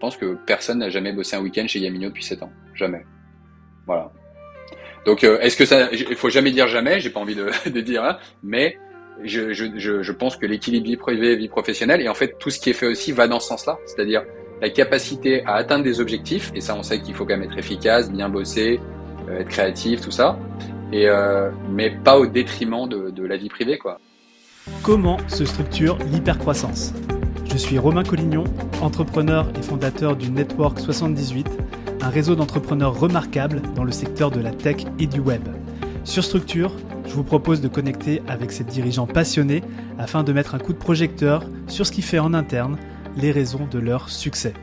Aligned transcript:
pense 0.00 0.16
que 0.16 0.36
personne 0.46 0.78
n'a 0.78 0.88
jamais 0.88 1.12
bossé 1.12 1.36
un 1.36 1.40
week-end 1.40 1.66
chez 1.68 1.80
Gamino 1.80 2.08
depuis 2.08 2.24
7 2.24 2.42
ans. 2.42 2.50
Jamais. 2.74 3.04
Voilà. 3.86 4.10
Donc, 5.06 5.24
euh, 5.24 5.38
est-ce 5.40 5.56
que 5.56 5.64
ça, 5.64 5.90
il 5.92 6.16
faut 6.16 6.30
jamais 6.30 6.50
dire 6.50 6.68
jamais, 6.68 7.00
j'ai 7.00 7.10
pas 7.10 7.20
envie 7.20 7.34
de, 7.66 7.80
dire, 7.80 8.04
hein, 8.04 8.18
mais 8.42 8.78
je, 9.22 9.52
je, 9.52 9.66
je, 9.76 10.02
je 10.02 10.12
pense 10.12 10.36
que 10.36 10.46
l'équilibre 10.46 10.86
vie 10.86 10.96
privée, 10.96 11.36
vie 11.36 11.48
professionnelle, 11.48 12.00
et 12.00 12.08
en 12.08 12.14
fait, 12.14 12.36
tout 12.38 12.50
ce 12.50 12.58
qui 12.58 12.70
est 12.70 12.74
fait 12.74 12.86
aussi 12.86 13.12
va 13.12 13.28
dans 13.28 13.40
ce 13.40 13.48
sens-là. 13.48 13.78
C'est-à-dire 13.86 14.24
la 14.60 14.70
capacité 14.70 15.44
à 15.44 15.54
atteindre 15.54 15.84
des 15.84 16.00
objectifs, 16.00 16.50
et 16.54 16.60
ça, 16.60 16.74
on 16.74 16.82
sait 16.82 17.00
qu'il 17.00 17.14
faut 17.14 17.24
quand 17.24 17.36
même 17.36 17.48
être 17.48 17.58
efficace, 17.58 18.10
bien 18.10 18.28
bosser, 18.28 18.80
euh, 19.28 19.40
être 19.40 19.48
créatif, 19.48 20.00
tout 20.00 20.10
ça, 20.10 20.38
et, 20.92 21.08
euh, 21.08 21.50
mais 21.70 21.90
pas 21.90 22.18
au 22.18 22.26
détriment 22.26 22.88
de, 22.88 23.10
de 23.10 23.24
la 23.24 23.36
vie 23.36 23.48
privée, 23.48 23.78
quoi. 23.78 23.98
Comment 24.82 25.16
se 25.28 25.44
structure 25.44 25.98
l'hypercroissance? 26.12 26.92
Je 27.52 27.56
suis 27.56 27.78
Romain 27.78 28.04
Collignon, 28.04 28.44
entrepreneur 28.80 29.48
et 29.58 29.62
fondateur 29.62 30.14
du 30.14 30.30
Network 30.30 30.78
78, 30.78 31.48
un 32.00 32.08
réseau 32.08 32.36
d'entrepreneurs 32.36 32.98
remarquables 32.98 33.60
dans 33.74 33.82
le 33.82 33.90
secteur 33.90 34.30
de 34.30 34.40
la 34.40 34.52
tech 34.52 34.76
et 35.00 35.08
du 35.08 35.18
web. 35.18 35.42
Sur 36.04 36.22
Structure, 36.22 36.72
je 37.06 37.12
vous 37.12 37.24
propose 37.24 37.60
de 37.60 37.66
connecter 37.66 38.22
avec 38.28 38.52
ces 38.52 38.62
dirigeants 38.62 39.08
passionnés 39.08 39.64
afin 39.98 40.22
de 40.22 40.32
mettre 40.32 40.54
un 40.54 40.60
coup 40.60 40.72
de 40.72 40.78
projecteur 40.78 41.42
sur 41.66 41.84
ce 41.84 41.90
qui 41.90 42.02
fait 42.02 42.20
en 42.20 42.34
interne 42.34 42.76
les 43.16 43.32
raisons 43.32 43.66
de 43.68 43.80
leur 43.80 44.10
succès. 44.10 44.54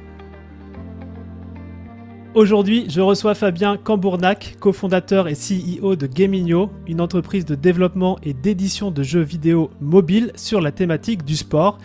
Aujourd'hui, 2.36 2.86
je 2.88 3.02
reçois 3.02 3.36
Fabien 3.36 3.76
Cambournac, 3.76 4.56
cofondateur 4.62 5.28
et 5.28 5.34
CEO 5.34 5.98
de 5.98 6.08
Gamingno, 6.08 6.70
une 6.88 7.02
entreprise 7.02 7.44
de 7.44 7.56
développement 7.56 8.18
et 8.24 8.34
d'édition 8.34 8.92
de 8.92 9.04
jeux 9.04 9.22
vidéo 9.24 9.72
mobiles 9.82 10.32
sur 10.36 10.62
la 10.62 10.72
thématique 10.72 11.26
du 11.26 11.36
sport. 11.36 11.80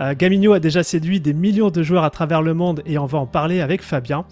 Euh, 0.00 0.14
a 0.54 0.60
déjà 0.60 0.82
séduit 0.82 1.20
des 1.20 1.32
millions 1.32 1.70
de 1.70 1.82
joueurs 1.82 2.04
à 2.04 2.10
travers 2.10 2.42
le 2.42 2.54
monde 2.54 2.82
et 2.86 2.98
on 2.98 3.06
va 3.06 3.18
en 3.18 3.26
parler 3.26 3.60
avec 3.60 3.82
Fabien. 3.82 4.24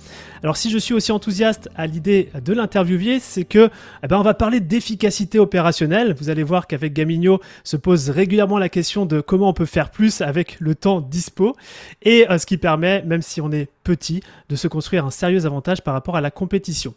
Alors 0.43 0.57
si 0.57 0.71
je 0.71 0.79
suis 0.79 0.95
aussi 0.95 1.13
enthousiaste 1.13 1.69
à 1.77 1.87
l'idée 1.87 2.31
de 2.45 2.53
l'interviewer, 2.53 3.21
c'est 3.21 3.45
que 3.45 3.71
eh 4.03 4.07
ben, 4.07 4.19
on 4.19 4.23
va 4.23 4.35
parler 4.35 4.61
d'efficacité 4.61 5.39
opérationnelle. 5.39 6.15
Vous 6.19 6.31
allez 6.31 6.43
voir 6.43 6.67
qu'avec 6.67 6.93
Gamino 6.93 7.41
se 7.65 7.77
pose 7.77 8.11
régulièrement 8.11 8.59
la 8.59 8.69
question 8.69 9.07
de 9.07 9.21
comment 9.21 9.49
on 9.49 9.53
peut 9.53 9.67
faire 9.67 9.91
plus 9.91 10.21
avec 10.21 10.59
le 10.61 10.75
temps 10.75 11.01
dispo 11.01 11.55
et 12.03 12.29
euh, 12.31 12.39
ce 12.39 12.47
qui 12.47 12.57
permet, 12.57 13.03
même 13.03 13.23
si 13.23 13.41
on 13.41 13.53
est 13.53 13.69
petit, 13.85 14.23
de 14.49 14.57
se 14.57 14.69
construire 14.69 15.05
un 15.07 15.11
sérieux 15.11 15.47
avantage 15.47 15.83
par 15.83 15.95
rapport 15.95 16.17
à 16.17 16.21
la 16.21 16.31
compétition. 16.31 16.95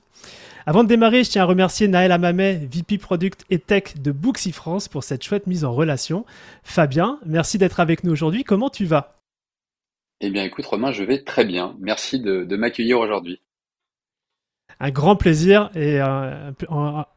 Avant 0.68 0.84
de 0.84 0.90
démarrer, 0.90 1.24
je 1.24 1.30
tiens 1.30 1.44
à 1.44 1.46
remercier 1.46 1.88
Naël 1.88 2.12
Amamet, 2.12 2.56
VP 2.56 2.98
Product 2.98 3.46
et 3.52 3.60
Tech 3.60 4.02
de 4.02 4.12
Booksy 4.12 4.52
France 4.52 4.88
pour 4.88 5.04
cette 5.04 5.22
chouette 5.22 5.46
mise 5.46 5.64
en 5.64 5.72
relation. 5.72 6.26
Fabien, 6.64 7.20
merci 7.24 7.60
d'être 7.60 7.80
avec 7.80 8.04
nous 8.04 8.12
aujourd'hui. 8.12 8.44
Comment 8.44 8.72
tu 8.72 8.86
vas? 8.86 9.20
Eh 10.22 10.32
bien 10.32 10.44
écoute 10.44 10.66
Romain, 10.66 10.92
je 10.92 11.04
vais 11.04 11.22
très 11.22 11.46
bien. 11.46 11.76
Merci 11.80 12.20
de, 12.20 12.56
m'accueillir 12.56 12.98
aujourd'hui. 13.00 13.42
Un 14.80 14.90
grand 14.90 15.16
plaisir 15.16 15.70
et 15.74 16.02
euh, 16.02 16.52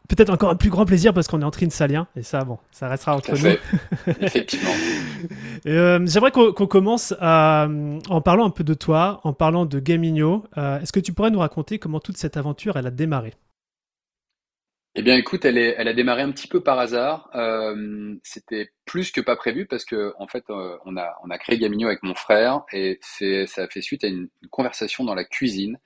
peut-être 0.09 0.31
encore 0.31 0.51
un 0.51 0.57
plus 0.57 0.71
grand 0.71 0.87
plaisir 0.87 1.13
parce 1.13 1.27
qu'on 1.27 1.43
est 1.43 1.45
en 1.45 1.51
trinsalien 1.51 2.07
et 2.15 2.23
ça, 2.23 2.45
bon, 2.45 2.59
ça 2.71 2.89
restera 2.89 3.17
entre 3.17 3.33
nous. 3.33 4.13
Effectivement. 4.21 4.71
Euh, 5.67 5.99
j'aimerais 6.07 6.31
qu'on 6.31 6.53
commence 6.53 7.15
euh, 7.21 7.99
en 8.09 8.21
parlant 8.21 8.47
un 8.47 8.51
peu 8.51 8.63
de 8.63 8.75
toi, 8.75 9.21
en 9.25 9.33
parlant 9.33 9.67
de 9.67 9.81
Gamino. 9.81 10.45
Est-ce 10.57 10.93
que 10.93 11.01
tu 11.01 11.13
pourrais 11.13 11.31
nous 11.31 11.41
raconter 11.41 11.79
comment 11.79 12.01
toute 12.01 12.17
cette 12.17 12.37
aventure 12.37 12.77
elle 12.77 12.87
a 12.87 12.93
démarré? 12.93 13.35
Eh 14.95 15.03
bien, 15.03 15.17
écoute, 15.17 15.45
elle, 15.45 15.59
est, 15.59 15.77
elle 15.79 15.87
a 15.87 15.93
démarré 15.93 16.23
un 16.23 16.33
petit 16.33 16.49
peu 16.49 16.61
par 16.61 16.79
hasard. 16.81 17.31
Euh, 17.37 18.17
c'était 18.25 18.71
plus 18.85 19.13
que 19.13 19.21
pas 19.21 19.37
prévu 19.37 19.65
parce 19.65 19.85
que, 19.85 20.13
en 20.19 20.27
fait, 20.27 20.43
on, 20.49 20.97
a, 20.97 21.17
on 21.23 21.31
a 21.31 21.39
créé 21.39 21.57
Gamino 21.57 21.87
avec 21.87 22.03
mon 22.03 22.17
frère 22.17 22.63
et 22.73 22.99
ça 23.03 23.63
a 23.63 23.69
fait 23.69 23.81
suite 23.81 24.03
à 24.03 24.09
une, 24.09 24.29
conversation 24.51 25.05
dans 25.05 25.15
la 25.15 25.25
cuisine 25.25 25.79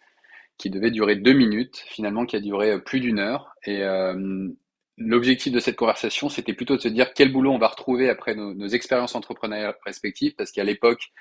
qui 0.63 0.71
devait 0.71 0.91
durer 0.91 1.17
deux 1.17 1.33
minutes, 1.33 1.83
finalement, 1.87 2.25
qui 2.25 2.37
a 2.37 2.41
duré 2.41 2.81
plus 2.81 3.01
d'une 3.01 3.19
heure. 3.19 3.55
Et 3.65 3.83
euh, 3.83 4.49
l'objectif 4.97 5.53
de 5.53 5.61
cette 5.61 5.77
conversation, 5.77 6.29
c'était 6.29 6.55
plutôt 6.55 6.77
de 6.77 6.81
se 6.81 6.89
dire 6.89 7.13
quel 7.15 7.33
boulot 7.33 7.53
on 7.53 7.59
va 7.59 7.69
retrouver 7.69 8.09
après 8.09 8.35
nos, 8.35 8.69
expériences 8.69 9.15
entrepreneuriales 9.15 9.77
respectives, 9.85 10.35
parce 10.37 10.53
qu'à 10.53 10.65
l'époque, 10.65 11.13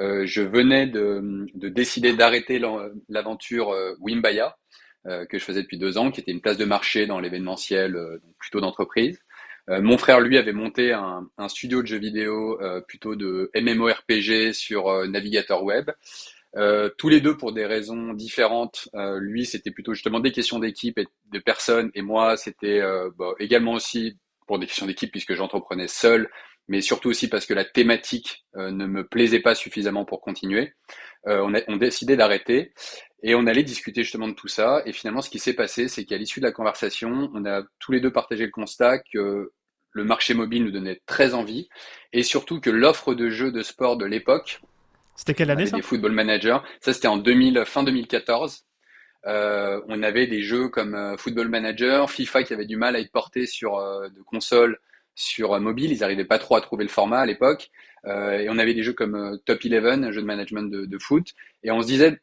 je 0.00 0.42
venais 0.42 0.88
de, 0.88 1.46
de 1.54 1.68
décider 1.68 2.14
d'arrêter 2.14 2.60
l'aventure 3.08 3.72
Wimbaya 4.00 4.56
euh, 5.06 5.26
que 5.26 5.38
je 5.38 5.44
faisais 5.44 5.60
depuis 5.62 5.76
deux 5.76 5.98
ans, 5.98 6.10
qui 6.10 6.20
était 6.20 6.32
une 6.32 6.40
place 6.40 6.56
de 6.56 6.64
marché 6.64 7.06
dans 7.06 7.20
l'événementiel, 7.20 7.94
euh, 7.94 8.22
plutôt 8.38 8.62
d'entreprise. 8.62 9.18
Euh, 9.68 9.82
mon 9.82 9.98
frère, 9.98 10.18
lui, 10.20 10.38
avait 10.38 10.54
monté 10.54 10.94
un, 10.94 11.28
un 11.36 11.48
studio 11.48 11.82
de 11.82 11.86
jeux 11.86 11.98
vidéo 11.98 12.58
plutôt 12.88 13.14
de 13.14 13.50
MMORPG 13.54 14.52
sur 14.54 15.06
navigateur 15.06 15.62
web. 15.62 15.90
Euh, 16.56 16.88
tous 16.98 17.08
les 17.08 17.20
deux 17.20 17.36
pour 17.36 17.52
des 17.52 17.66
raisons 17.66 18.12
différentes. 18.12 18.88
Euh, 18.94 19.18
lui, 19.18 19.44
c'était 19.44 19.70
plutôt 19.70 19.94
justement 19.94 20.20
des 20.20 20.32
questions 20.32 20.58
d'équipe 20.58 20.98
et 20.98 21.06
de 21.32 21.38
personnes, 21.38 21.90
et 21.94 22.02
moi, 22.02 22.36
c'était 22.36 22.80
euh, 22.80 23.10
bah, 23.18 23.32
également 23.40 23.72
aussi 23.72 24.18
pour 24.46 24.58
des 24.58 24.66
questions 24.66 24.86
d'équipe 24.86 25.10
puisque 25.10 25.34
j'entreprenais 25.34 25.88
seul, 25.88 26.30
mais 26.68 26.80
surtout 26.80 27.08
aussi 27.08 27.28
parce 27.28 27.46
que 27.46 27.54
la 27.54 27.64
thématique 27.64 28.44
ne 28.54 28.86
me 28.86 29.06
plaisait 29.06 29.40
pas 29.40 29.54
suffisamment 29.54 30.04
pour 30.04 30.20
continuer. 30.20 30.74
on 31.26 31.54
a 31.54 31.60
on 31.68 31.76
décidé 31.76 32.16
d'arrêter. 32.16 32.72
Et 33.22 33.34
on 33.34 33.46
allait 33.46 33.62
discuter 33.62 34.02
justement 34.02 34.28
de 34.28 34.34
tout 34.34 34.48
ça. 34.48 34.82
Et 34.84 34.92
finalement, 34.92 35.22
ce 35.22 35.30
qui 35.30 35.38
s'est 35.38 35.54
passé, 35.54 35.88
c'est 35.88 36.04
qu'à 36.04 36.18
l'issue 36.18 36.40
de 36.40 36.44
la 36.44 36.52
conversation, 36.52 37.30
on 37.32 37.46
a 37.46 37.62
tous 37.78 37.92
les 37.92 38.00
deux 38.00 38.12
partagé 38.12 38.44
le 38.44 38.50
constat 38.50 38.98
que 38.98 39.50
le 39.92 40.04
marché 40.04 40.34
mobile 40.34 40.64
nous 40.64 40.70
donnait 40.70 41.00
très 41.06 41.32
envie 41.32 41.68
et 42.12 42.22
surtout 42.22 42.60
que 42.60 42.68
l'offre 42.68 43.14
de 43.14 43.30
jeux 43.30 43.50
de 43.50 43.62
sport 43.62 43.96
de 43.96 44.04
l'époque. 44.04 44.60
C'était 45.16 45.34
quelle 45.34 45.50
année 45.50 45.66
ça 45.66 45.76
Des 45.76 45.82
Football 45.82 46.12
Manager. 46.12 46.64
Ça, 46.80 46.92
c'était 46.92 47.08
en 47.08 47.16
2000, 47.16 47.64
fin 47.66 47.82
2014. 47.82 48.64
Euh, 49.26 49.80
on 49.88 50.02
avait 50.02 50.26
des 50.26 50.42
jeux 50.42 50.68
comme 50.68 50.94
euh, 50.94 51.16
Football 51.16 51.48
Manager, 51.48 52.10
FIFA 52.10 52.42
qui 52.42 52.52
avait 52.52 52.66
du 52.66 52.76
mal 52.76 52.94
à 52.94 53.00
être 53.00 53.12
porté 53.12 53.46
sur 53.46 53.76
euh, 53.76 54.08
de 54.08 54.20
consoles 54.22 54.78
sur 55.14 55.58
mobile. 55.60 55.92
Ils 55.92 56.00
n'arrivaient 56.00 56.24
pas 56.24 56.38
trop 56.38 56.56
à 56.56 56.60
trouver 56.60 56.84
le 56.84 56.90
format 56.90 57.20
à 57.20 57.26
l'époque. 57.26 57.70
et 58.04 58.48
on 58.50 58.58
avait 58.58 58.74
des 58.74 58.82
jeux 58.82 58.92
comme 58.92 59.38
Top 59.46 59.60
11, 59.64 59.72
un 60.04 60.10
jeu 60.10 60.20
de 60.20 60.26
management 60.26 60.64
de, 60.64 60.86
de 60.86 60.98
foot. 60.98 61.34
Et 61.62 61.70
on 61.70 61.80
se 61.80 61.86
disait, 61.86 62.18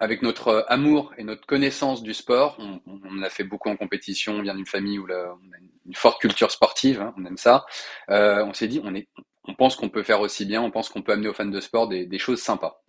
avec 0.00 0.22
notre 0.22 0.48
euh, 0.48 0.62
amour 0.68 1.12
et 1.18 1.24
notre 1.24 1.46
connaissance 1.46 2.02
du 2.02 2.14
sport, 2.14 2.56
on, 2.58 2.80
on 2.86 3.22
a 3.22 3.30
fait 3.30 3.44
beaucoup 3.44 3.68
en 3.68 3.76
compétition, 3.76 4.34
on 4.34 4.42
vient 4.42 4.54
d'une 4.54 4.66
famille 4.66 4.98
où 4.98 5.06
on 5.08 5.12
a 5.12 5.58
une 5.86 5.94
forte 5.94 6.20
culture 6.20 6.50
sportive, 6.50 7.00
hein, 7.00 7.14
on 7.16 7.24
aime 7.24 7.36
ça. 7.36 7.64
Euh, 8.10 8.44
on 8.44 8.52
s'est 8.52 8.68
dit, 8.68 8.80
on, 8.84 8.94
est, 8.94 9.08
on 9.44 9.54
pense 9.54 9.76
qu'on 9.76 9.88
peut 9.88 10.02
faire 10.02 10.20
aussi 10.20 10.44
bien, 10.44 10.62
on 10.62 10.70
pense 10.70 10.88
qu'on 10.88 11.02
peut 11.02 11.12
amener 11.12 11.28
aux 11.28 11.34
fans 11.34 11.44
de 11.46 11.60
sport 11.60 11.88
des, 11.88 12.06
des 12.06 12.18
choses 12.18 12.40
sympas. 12.40 12.82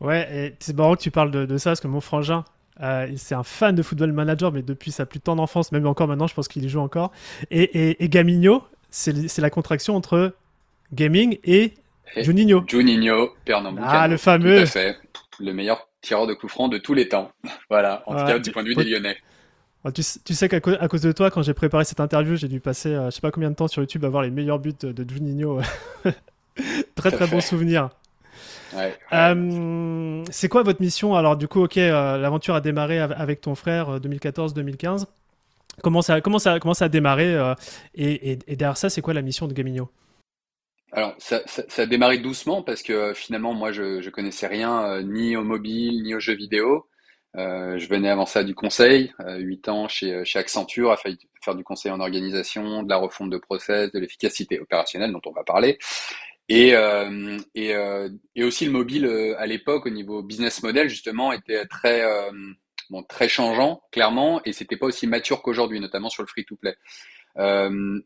Ouais, 0.00 0.28
et 0.30 0.56
c'est 0.60 0.76
marrant 0.76 0.94
que 0.94 1.00
tu 1.02 1.10
parles 1.10 1.30
de, 1.30 1.46
de 1.46 1.56
ça, 1.56 1.70
parce 1.70 1.80
que 1.80 1.88
mon 1.88 2.00
frangin, 2.00 2.44
euh, 2.82 3.10
c'est 3.16 3.34
un 3.34 3.42
fan 3.42 3.74
de 3.74 3.82
Football 3.82 4.12
Manager, 4.12 4.52
mais 4.52 4.62
depuis 4.62 4.92
sa 4.92 5.06
plus 5.06 5.20
tendre 5.20 5.42
enfance, 5.42 5.72
même 5.72 5.86
encore 5.86 6.08
maintenant, 6.08 6.26
je 6.26 6.34
pense 6.34 6.48
qu'il 6.48 6.64
y 6.64 6.68
joue 6.68 6.80
encore. 6.80 7.12
Et, 7.50 7.62
et, 7.62 8.04
et 8.04 8.08
Gamino, 8.08 8.62
c'est 8.90 9.38
la 9.38 9.50
contraction 9.50 9.96
entre 9.96 10.34
gaming 10.92 11.38
et 11.44 11.74
Juninho. 12.16 12.64
Juninho, 12.66 13.30
Pernambuco. 13.44 13.86
Ah, 13.88 14.08
le 14.08 14.16
fameux. 14.16 14.56
Tout 14.56 14.62
à 14.62 14.66
fait 14.66 14.96
le 15.38 15.52
meilleur 15.52 15.88
tireur 16.00 16.26
de 16.26 16.34
coup 16.34 16.48
franc 16.48 16.68
de 16.68 16.78
tous 16.78 16.94
les 16.94 17.08
temps. 17.08 17.30
voilà, 17.70 18.02
en 18.06 18.16
tout 18.16 18.24
cas 18.24 18.38
du 18.38 18.50
point 18.52 18.62
de 18.62 18.68
vue 18.68 18.74
des 18.74 18.84
Lyonnais. 18.84 19.16
Tu, 19.94 20.02
sais 20.34 20.48
qu'à 20.48 20.60
cause, 20.60 21.00
de 21.00 21.12
toi, 21.12 21.30
quand 21.30 21.42
j'ai 21.42 21.54
préparé 21.54 21.84
cette 21.84 22.00
interview, 22.00 22.36
j'ai 22.36 22.48
dû 22.48 22.60
passer 22.60 22.90
euh, 22.90 23.06
je 23.06 23.16
sais 23.16 23.20
pas 23.20 23.30
combien 23.30 23.50
de 23.50 23.54
temps 23.54 23.68
sur 23.68 23.82
YouTube 23.82 24.04
à 24.04 24.08
voir 24.08 24.22
les 24.22 24.30
meilleurs 24.30 24.58
buts 24.58 24.74
de, 24.80 25.08
Juninho. 25.08 25.60
très 26.94 27.10
très 27.10 27.26
bon 27.26 27.40
souvenir. 27.40 27.90
Euh, 29.12 30.24
c'est 30.30 30.48
quoi 30.48 30.62
votre 30.62 30.80
mission? 30.80 31.14
Alors 31.14 31.36
du 31.36 31.48
coup, 31.48 31.62
ok, 31.64 31.76
euh, 31.78 32.18
l'aventure 32.18 32.54
a 32.54 32.60
démarré 32.60 32.98
avec 32.98 33.40
ton 33.40 33.54
frère 33.54 34.00
2014-2015. 34.00 35.06
Comment 35.82 36.02
ça, 36.02 36.20
comment, 36.20 36.38
ça, 36.38 36.58
comment 36.58 36.74
ça 36.74 36.86
a 36.86 36.88
démarré 36.88 37.36
et, 37.94 38.38
et, 38.46 38.56
derrière 38.56 38.78
ça, 38.78 38.88
c'est 38.88 39.02
quoi 39.02 39.12
la 39.14 39.22
mission 39.22 39.46
de 39.46 39.52
Gamino 39.52 39.90
alors, 40.92 41.14
ça, 41.18 41.42
ça, 41.46 41.62
ça, 41.68 41.82
a 41.82 41.86
démarré 41.86 42.18
doucement 42.18 42.62
parce 42.62 42.82
que 42.82 42.92
euh, 42.92 43.14
finalement, 43.14 43.52
moi, 43.52 43.72
je, 43.72 44.00
je 44.00 44.10
connaissais 44.10 44.46
rien 44.46 44.84
euh, 44.84 45.02
ni 45.02 45.36
au 45.36 45.42
mobile, 45.42 46.02
ni 46.02 46.14
aux 46.14 46.20
jeux 46.20 46.34
vidéo. 46.34 46.86
Euh, 47.36 47.78
je 47.78 47.88
venais 47.88 48.08
avant 48.08 48.26
ça 48.26 48.44
du 48.44 48.54
conseil, 48.54 49.12
euh, 49.20 49.38
8 49.38 49.68
ans 49.68 49.88
chez, 49.88 50.24
chez 50.24 50.38
Accenture, 50.38 50.90
à 50.90 50.96
faire 50.96 51.54
du 51.54 51.64
conseil 51.64 51.92
en 51.92 52.00
organisation, 52.00 52.82
de 52.82 52.88
la 52.88 52.96
refonte 52.96 53.30
de 53.30 53.36
process, 53.38 53.92
de 53.92 53.98
l'efficacité 53.98 54.58
opérationnelle 54.60 55.12
dont 55.12 55.20
on 55.26 55.32
va 55.32 55.44
parler. 55.44 55.78
Et, 56.48 56.74
et 57.54 58.44
aussi 58.44 58.66
le 58.66 58.70
mobile 58.70 59.34
à 59.36 59.46
l'époque 59.46 59.84
au 59.86 59.90
niveau 59.90 60.22
business 60.22 60.62
model 60.62 60.88
justement 60.88 61.32
était 61.32 61.66
très 61.66 62.04
très 63.08 63.28
changeant 63.28 63.82
clairement 63.90 64.40
et 64.44 64.52
c'était 64.52 64.76
pas 64.76 64.86
aussi 64.86 65.08
mature 65.08 65.42
qu'aujourd'hui 65.42 65.80
notamment 65.80 66.08
sur 66.08 66.22
le 66.22 66.28
free 66.28 66.44
to 66.44 66.54
play. 66.54 66.76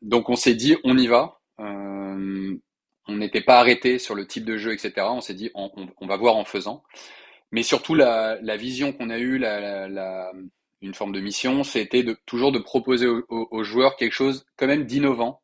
donc 0.00 0.30
on 0.30 0.36
s'est 0.36 0.54
dit 0.54 0.74
on 0.84 0.96
y 0.96 1.06
va 1.06 1.38
on 3.10 3.16
n'était 3.16 3.40
pas 3.40 3.58
arrêté 3.58 3.98
sur 3.98 4.14
le 4.14 4.26
type 4.26 4.44
de 4.44 4.56
jeu, 4.56 4.72
etc. 4.72 4.92
On 5.10 5.20
s'est 5.20 5.34
dit, 5.34 5.50
on, 5.54 5.70
va 6.06 6.16
voir 6.16 6.36
en 6.36 6.44
faisant. 6.44 6.82
Mais 7.52 7.62
surtout, 7.62 7.94
la, 7.94 8.56
vision 8.56 8.92
qu'on 8.92 9.10
a 9.10 9.18
eue, 9.18 9.38
la, 9.38 10.32
une 10.80 10.94
forme 10.94 11.12
de 11.12 11.20
mission, 11.20 11.64
c'était 11.64 12.02
de, 12.02 12.16
toujours 12.26 12.52
de 12.52 12.58
proposer 12.58 13.06
aux, 13.06 13.64
joueurs 13.64 13.96
quelque 13.96 14.12
chose 14.12 14.46
quand 14.56 14.66
même 14.66 14.84
d'innovant 14.84 15.42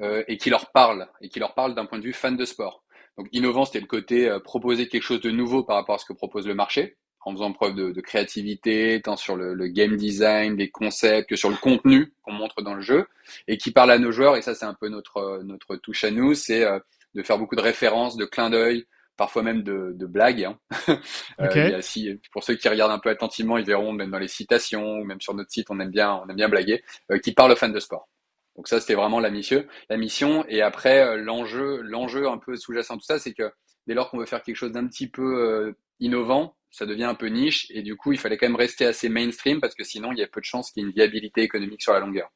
euh, 0.00 0.22
et 0.28 0.36
qui 0.38 0.50
leur 0.50 0.70
parle, 0.70 1.08
et 1.20 1.28
qui 1.28 1.38
leur 1.40 1.54
parle 1.54 1.74
d'un 1.74 1.86
point 1.86 1.98
de 1.98 2.04
vue 2.04 2.12
fan 2.12 2.36
de 2.36 2.44
sport. 2.44 2.84
Donc 3.18 3.28
innovant, 3.32 3.64
c'était 3.64 3.80
le 3.80 3.86
côté 3.86 4.34
proposer 4.44 4.88
quelque 4.88 5.02
chose 5.02 5.20
de 5.20 5.30
nouveau 5.30 5.64
par 5.64 5.76
rapport 5.76 5.96
à 5.96 5.98
ce 5.98 6.06
que 6.06 6.12
propose 6.12 6.46
le 6.46 6.54
marché 6.54 6.96
en 7.22 7.32
faisant 7.32 7.52
preuve 7.52 7.74
de, 7.74 7.90
de 7.92 8.00
créativité, 8.00 9.00
tant 9.02 9.16
sur 9.16 9.36
le, 9.36 9.54
le, 9.54 9.68
game 9.68 9.96
design, 9.96 10.56
les 10.56 10.70
concepts, 10.70 11.28
que 11.28 11.36
sur 11.36 11.50
le 11.50 11.56
contenu 11.56 12.12
qu'on 12.22 12.32
montre 12.32 12.62
dans 12.62 12.74
le 12.74 12.80
jeu, 12.80 13.06
et 13.46 13.58
qui 13.58 13.72
parle 13.72 13.90
à 13.90 13.98
nos 13.98 14.10
joueurs, 14.10 14.36
et 14.36 14.42
ça 14.42 14.54
c'est 14.54 14.64
un 14.64 14.74
peu 14.74 14.88
notre, 14.88 15.42
notre 15.44 15.76
touche 15.76 16.04
à 16.04 16.10
nous, 16.10 16.34
c'est 16.34 16.64
euh, 16.64 16.78
de 17.14 17.22
faire 17.22 17.38
beaucoup 17.38 17.56
de 17.56 17.60
références, 17.60 18.16
de 18.16 18.24
clins 18.24 18.50
d'œil, 18.50 18.86
parfois 19.20 19.42
même 19.42 19.62
de, 19.62 19.92
de 19.94 20.06
blagues. 20.06 20.44
Hein. 20.44 20.58
Euh, 21.40 21.80
si, 21.80 22.20
pour 22.32 22.44
ceux 22.44 22.54
qui 22.54 22.68
regardent 22.68 22.92
un 22.92 22.98
peu 22.98 23.08
attentivement, 23.08 23.56
ils 23.56 23.64
verront 23.64 23.92
même 23.92 24.10
dans 24.10 24.18
les 24.18 24.28
citations, 24.28 24.98
ou 24.98 25.04
même 25.04 25.20
sur 25.20 25.34
notre 25.34 25.50
site, 25.50 25.68
on 25.70 25.80
aime 25.80 25.90
bien, 25.90 26.14
on 26.22 26.28
aime 26.28 26.36
bien 26.36 26.48
blaguer, 26.48 26.82
euh, 27.10 27.18
qui 27.18 27.32
parle 27.32 27.52
aux 27.52 27.56
fans 27.56 27.70
de 27.70 27.80
sport. 27.80 28.08
Donc 28.56 28.68
ça, 28.68 28.78
c'était 28.78 28.94
vraiment 28.94 29.20
la 29.20 29.30
mission, 29.30 29.64
la 29.88 29.96
mission. 29.96 30.44
Et 30.48 30.60
après, 30.60 31.00
euh, 31.00 31.16
l'enjeu, 31.16 31.80
l'enjeu 31.82 32.28
un 32.28 32.38
peu 32.38 32.56
sous-jacent 32.56 32.96
tout 32.96 33.04
ça, 33.04 33.18
c'est 33.18 33.32
que 33.32 33.50
dès 33.86 33.94
lors 33.94 34.10
qu'on 34.10 34.18
veut 34.18 34.26
faire 34.26 34.42
quelque 34.42 34.56
chose 34.56 34.72
d'un 34.72 34.86
petit 34.86 35.08
peu 35.08 35.74
innovant, 35.98 36.56
ça 36.70 36.86
devient 36.86 37.04
un 37.04 37.14
peu 37.14 37.28
niche 37.28 37.66
et 37.70 37.82
du 37.82 37.96
coup, 37.96 38.12
il 38.12 38.18
fallait 38.18 38.36
quand 38.36 38.46
même 38.46 38.56
rester 38.56 38.84
assez 38.86 39.08
mainstream 39.08 39.60
parce 39.60 39.74
que 39.74 39.84
sinon, 39.84 40.12
il 40.12 40.18
y 40.18 40.22
a 40.22 40.28
peu 40.28 40.40
de 40.40 40.46
chances 40.46 40.70
qu'il 40.70 40.82
y 40.82 40.86
ait 40.86 40.88
une 40.88 40.94
viabilité 40.94 41.42
économique 41.42 41.82
sur 41.82 41.92
la 41.92 42.00
longueur 42.00 42.30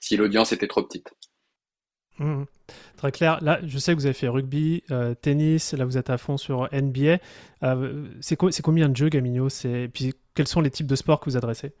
si 0.00 0.16
l'audience 0.16 0.52
était 0.52 0.68
trop 0.68 0.82
petite. 0.82 1.10
Mmh. 2.18 2.44
Très 2.96 3.12
clair. 3.12 3.38
Là, 3.42 3.60
je 3.64 3.78
sais 3.78 3.92
que 3.92 3.98
vous 3.98 4.06
avez 4.06 4.14
fait 4.14 4.28
rugby, 4.28 4.82
euh, 4.90 5.14
tennis, 5.14 5.72
là 5.72 5.84
vous 5.84 5.98
êtes 5.98 6.10
à 6.10 6.18
fond 6.18 6.36
sur 6.36 6.68
NBA. 6.72 7.18
Euh, 7.62 8.06
c'est, 8.20 8.36
co- 8.36 8.50
combien 8.62 8.88
de 8.88 8.96
jeux, 8.96 9.08
Gamino 9.08 9.48
Et 9.64 9.88
puis, 9.88 10.14
quels 10.34 10.48
sont 10.48 10.60
les 10.60 10.70
types 10.70 10.86
de 10.86 10.96
sports 10.96 11.20
que 11.20 11.30
vous 11.30 11.36
adressez? 11.36 11.72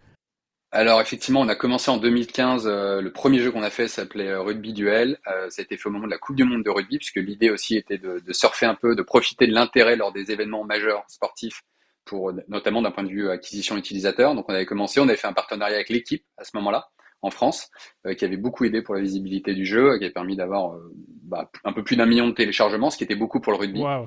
Alors 0.72 1.00
effectivement, 1.00 1.40
on 1.40 1.48
a 1.48 1.54
commencé 1.54 1.90
en 1.90 1.96
2015. 1.96 2.66
Euh, 2.66 3.00
le 3.00 3.12
premier 3.12 3.38
jeu 3.40 3.50
qu'on 3.50 3.62
a 3.62 3.70
fait 3.70 3.88
s'appelait 3.88 4.34
Rugby 4.36 4.72
Duel. 4.74 5.18
Ça 5.24 5.60
a 5.60 5.62
été 5.62 5.76
fait 5.76 5.88
au 5.88 5.92
moment 5.92 6.06
de 6.06 6.10
la 6.10 6.18
Coupe 6.18 6.36
du 6.36 6.44
Monde 6.44 6.64
de 6.64 6.70
rugby, 6.70 6.98
puisque 6.98 7.16
l'idée 7.16 7.50
aussi 7.50 7.76
était 7.76 7.98
de, 7.98 8.18
de, 8.18 8.32
surfer 8.32 8.66
un 8.66 8.74
peu, 8.74 8.94
de 8.94 9.02
profiter 9.02 9.46
de 9.46 9.52
l'intérêt 9.52 9.96
lors 9.96 10.12
des 10.12 10.32
événements 10.32 10.64
majeurs 10.64 11.04
sportifs 11.08 11.62
pour 12.04 12.32
notamment 12.48 12.82
d'un 12.82 12.90
point 12.90 13.04
de 13.04 13.08
vue 13.08 13.30
acquisition 13.30 13.76
utilisateur. 13.76 14.34
Donc 14.34 14.46
on 14.48 14.54
avait 14.54 14.66
commencé, 14.66 15.00
on 15.00 15.04
avait 15.04 15.16
fait 15.16 15.28
un 15.28 15.32
partenariat 15.32 15.76
avec 15.76 15.88
l'équipe 15.88 16.24
à 16.36 16.44
ce 16.44 16.50
moment-là 16.54 16.90
en 17.22 17.30
France, 17.30 17.70
euh, 18.06 18.14
qui 18.14 18.24
avait 18.24 18.36
beaucoup 18.36 18.64
aidé 18.64 18.82
pour 18.82 18.94
la 18.94 19.00
visibilité 19.00 19.54
du 19.54 19.64
jeu, 19.64 19.98
qui 19.98 20.04
a 20.04 20.10
permis 20.10 20.36
d'avoir 20.36 20.74
euh, 20.74 20.92
bah, 21.22 21.50
un 21.64 21.72
peu 21.72 21.82
plus 21.82 21.96
d'un 21.96 22.06
million 22.06 22.28
de 22.28 22.34
téléchargements, 22.34 22.90
ce 22.90 22.96
qui 22.96 23.04
était 23.04 23.16
beaucoup 23.16 23.40
pour 23.40 23.52
le 23.52 23.58
rugby. 23.58 23.80
Wow. 23.80 24.06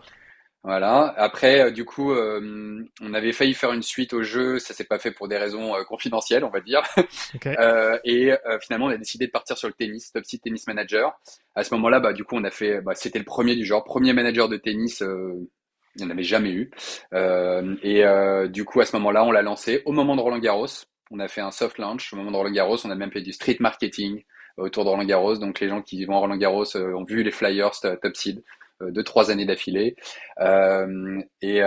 Voilà. 0.63 1.13
Après, 1.17 1.61
euh, 1.61 1.71
du 1.71 1.85
coup, 1.85 2.11
on 2.13 3.13
avait 3.13 3.31
failli 3.31 3.53
faire 3.53 3.71
une 3.71 3.81
suite 3.81 4.13
au 4.13 4.23
jeu, 4.23 4.59
ça 4.59 4.73
s'est 4.73 4.83
pas 4.83 5.00
fait 5.00 5.11
pour 5.11 5.27
des 5.27 5.38
raisons 5.38 5.73
confidentielles, 5.88 6.44
on 6.44 6.50
va 6.50 6.61
dire. 6.61 6.81
Okay. 7.35 7.56
et 8.03 8.33
finalement, 8.61 8.88
on 8.88 8.89
a 8.89 8.97
décidé 8.97 9.27
de 9.27 9.31
partir 9.31 9.57
sur 9.57 9.67
le 9.67 9.73
tennis, 9.73 10.11
Top 10.11 10.25
Seed 10.25 10.41
Tennis 10.41 10.67
Manager. 10.67 11.13
À 11.56 11.63
ce 11.63 11.73
moment-là, 11.75 12.00
bah, 12.00 12.11
du 12.11 12.23
coup, 12.23 12.35
on 12.35 12.44
a 12.44 12.50
fait, 12.50 12.81
bah, 12.81 12.94
c'était 12.95 13.19
le 13.19 13.25
premier 13.25 13.56
du 13.56 13.65
genre, 13.65 13.83
premier 13.83 14.13
manager 14.13 14.50
de 14.50 14.57
tennis 14.57 15.03
il 15.95 16.01
n'y 16.01 16.07
en 16.07 16.09
avait 16.11 16.23
jamais 16.23 16.51
eu. 16.51 16.71
Et 17.13 18.03
du 18.50 18.65
coup, 18.65 18.81
à 18.81 18.85
ce 18.85 18.95
moment-là, 18.97 19.23
on 19.23 19.31
l'a 19.31 19.41
lancé 19.41 19.81
au 19.85 19.91
moment 19.91 20.15
de 20.15 20.21
Roland 20.21 20.39
Garros. 20.39 20.67
On 21.11 21.19
a 21.19 21.27
fait 21.27 21.41
un 21.41 21.51
soft 21.51 21.77
launch 21.77 22.13
au 22.13 22.15
moment 22.15 22.31
de 22.31 22.38
Roland 22.38 22.51
Garros. 22.51 22.77
On 22.85 22.89
a 22.91 22.95
même 22.95 23.11
fait 23.11 23.21
du 23.21 23.33
street 23.33 23.57
marketing 23.59 24.23
autour 24.57 24.83
de 24.83 24.89
Roland 24.89 25.06
Garros. 25.06 25.38
Donc, 25.38 25.59
les 25.59 25.69
gens 25.69 25.81
qui 25.81 26.03
vont 26.06 26.15
à 26.15 26.19
Roland 26.19 26.38
Garros 26.38 26.75
euh, 26.75 26.94
ont 26.94 27.03
vu 27.03 27.23
les 27.23 27.31
flyers 27.31 27.71
top 27.79 28.15
seed 28.15 28.44
de 28.81 29.01
trois 29.01 29.29
années 29.29 29.45
d'affilée. 29.45 29.95
et, 31.41 31.61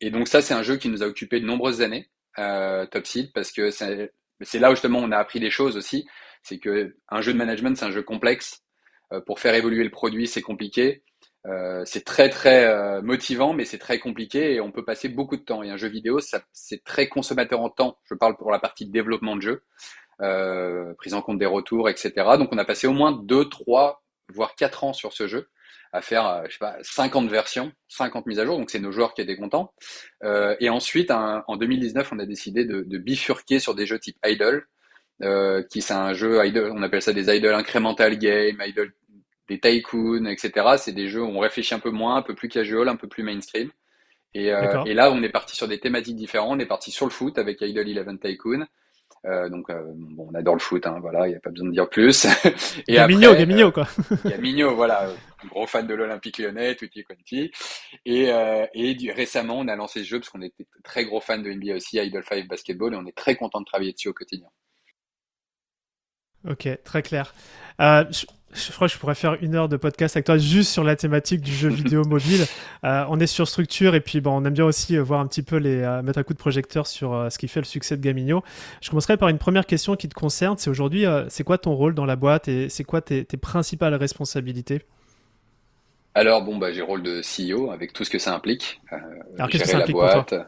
et 0.00 0.10
donc, 0.10 0.28
ça, 0.28 0.42
c'est 0.42 0.54
un 0.54 0.62
jeu 0.62 0.76
qui 0.76 0.88
nous 0.88 1.02
a 1.02 1.06
occupé 1.06 1.40
de 1.40 1.46
nombreuses 1.46 1.80
années, 1.80 2.10
top 2.36 3.06
seed, 3.06 3.32
parce 3.32 3.52
que 3.52 3.70
c'est 3.70 4.58
là 4.58 4.70
où 4.70 4.74
justement 4.74 4.98
on 4.98 5.12
a 5.12 5.16
appris 5.16 5.40
des 5.40 5.50
choses 5.50 5.76
aussi. 5.78 6.06
C'est 6.42 6.58
que 6.58 6.94
un 7.08 7.20
jeu 7.22 7.32
de 7.32 7.38
management, 7.38 7.74
c'est 7.76 7.86
un 7.86 7.90
jeu 7.90 8.02
complexe. 8.02 8.62
pour 9.24 9.40
faire 9.40 9.54
évoluer 9.54 9.82
le 9.82 9.90
produit, 9.90 10.26
c'est 10.26 10.42
compliqué. 10.42 11.02
Euh, 11.46 11.82
c'est 11.86 12.04
très 12.04 12.28
très 12.28 12.66
euh, 12.66 13.00
motivant, 13.00 13.54
mais 13.54 13.64
c'est 13.64 13.78
très 13.78 13.98
compliqué 13.98 14.54
et 14.54 14.60
on 14.60 14.70
peut 14.70 14.84
passer 14.84 15.08
beaucoup 15.08 15.36
de 15.36 15.42
temps. 15.42 15.62
Et 15.62 15.70
un 15.70 15.76
jeu 15.76 15.88
vidéo, 15.88 16.20
c'est 16.52 16.84
très 16.84 17.08
consommateur 17.08 17.60
en 17.60 17.70
temps. 17.70 17.96
Je 18.04 18.14
parle 18.14 18.36
pour 18.36 18.50
la 18.50 18.58
partie 18.58 18.86
développement 18.86 19.36
de 19.36 19.42
jeu, 19.42 19.62
euh, 20.20 20.92
prise 20.94 21.14
en 21.14 21.22
compte 21.22 21.38
des 21.38 21.46
retours, 21.46 21.88
etc. 21.88 22.12
Donc 22.38 22.50
on 22.52 22.58
a 22.58 22.64
passé 22.64 22.86
au 22.86 22.92
moins 22.92 23.12
2, 23.12 23.48
3, 23.48 24.02
voire 24.34 24.54
4 24.54 24.84
ans 24.84 24.92
sur 24.92 25.12
ce 25.12 25.26
jeu 25.26 25.48
à 25.92 26.02
faire, 26.02 26.26
euh, 26.28 26.42
je 26.46 26.52
sais 26.52 26.58
pas, 26.58 26.76
50 26.82 27.28
versions, 27.28 27.72
50 27.88 28.26
mises 28.26 28.38
à 28.38 28.44
jour. 28.44 28.58
Donc 28.58 28.70
c'est 28.70 28.78
nos 28.78 28.92
joueurs 28.92 29.14
qui 29.14 29.22
étaient 29.22 29.36
contents. 29.36 29.72
Euh, 30.22 30.54
et 30.60 30.68
ensuite, 30.68 31.10
en 31.10 31.56
2019, 31.56 32.12
on 32.12 32.18
a 32.18 32.26
décidé 32.26 32.64
de, 32.64 32.82
de, 32.82 32.98
bifurquer 32.98 33.58
sur 33.58 33.74
des 33.74 33.86
jeux 33.86 33.98
type 33.98 34.18
Idle. 34.24 34.66
Qui 35.70 35.82
c'est 35.82 35.92
un 35.92 36.14
jeu 36.14 36.42
idle, 36.46 36.72
on 36.74 36.82
appelle 36.82 37.02
ça 37.02 37.12
des 37.12 37.28
idle 37.34 37.52
incremental 37.52 38.16
game, 38.18 38.62
idle 38.66 38.90
des 39.50 39.58
tycoons, 39.58 40.26
etc. 40.26 40.52
C'est 40.78 40.92
des 40.92 41.08
jeux 41.08 41.22
où 41.22 41.28
on 41.28 41.40
réfléchit 41.40 41.74
un 41.74 41.80
peu 41.80 41.90
moins, 41.90 42.16
un 42.16 42.22
peu 42.22 42.34
plus 42.34 42.48
casual, 42.48 42.88
un 42.88 42.96
peu 42.96 43.08
plus 43.08 43.24
mainstream. 43.24 43.70
Et, 44.32 44.52
euh, 44.52 44.84
et 44.84 44.94
là, 44.94 45.10
on 45.10 45.22
est 45.24 45.28
parti 45.28 45.56
sur 45.56 45.66
des 45.66 45.80
thématiques 45.80 46.14
différentes. 46.14 46.52
On 46.52 46.58
est 46.60 46.66
parti 46.66 46.92
sur 46.92 47.04
le 47.04 47.10
foot 47.10 47.36
avec 47.36 47.60
Idle 47.60 47.88
Eleven 47.88 48.18
Tycoon. 48.18 48.64
Euh, 49.26 49.48
donc, 49.48 49.68
euh, 49.68 49.82
bon, 49.94 50.28
on 50.30 50.34
adore 50.34 50.54
le 50.54 50.60
foot, 50.60 50.86
hein, 50.86 50.98
voilà, 51.00 51.26
il 51.26 51.30
n'y 51.30 51.36
a 51.36 51.40
pas 51.40 51.50
besoin 51.50 51.66
de 51.66 51.72
dire 51.72 51.90
plus. 51.90 52.26
et 52.88 52.94
Gamigno, 52.94 53.34
Gamigno, 53.34 53.72
quoi. 53.72 53.86
Gamigno, 54.24 54.74
voilà, 54.76 55.10
gros 55.48 55.66
fan 55.66 55.86
de 55.86 55.94
l'Olympique 55.94 56.38
lyonnais, 56.38 56.76
tutti 56.76 57.02
quanti. 57.04 57.50
Et, 58.06 58.30
et 58.72 58.94
du, 58.94 59.10
récemment, 59.10 59.58
on 59.58 59.68
a 59.68 59.76
lancé 59.76 60.04
ce 60.04 60.08
jeu 60.08 60.20
parce 60.20 60.30
qu'on 60.30 60.40
était 60.40 60.66
très 60.84 61.04
gros 61.04 61.20
fan 61.20 61.42
de 61.42 61.52
NBA 61.52 61.74
aussi, 61.74 61.98
Idle 61.98 62.22
5 62.26 62.48
Basketball, 62.48 62.94
et 62.94 62.96
on 62.96 63.04
est 63.04 63.16
très 63.16 63.34
content 63.34 63.60
de 63.60 63.66
travailler 63.66 63.92
dessus 63.92 64.08
au 64.08 64.14
quotidien. 64.14 64.48
Ok, 66.48 66.68
très 66.84 67.02
clair. 67.02 67.34
Euh, 67.80 68.04
je, 68.52 68.72
crois 68.72 68.88
que 68.88 68.94
je 68.94 68.98
pourrais 68.98 69.14
faire 69.14 69.36
une 69.40 69.54
heure 69.54 69.68
de 69.68 69.76
podcast 69.76 70.16
avec 70.16 70.26
toi 70.26 70.38
juste 70.38 70.72
sur 70.72 70.84
la 70.84 70.96
thématique 70.96 71.40
du 71.40 71.52
jeu 71.52 71.68
vidéo 71.70 72.04
mobile. 72.04 72.44
Euh, 72.84 73.04
on 73.08 73.20
est 73.20 73.26
sur 73.26 73.46
structure 73.48 73.94
et 73.94 74.00
puis 74.00 74.20
bon, 74.20 74.32
on 74.32 74.44
aime 74.44 74.52
bien 74.52 74.64
aussi 74.64 74.96
euh, 74.96 75.02
voir 75.02 75.20
un 75.20 75.26
petit 75.26 75.42
peu 75.42 75.56
les 75.56 75.82
euh, 75.82 76.02
mettre 76.02 76.18
un 76.18 76.22
coup 76.22 76.32
de 76.32 76.38
projecteur 76.38 76.86
sur 76.86 77.14
euh, 77.14 77.30
ce 77.30 77.38
qui 77.38 77.48
fait 77.48 77.60
le 77.60 77.66
succès 77.66 77.96
de 77.96 78.02
Gamino. 78.02 78.42
Je 78.80 78.90
commencerai 78.90 79.16
par 79.16 79.28
une 79.28 79.38
première 79.38 79.66
question 79.66 79.96
qui 79.96 80.08
te 80.08 80.14
concerne. 80.14 80.56
C'est 80.58 80.70
aujourd'hui, 80.70 81.04
c'est 81.28 81.44
quoi 81.44 81.58
ton 81.58 81.74
rôle 81.74 81.94
dans 81.94 82.06
la 82.06 82.16
boîte 82.16 82.48
et 82.48 82.68
c'est 82.68 82.84
quoi 82.84 83.00
tes, 83.00 83.24
tes, 83.24 83.36
principales 83.36 83.94
responsabilités? 83.94 84.82
Alors 86.14 86.42
bon, 86.42 86.58
bah 86.58 86.72
j'ai 86.72 86.82
rôle 86.82 87.02
de 87.02 87.20
CEO 87.20 87.70
avec 87.70 87.92
tout 87.92 88.04
ce 88.04 88.10
que 88.10 88.18
ça 88.18 88.34
implique. 88.34 88.80
Alors 89.36 89.48
qu'est-ce 89.48 89.64
que 89.64 89.68
ça 89.68 89.78
implique 89.78 89.94
boîte, 89.94 90.14
pour 90.14 90.26
toi? 90.26 90.46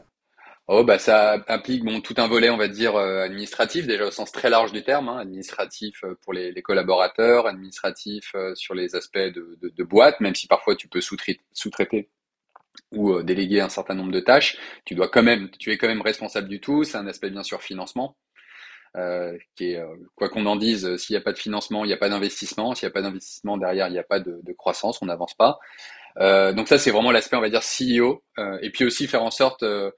Oh 0.74 0.84
bah 0.84 0.98
ça 0.98 1.44
implique 1.48 1.84
bon 1.84 2.00
tout 2.00 2.14
un 2.16 2.26
volet 2.28 2.48
on 2.48 2.56
va 2.56 2.66
dire 2.66 2.96
euh, 2.96 3.22
administratif 3.24 3.86
déjà 3.86 4.06
au 4.06 4.10
sens 4.10 4.32
très 4.32 4.48
large 4.48 4.72
du 4.72 4.82
terme 4.82 5.10
hein, 5.10 5.18
administratif 5.18 6.02
euh, 6.02 6.14
pour 6.22 6.32
les, 6.32 6.50
les, 6.50 6.62
collaborateurs 6.62 7.46
administratif 7.46 8.32
euh, 8.34 8.54
sur 8.54 8.74
les 8.74 8.96
aspects 8.96 9.18
de, 9.18 9.58
de, 9.60 9.68
de, 9.68 9.84
boîte 9.84 10.18
même 10.20 10.34
si 10.34 10.46
parfois 10.46 10.74
tu 10.74 10.88
peux 10.88 11.02
sous-traiter 11.02 12.08
ou 12.90 13.12
euh, 13.12 13.22
déléguer 13.22 13.60
un 13.60 13.68
certain 13.68 13.92
nombre 13.94 14.12
de 14.12 14.20
tâches. 14.20 14.56
Tu 14.86 14.94
dois 14.94 15.08
quand 15.08 15.22
même 15.22 15.50
tu 15.58 15.72
es 15.72 15.76
quand 15.76 15.88
même 15.88 16.00
responsable 16.00 16.48
du 16.48 16.58
tout 16.58 16.84
c'est 16.84 16.96
un 16.96 17.06
aspect 17.06 17.28
bien 17.28 17.42
sûr 17.42 17.60
financement 17.60 18.16
qui 19.56 19.72
est 19.72 19.80
quoi 20.14 20.30
qu'on 20.30 20.46
en 20.46 20.56
dise 20.56 20.96
s'il 20.96 21.12
n'y 21.14 21.18
a 21.18 21.22
pas 21.22 21.32
de 21.32 21.38
financement 21.38 21.84
il 21.84 21.88
n'y 21.88 21.94
a 21.94 21.98
pas 21.98 22.08
d'investissement 22.08 22.74
s'il 22.74 22.86
n'y 22.86 22.92
a 22.92 22.94
pas 22.94 23.02
d'investissement 23.02 23.58
derrière 23.58 23.88
il 23.88 23.92
n'y 23.92 23.98
a 23.98 24.04
pas 24.04 24.20
de, 24.20 24.40
de 24.42 24.52
croissance 24.54 25.02
on 25.02 25.06
n'avance 25.06 25.34
pas. 25.34 25.58
Donc 26.18 26.68
ça 26.68 26.78
c'est 26.78 26.90
vraiment 26.90 27.10
l'aspect 27.10 27.36
on 27.36 27.42
va 27.42 27.50
dire 27.50 27.62
CEO 27.62 28.22
et 28.62 28.70
puis 28.70 28.86
aussi 28.86 29.06
faire 29.06 29.22
en 29.22 29.30
sorte 29.30 29.62
euh, 29.62 29.90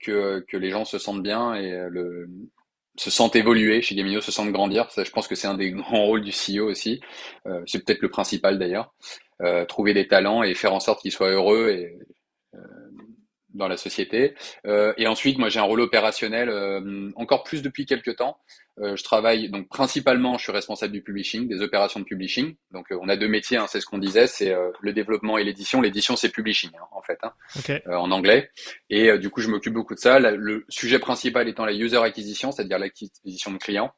que, 0.00 0.40
que 0.40 0.56
les 0.56 0.70
gens 0.70 0.84
se 0.84 0.98
sentent 0.98 1.22
bien 1.22 1.54
et 1.54 1.72
euh, 1.72 1.88
le, 1.88 2.28
se 2.96 3.10
sentent 3.10 3.36
évoluer 3.36 3.82
chez 3.82 3.94
Gamino, 3.94 4.20
se 4.20 4.32
sentent 4.32 4.52
grandir. 4.52 4.90
Ça, 4.90 5.04
je 5.04 5.10
pense 5.10 5.26
que 5.26 5.34
c'est 5.34 5.46
un 5.46 5.54
des 5.54 5.70
grands 5.72 6.04
rôles 6.04 6.22
du 6.22 6.32
CEO 6.32 6.66
aussi. 6.68 7.00
Euh, 7.46 7.62
c'est 7.66 7.84
peut-être 7.84 8.02
le 8.02 8.10
principal 8.10 8.58
d'ailleurs. 8.58 8.94
Euh, 9.42 9.64
trouver 9.64 9.94
des 9.94 10.06
talents 10.06 10.42
et 10.42 10.54
faire 10.54 10.74
en 10.74 10.80
sorte 10.80 11.00
qu'ils 11.00 11.12
soient 11.12 11.30
heureux 11.30 11.70
et 11.70 11.98
euh, 12.54 12.58
dans 13.54 13.68
la 13.68 13.76
société. 13.76 14.34
Euh, 14.66 14.92
et 14.96 15.06
ensuite, 15.06 15.38
moi, 15.38 15.48
j'ai 15.48 15.60
un 15.60 15.64
rôle 15.64 15.80
opérationnel 15.80 16.50
encore 17.16 17.44
plus 17.44 17.62
depuis 17.62 17.86
quelques 17.86 18.16
temps. 18.16 18.38
je 18.78 19.02
travaille 19.02 19.50
donc 19.50 19.68
principalement, 19.68 20.38
je 20.38 20.44
suis 20.44 20.52
responsable 20.52 20.92
du 20.92 21.02
publishing, 21.02 21.48
des 21.48 21.60
opérations 21.60 22.00
de 22.00 22.04
publishing. 22.04 22.54
Donc, 22.70 22.86
on 22.90 23.08
a 23.08 23.16
deux 23.16 23.28
métiers, 23.28 23.56
hein, 23.56 23.66
c'est 23.68 23.80
ce 23.80 23.86
qu'on 23.86 23.98
disait, 23.98 24.26
c'est 24.26 24.54
le 24.80 24.92
développement 24.92 25.38
et 25.38 25.44
l'édition. 25.44 25.80
L'édition, 25.80 26.16
c'est 26.16 26.30
publishing 26.30 26.70
hein, 26.78 26.86
en 26.92 27.02
fait, 27.02 27.18
hein, 27.22 27.32
okay. 27.58 27.82
en 27.86 28.10
anglais. 28.10 28.50
Et 28.88 29.16
du 29.18 29.30
coup, 29.30 29.40
je 29.40 29.48
m'occupe 29.48 29.74
beaucoup 29.74 29.94
de 29.94 30.00
ça. 30.00 30.18
le 30.18 30.64
sujet 30.68 30.98
principal 30.98 31.48
étant 31.48 31.64
la 31.64 31.72
user 31.72 31.98
acquisition, 31.98 32.52
c'est-à-dire 32.52 32.78
l'acquisition 32.78 33.52
de 33.52 33.58
clients. 33.58 33.92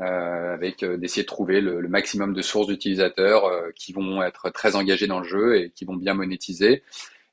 Euh, 0.00 0.54
avec 0.54 0.84
euh, 0.84 0.96
d'essayer 0.96 1.22
de 1.22 1.26
trouver 1.26 1.60
le, 1.60 1.80
le, 1.80 1.88
maximum 1.88 2.32
de 2.32 2.40
sources 2.40 2.68
d'utilisateurs 2.68 3.46
euh, 3.46 3.70
qui 3.74 3.92
vont 3.92 4.22
être 4.22 4.48
très 4.50 4.76
engagés 4.76 5.08
dans 5.08 5.18
le 5.18 5.26
jeu 5.26 5.56
et 5.56 5.70
qui 5.70 5.84
vont 5.84 5.96
bien 5.96 6.14
monétiser. 6.14 6.84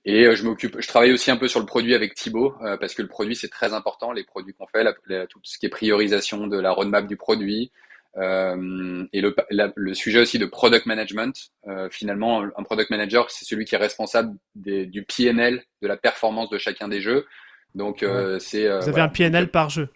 Et 0.08 0.36
je 0.36 0.44
m'occupe, 0.44 0.80
je 0.80 0.88
travaille 0.88 1.12
aussi 1.12 1.32
un 1.32 1.38
peu 1.38 1.48
sur 1.48 1.60
le 1.60 1.66
produit 1.66 1.96
avec 1.96 2.14
Thibaut 2.14 2.56
parce 2.80 2.94
que 2.94 3.02
le 3.02 3.08
produit 3.08 3.36
c'est 3.36 3.50
très 3.50 3.74
important, 3.74 4.12
les 4.12 4.24
produits 4.24 4.54
qu'on 4.54 4.68
fait, 4.68 4.84
la, 4.84 4.94
la, 5.08 5.26
tout 5.26 5.40
ce 5.42 5.58
qui 5.58 5.66
est 5.66 5.70
priorisation 5.70 6.46
de 6.46 6.60
la 6.60 6.72
roadmap 6.72 7.08
du 7.08 7.18
produit, 7.18 7.72
euh, 8.18 9.06
et 9.12 9.20
le, 9.20 9.36
la, 9.50 9.72
le, 9.76 9.94
sujet 9.94 10.20
aussi 10.20 10.40
de 10.40 10.46
product 10.46 10.86
management. 10.86 11.52
Euh, 11.68 11.90
finalement, 11.90 12.42
un 12.42 12.64
product 12.64 12.90
manager, 12.90 13.30
c'est 13.30 13.46
celui 13.46 13.66
qui 13.66 13.76
est 13.76 13.80
responsable 13.80 14.38
des, 14.56 14.86
du 14.86 15.04
PNL, 15.04 15.64
de 15.82 15.88
la 15.88 15.98
performance 15.98 16.50
de 16.50 16.58
chacun 16.58 16.88
des 16.88 17.02
jeux. 17.02 17.26
Donc, 17.74 18.04
euh, 18.04 18.40
c'est. 18.40 18.68
Vous 18.68 18.74
avez 18.74 18.92
voilà, 18.92 19.06
un 19.06 19.10
PNL 19.10 19.52
par 19.52 19.70
jeu. 19.70 19.90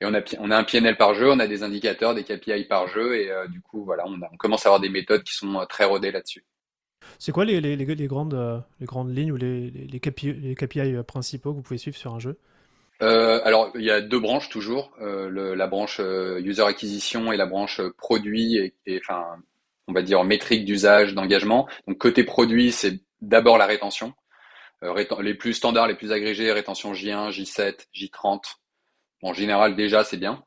Et 0.00 0.06
on 0.06 0.12
a, 0.12 0.20
on 0.40 0.50
a 0.50 0.56
un 0.56 0.64
PNL 0.64 0.96
par 0.96 1.14
jeu, 1.14 1.30
on 1.30 1.38
a 1.38 1.46
des 1.46 1.62
indicateurs, 1.62 2.14
des 2.14 2.24
KPI 2.24 2.64
par 2.64 2.88
jeu, 2.88 3.16
et 3.16 3.30
du 3.48 3.62
coup, 3.62 3.84
voilà, 3.84 4.02
on, 4.06 4.20
a, 4.20 4.28
on, 4.30 4.36
commence 4.36 4.66
à 4.66 4.68
avoir 4.68 4.80
des 4.80 4.88
méthodes 4.88 5.22
qui 5.22 5.34
sont 5.34 5.64
très 5.68 5.84
rodées 5.84 6.10
là-dessus. 6.10 6.44
C'est 7.18 7.32
quoi 7.32 7.44
les, 7.44 7.60
les, 7.60 8.06
grandes, 8.06 8.34
lignes 9.08 9.32
ou 9.32 9.36
les, 9.36 10.00
KPI, 10.00 10.54
KPI 10.54 10.96
principaux 11.06 11.50
que 11.50 11.56
vous 11.56 11.62
pouvez 11.62 11.78
suivre 11.78 11.96
sur 11.96 12.14
un 12.14 12.18
jeu? 12.18 12.38
Euh, 13.02 13.40
alors, 13.44 13.72
il 13.74 13.84
y 13.84 13.90
a 13.90 14.00
deux 14.00 14.20
branches 14.20 14.48
toujours, 14.48 14.92
euh, 15.00 15.54
la 15.54 15.66
branche 15.66 15.98
euh, 16.00 16.40
user 16.40 16.62
acquisition 16.62 17.32
et 17.32 17.36
la 17.36 17.46
branche 17.46 17.80
produit 17.98 18.72
et, 18.86 19.00
enfin, 19.00 19.36
on 19.88 19.92
va 19.92 20.02
dire 20.02 20.22
métrique 20.24 20.64
d'usage, 20.64 21.14
d'engagement. 21.14 21.68
Donc 21.86 21.98
côté 21.98 22.24
produit, 22.24 22.72
c'est 22.72 23.00
d'abord 23.20 23.58
la 23.58 23.66
rétention. 23.66 24.14
les 25.20 25.34
plus 25.34 25.54
standards, 25.54 25.88
les 25.88 25.94
plus 25.94 26.12
agrégés, 26.12 26.52
rétention 26.52 26.92
J1, 26.92 27.30
J7, 27.30 27.86
J30. 27.94 28.40
en 29.22 29.32
général, 29.32 29.74
déjà, 29.76 30.04
c'est 30.04 30.16
bien. 30.16 30.44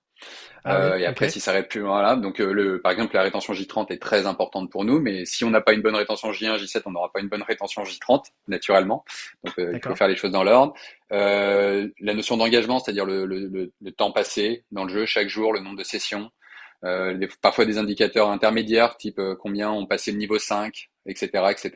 Ah 0.69 0.81
euh, 0.81 0.97
et 0.97 1.05
après, 1.05 1.29
si 1.29 1.39
ça 1.39 1.51
arrête 1.51 1.69
plus, 1.69 1.79
voilà. 1.79 2.17
Donc, 2.17 2.41
euh, 2.41 2.51
le, 2.51 2.81
par 2.81 2.91
exemple, 2.91 3.15
la 3.15 3.21
rétention 3.21 3.53
J30 3.53 3.93
est 3.93 4.01
très 4.01 4.25
importante 4.25 4.69
pour 4.69 4.83
nous, 4.83 4.99
mais 4.99 5.23
si 5.23 5.45
on 5.45 5.49
n'a 5.49 5.61
pas 5.61 5.71
une 5.71 5.81
bonne 5.81 5.95
rétention 5.95 6.31
J1, 6.31 6.57
J7, 6.57 6.81
on 6.85 6.91
n'aura 6.91 7.09
pas 7.09 7.21
une 7.21 7.29
bonne 7.29 7.41
rétention 7.41 7.83
J30, 7.83 8.25
naturellement. 8.49 9.05
Donc, 9.45 9.57
euh, 9.59 9.71
il 9.73 9.81
faut 9.81 9.95
faire 9.95 10.09
les 10.09 10.17
choses 10.17 10.31
dans 10.31 10.43
l'ordre. 10.43 10.73
la 11.09 12.13
notion 12.13 12.35
d'engagement, 12.35 12.79
c'est-à-dire 12.79 13.05
le, 13.05 13.25
le, 13.25 13.71
le, 13.79 13.91
temps 13.93 14.11
passé 14.11 14.65
dans 14.71 14.83
le 14.83 14.89
jeu, 14.93 15.05
chaque 15.05 15.29
jour, 15.29 15.53
le 15.53 15.61
nombre 15.61 15.77
de 15.77 15.83
sessions, 15.83 16.31
parfois 17.41 17.65
des 17.65 17.77
indicateurs 17.77 18.29
intermédiaires, 18.29 18.97
type 18.97 19.21
combien 19.39 19.71
on 19.71 19.85
passé 19.85 20.11
le 20.11 20.17
niveau 20.17 20.37
5, 20.37 20.89
etc., 21.05 21.29
etc. 21.49 21.71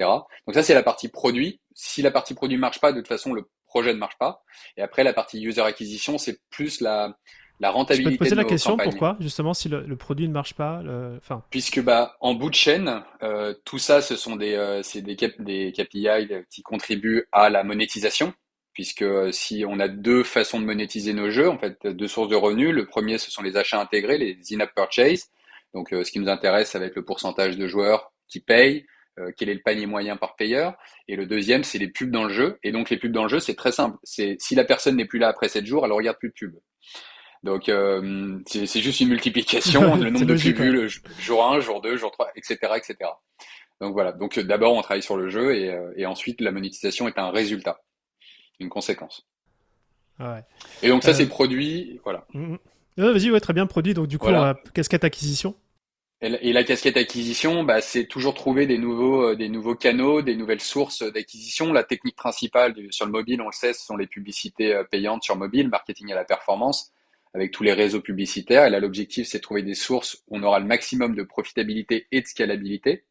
Donc 0.45 0.53
ça, 0.53 0.63
c'est 0.63 0.73
la 0.73 0.83
partie 0.83 1.07
produit. 1.07 1.61
Si 1.73 2.01
la 2.01 2.11
partie 2.11 2.33
produit 2.33 2.57
marche 2.57 2.81
pas, 2.81 2.91
de 2.91 2.99
toute 2.99 3.07
façon, 3.07 3.33
le 3.33 3.49
projet 3.67 3.93
ne 3.93 3.99
marche 3.99 4.17
pas. 4.17 4.43
Et 4.75 4.81
après, 4.81 5.05
la 5.05 5.13
partie 5.13 5.41
user 5.41 5.61
acquisition, 5.61 6.17
c'est 6.17 6.41
plus 6.49 6.81
la 6.81 7.15
la 7.61 7.69
rentabilité. 7.69 8.13
Je 8.13 8.17
peux 8.17 8.25
te 8.25 8.29
poser 8.29 8.35
la 8.35 8.43
question 8.43 8.75
pourquoi 8.75 9.15
justement 9.19 9.53
si 9.53 9.69
le, 9.69 9.95
produit 9.95 10.27
ne 10.27 10.33
marche 10.33 10.55
pas, 10.55 10.81
enfin. 11.17 11.43
Puisque 11.51 11.81
bah 11.81 12.17
en 12.19 12.33
bout 12.33 12.49
de 12.49 12.55
chaîne, 12.55 13.03
euh, 13.21 13.53
tout 13.63 13.77
ça, 13.77 14.01
ce 14.01 14.15
sont 14.15 14.35
des 14.35 14.55
euh, 14.55 14.81
c'est 14.83 15.01
des, 15.01 15.15
des 15.15 15.71
KPI 15.71 16.07
qui 16.49 16.63
contribuent 16.63 17.27
à 17.31 17.49
la 17.49 17.63
monétisation. 17.63 18.33
Puisque 18.73 19.03
euh, 19.03 19.31
si 19.31 19.63
on 19.67 19.79
a 19.79 19.87
deux 19.87 20.23
façons 20.23 20.59
de 20.59 20.65
monétiser 20.65 21.13
nos 21.13 21.29
jeux, 21.29 21.49
en 21.49 21.59
fait, 21.59 21.85
deux 21.85 22.07
sources 22.07 22.29
de 22.29 22.35
revenus. 22.35 22.71
Le 22.73 22.85
premier, 22.85 23.17
ce 23.17 23.29
sont 23.29 23.43
les 23.43 23.57
achats 23.57 23.79
intégrés, 23.79 24.17
les 24.17 24.39
in-app 24.51 24.73
purchase. 24.73 25.29
Donc, 25.73 25.89
ce 25.91 26.11
qui 26.11 26.19
nous 26.19 26.29
intéresse, 26.29 26.75
avec 26.75 26.95
le 26.95 27.05
pourcentage 27.05 27.57
de 27.57 27.67
joueurs 27.67 28.11
qui 28.27 28.41
payent, 28.41 28.85
quel 29.37 29.47
est 29.47 29.53
le 29.53 29.61
panier 29.61 29.85
moyen 29.85 30.17
par 30.17 30.35
payeur. 30.35 30.73
Et 31.07 31.15
le 31.15 31.25
deuxième, 31.25 31.63
c'est 31.63 31.77
les 31.77 31.87
pubs 31.87 32.11
dans 32.11 32.25
le 32.25 32.33
jeu. 32.33 32.59
Et 32.63 32.73
donc, 32.73 32.89
les 32.89 32.97
pubs 32.97 33.11
dans 33.11 33.23
le 33.23 33.29
jeu, 33.29 33.39
c'est 33.39 33.55
très 33.55 33.71
simple. 33.71 33.97
C'est 34.03 34.35
si 34.39 34.55
la 34.55 34.65
personne 34.65 34.97
n'est 34.97 35.05
plus 35.05 35.19
là 35.19 35.29
après 35.29 35.47
7 35.47 35.65
jours, 35.65 35.85
elle 35.85 35.93
regarde 35.93 36.17
plus 36.17 36.29
de 36.29 36.33
pubs. 36.33 36.59
Donc 37.43 37.69
euh, 37.69 38.39
c'est 38.45 38.81
juste 38.81 38.99
une 38.99 39.09
multiplication, 39.09 39.95
le 39.95 40.11
nombre 40.11 40.25
de 40.25 40.35
pubs 40.35 40.89
jour 41.19 41.45
1, 41.45 41.59
jour 41.59 41.81
2, 41.81 41.97
jour 41.97 42.11
3, 42.11 42.31
etc. 42.35 42.57
etc. 42.75 42.95
Donc 43.79 43.93
voilà, 43.93 44.11
donc 44.11 44.37
euh, 44.37 44.43
d'abord 44.43 44.73
on 44.73 44.81
travaille 44.81 45.01
sur 45.01 45.17
le 45.17 45.29
jeu 45.29 45.55
et, 45.55 45.71
euh, 45.71 45.91
et, 45.95 46.05
ensuite 46.05 46.39
la 46.39 46.51
monétisation 46.51 47.07
est 47.07 47.17
un 47.17 47.31
résultat, 47.31 47.81
une 48.59 48.69
conséquence. 48.69 49.27
Ouais. 50.19 50.43
Et 50.83 50.89
donc 50.89 51.01
ça 51.01 51.15
c'est 51.15 51.27
produit, 51.27 51.99
voilà. 52.03 52.27
Mm, 52.33 52.53
mm. 52.53 52.57
Vas-y, 52.97 53.31
ouais, 53.31 53.39
très 53.39 53.53
bien 53.53 53.65
produit. 53.65 53.95
Donc 53.95 54.07
du 54.07 54.19
coup, 54.19 54.29
la 54.29 54.55
casquette 54.75 55.03
acquisition. 55.03 55.55
Et 56.21 56.53
la 56.53 56.63
casquette 56.63 56.97
acquisition, 56.97 57.63
bah, 57.63 57.81
c'est 57.81 58.05
toujours 58.05 58.35
trouver 58.35 58.67
des 58.67 58.77
nouveaux, 58.77 59.33
des 59.33 59.49
nouveaux 59.49 59.73
canaux, 59.73 60.21
des 60.21 60.35
nouvelles 60.35 60.61
sources 60.61 61.01
d'acquisition. 61.01 61.73
La 61.73 61.83
technique 61.83 62.15
principale 62.15 62.75
sur 62.91 63.07
le 63.07 63.11
mobile, 63.11 63.41
on 63.41 63.47
le 63.47 63.53
sait, 63.53 63.73
ce 63.73 63.83
sont 63.83 63.97
les 63.97 64.05
publicités 64.05 64.79
payantes 64.91 65.23
sur 65.23 65.35
mobile, 65.35 65.67
marketing 65.69 66.11
à 66.11 66.15
la 66.15 66.23
performance 66.23 66.93
avec 67.33 67.51
tous 67.51 67.63
les 67.63 67.73
réseaux 67.73 68.01
publicitaires. 68.01 68.65
Et 68.65 68.69
là, 68.69 68.79
l'objectif, 68.79 69.27
c'est 69.27 69.37
de 69.37 69.43
trouver 69.43 69.63
des 69.63 69.75
sources 69.75 70.23
où 70.27 70.37
on 70.37 70.43
aura 70.43 70.59
le 70.59 70.65
maximum 70.65 71.15
de 71.15 71.23
profitabilité 71.23 72.07
et 72.11 72.21
de 72.21 72.27
scalabilité. 72.27 73.03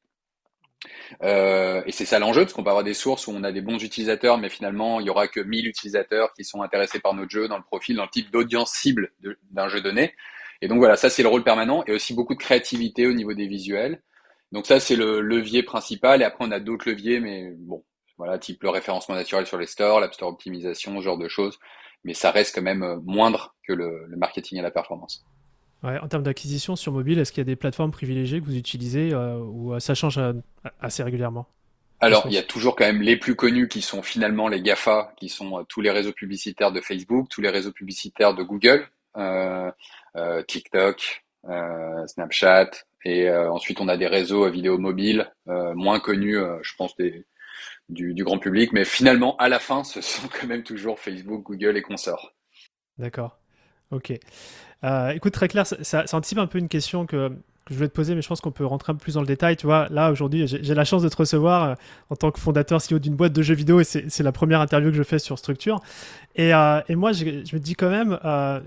Euh, 1.22 1.82
et 1.86 1.92
c'est 1.92 2.04
ça 2.04 2.18
l'enjeu, 2.18 2.42
parce 2.42 2.52
qu'on 2.52 2.62
peut 2.62 2.70
avoir 2.70 2.84
des 2.84 2.94
sources 2.94 3.26
où 3.26 3.32
on 3.32 3.44
a 3.44 3.52
des 3.52 3.60
bons 3.60 3.82
utilisateurs, 3.82 4.38
mais 4.38 4.48
finalement, 4.48 5.00
il 5.00 5.06
y 5.06 5.10
aura 5.10 5.28
que 5.28 5.40
1000 5.40 5.66
utilisateurs 5.66 6.32
qui 6.34 6.44
sont 6.44 6.62
intéressés 6.62 7.00
par 7.00 7.14
notre 7.14 7.30
jeu, 7.30 7.48
dans 7.48 7.58
le 7.58 7.62
profil, 7.62 7.96
dans 7.96 8.04
le 8.04 8.10
type 8.10 8.30
d'audience 8.30 8.72
cible 8.72 9.12
d'un 9.50 9.68
jeu 9.68 9.80
donné. 9.80 10.14
Et 10.62 10.68
donc 10.68 10.78
voilà, 10.78 10.96
ça 10.96 11.10
c'est 11.10 11.22
le 11.22 11.28
rôle 11.28 11.44
permanent, 11.44 11.84
et 11.86 11.92
aussi 11.92 12.14
beaucoup 12.14 12.34
de 12.34 12.40
créativité 12.40 13.06
au 13.06 13.12
niveau 13.12 13.34
des 13.34 13.46
visuels. 13.46 14.02
Donc 14.52 14.66
ça 14.66 14.80
c'est 14.80 14.96
le 14.96 15.20
levier 15.20 15.62
principal, 15.62 16.22
et 16.22 16.24
après 16.24 16.44
on 16.46 16.50
a 16.50 16.60
d'autres 16.60 16.88
leviers, 16.90 17.20
mais 17.20 17.52
bon, 17.56 17.84
voilà, 18.18 18.38
type 18.38 18.62
le 18.62 18.70
référencement 18.70 19.14
naturel 19.14 19.46
sur 19.46 19.58
les 19.58 19.66
stores, 19.66 20.00
l'App 20.00 20.14
Store 20.14 20.30
optimisation, 20.30 20.98
ce 20.98 21.04
genre 21.04 21.18
de 21.18 21.28
choses 21.28 21.58
mais 22.04 22.14
ça 22.14 22.30
reste 22.30 22.54
quand 22.54 22.62
même 22.62 22.82
euh, 22.82 22.96
moindre 23.04 23.54
que 23.66 23.72
le, 23.72 24.06
marketing 24.16 24.58
et 24.58 24.62
la 24.62 24.70
performance. 24.70 25.24
Ouais, 25.82 25.98
en 25.98 26.08
termes 26.08 26.22
d'acquisition 26.22 26.76
sur 26.76 26.92
mobile, 26.92 27.18
est-ce 27.18 27.32
qu'il 27.32 27.40
y 27.40 27.42
a 27.42 27.44
des 27.44 27.56
plateformes 27.56 27.90
privilégiées 27.90 28.40
que 28.40 28.44
vous 28.44 28.56
utilisez 28.56 29.12
euh, 29.12 29.38
ou 29.38 29.74
euh, 29.74 29.80
ça 29.80 29.94
change 29.94 30.20
assez 30.80 31.02
régulièrement? 31.02 31.46
Alors, 32.00 32.22
il 32.26 32.32
y 32.32 32.38
a 32.38 32.42
toujours 32.42 32.76
quand 32.76 32.86
même 32.86 33.02
les 33.02 33.16
plus 33.16 33.34
connus 33.34 33.68
qui 33.68 33.82
sont 33.82 34.02
finalement 34.02 34.48
les 34.48 34.62
GAFA, 34.62 35.12
qui 35.16 35.28
sont 35.28 35.64
tous 35.68 35.82
les 35.82 35.90
réseaux 35.90 36.12
publicitaires 36.12 36.72
de 36.72 36.80
Facebook, 36.80 37.28
tous 37.28 37.42
les 37.42 37.50
réseaux 37.50 37.72
publicitaires 37.72 38.34
de 38.34 38.42
Google, 38.42 38.88
TikTok, 40.46 41.24
Snapchat, 42.06 42.70
et 43.04 43.30
ensuite 43.30 43.82
on 43.82 43.88
a 43.88 43.98
des 43.98 44.06
réseaux 44.06 44.48
vidéo 44.48 44.78
mobile 44.78 45.30
moins 45.44 46.00
connus, 46.00 46.38
je 46.62 46.74
pense 46.78 46.96
des, 46.96 47.26
du, 47.90 48.24
grand 48.24 48.38
public. 48.38 48.72
Mais 48.72 48.84
finalement, 48.84 49.36
à 49.36 49.48
la 49.48 49.58
fin, 49.58 49.84
ce 49.84 50.00
sont 50.00 50.28
quand 50.28 50.46
même 50.46 50.62
toujours 50.62 50.98
Facebook, 50.98 51.42
Google 51.44 51.76
et 51.76 51.82
consorts. 51.82 52.34
D'accord. 52.98 53.38
Ok. 53.90 54.12
Euh, 54.84 55.10
écoute, 55.10 55.32
très 55.32 55.48
clair, 55.48 55.66
ça, 55.66 56.04
anticipe 56.12 56.38
un 56.38 56.46
peu 56.46 56.58
une 56.58 56.68
question 56.68 57.06
que, 57.06 57.32
je 57.68 57.76
voulais 57.76 57.88
te 57.88 57.94
poser, 57.94 58.16
mais 58.16 58.22
je 58.22 58.26
pense 58.26 58.40
qu'on 58.40 58.50
peut 58.50 58.64
rentrer 58.64 58.90
un 58.90 58.96
peu 58.96 59.02
plus 59.02 59.14
dans 59.14 59.20
le 59.20 59.26
détail. 59.26 59.56
Tu 59.56 59.66
vois, 59.66 59.86
là, 59.90 60.10
aujourd'hui, 60.10 60.46
j'ai 60.46 60.74
la 60.74 60.84
chance 60.84 61.02
de 61.02 61.08
te 61.08 61.16
recevoir 61.16 61.62
euh, 61.62 61.74
en 62.08 62.16
tant 62.16 62.32
que 62.32 62.40
fondateur 62.40 62.80
CEO 62.80 62.98
d'une 62.98 63.14
boîte 63.14 63.32
de 63.32 63.42
jeux 63.42 63.54
vidéo 63.54 63.80
et 63.80 63.84
c'est 63.84 64.22
la 64.22 64.32
première 64.32 64.60
interview 64.60 64.90
que 64.90 64.96
je 64.96 65.02
fais 65.02 65.20
sur 65.20 65.38
Structure. 65.38 65.80
Et, 66.34 66.52
euh, 66.52 66.80
moi, 66.90 67.12
je, 67.12 67.24
me 67.24 67.58
dis 67.58 67.74
quand 67.74 67.90
même, 67.90 68.18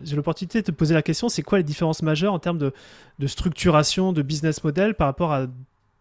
j'ai 0.04 0.16
l'opportunité 0.16 0.62
de 0.62 0.66
te 0.66 0.72
poser 0.72 0.94
la 0.94 1.02
question 1.02 1.28
c'est 1.28 1.44
quoi 1.44 1.58
les 1.58 1.64
différences 1.64 2.02
majeures 2.02 2.34
en 2.34 2.40
termes 2.40 2.60
de 2.60 3.28
structuration, 3.28 4.14
de 4.14 4.22
business 4.22 4.64
model 4.64 4.96
par 4.96 5.08
rapport 5.08 5.34
à 5.34 5.48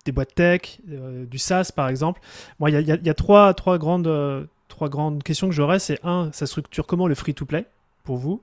des 0.05 0.13
boîtes 0.13 0.35
tech, 0.35 0.79
euh, 0.91 1.25
du 1.27 1.39
SaaS 1.39 1.71
par 1.75 1.89
exemple. 1.89 2.21
Moi, 2.59 2.71
il 2.71 2.87
y, 2.87 3.11
a, 3.11 3.15
trois, 3.15 3.55
trois, 3.55 3.79
grandes, 3.79 4.07
euh, 4.07 4.45
trois 4.69 4.89
grandes 4.89 5.23
questions 5.23 5.49
que 5.49 5.55
j'aurais. 5.55 5.79
C'est 5.79 6.01
un, 6.05 6.31
ça 6.33 6.47
structure 6.47 6.87
comment 6.87 7.07
le 7.07 7.15
free-to-play 7.15 7.67
pour 8.05 8.17
vous? 8.17 8.41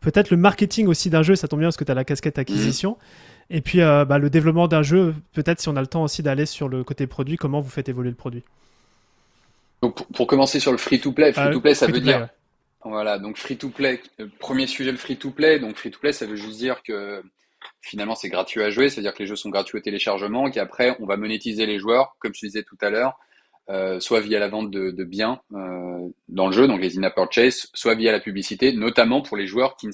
Peut-être 0.00 0.30
le 0.30 0.36
marketing 0.36 0.86
aussi 0.88 1.10
d'un 1.10 1.22
jeu, 1.22 1.36
ça 1.36 1.48
tombe 1.48 1.60
bien 1.60 1.68
parce 1.68 1.76
que 1.76 1.84
tu 1.84 1.92
as 1.92 1.94
la 1.94 2.04
casquette 2.04 2.38
acquisition. 2.38 2.96
Et 3.50 3.60
puis 3.60 3.80
euh, 3.80 4.04
bah, 4.04 4.18
le 4.18 4.30
développement 4.30 4.68
d'un 4.68 4.82
jeu, 4.82 5.14
peut-être 5.32 5.60
si 5.60 5.68
on 5.68 5.76
a 5.76 5.80
le 5.80 5.86
temps 5.86 6.02
aussi 6.02 6.22
d'aller 6.22 6.46
sur 6.46 6.68
le 6.68 6.84
côté 6.84 7.06
produit, 7.06 7.36
comment 7.36 7.60
vous 7.60 7.70
faites 7.70 7.88
évoluer 7.88 8.10
le 8.10 8.16
produit? 8.16 8.42
Donc 9.80 10.06
pour, 10.12 10.26
commencer 10.26 10.60
sur 10.60 10.70
le 10.70 10.78
free-to-play, 10.78 11.32
free-to-play 11.32 11.74
ça 11.74 11.86
veut 11.86 12.00
dire... 12.00 12.28
Voilà, 12.84 13.18
donc 13.20 13.36
free-to-play, 13.36 14.00
premier 14.40 14.66
sujet 14.66 14.90
le 14.90 14.98
free-to-play. 14.98 15.60
Donc 15.60 15.76
free-to-play, 15.76 16.12
ça 16.12 16.26
veut 16.26 16.34
juste 16.34 16.58
dire 16.58 16.82
que 16.82 17.22
finalement 17.80 18.14
c'est 18.14 18.28
gratuit 18.28 18.62
à 18.62 18.70
jouer, 18.70 18.88
c'est-à-dire 18.88 19.14
que 19.14 19.20
les 19.20 19.26
jeux 19.26 19.36
sont 19.36 19.50
gratuits 19.50 19.78
au 19.78 19.80
téléchargement, 19.80 20.50
qu'après 20.50 20.96
on 21.00 21.06
va 21.06 21.16
monétiser 21.16 21.66
les 21.66 21.78
joueurs, 21.78 22.16
comme 22.18 22.34
je 22.34 22.46
disais 22.46 22.62
tout 22.62 22.78
à 22.80 22.90
l'heure, 22.90 23.18
euh, 23.70 24.00
soit 24.00 24.20
via 24.20 24.40
la 24.40 24.48
vente 24.48 24.70
de, 24.70 25.04
biens 25.04 25.40
euh, 25.54 26.08
dans 26.28 26.46
le 26.46 26.52
jeu, 26.52 26.66
donc 26.66 26.80
les 26.80 26.98
in-app 26.98 27.14
purchase, 27.14 27.68
soit 27.74 27.94
via 27.94 28.10
la 28.10 28.20
publicité, 28.20 28.72
notamment 28.72 29.22
pour 29.22 29.36
les 29.36 29.46
joueurs 29.46 29.76
qui, 29.76 29.88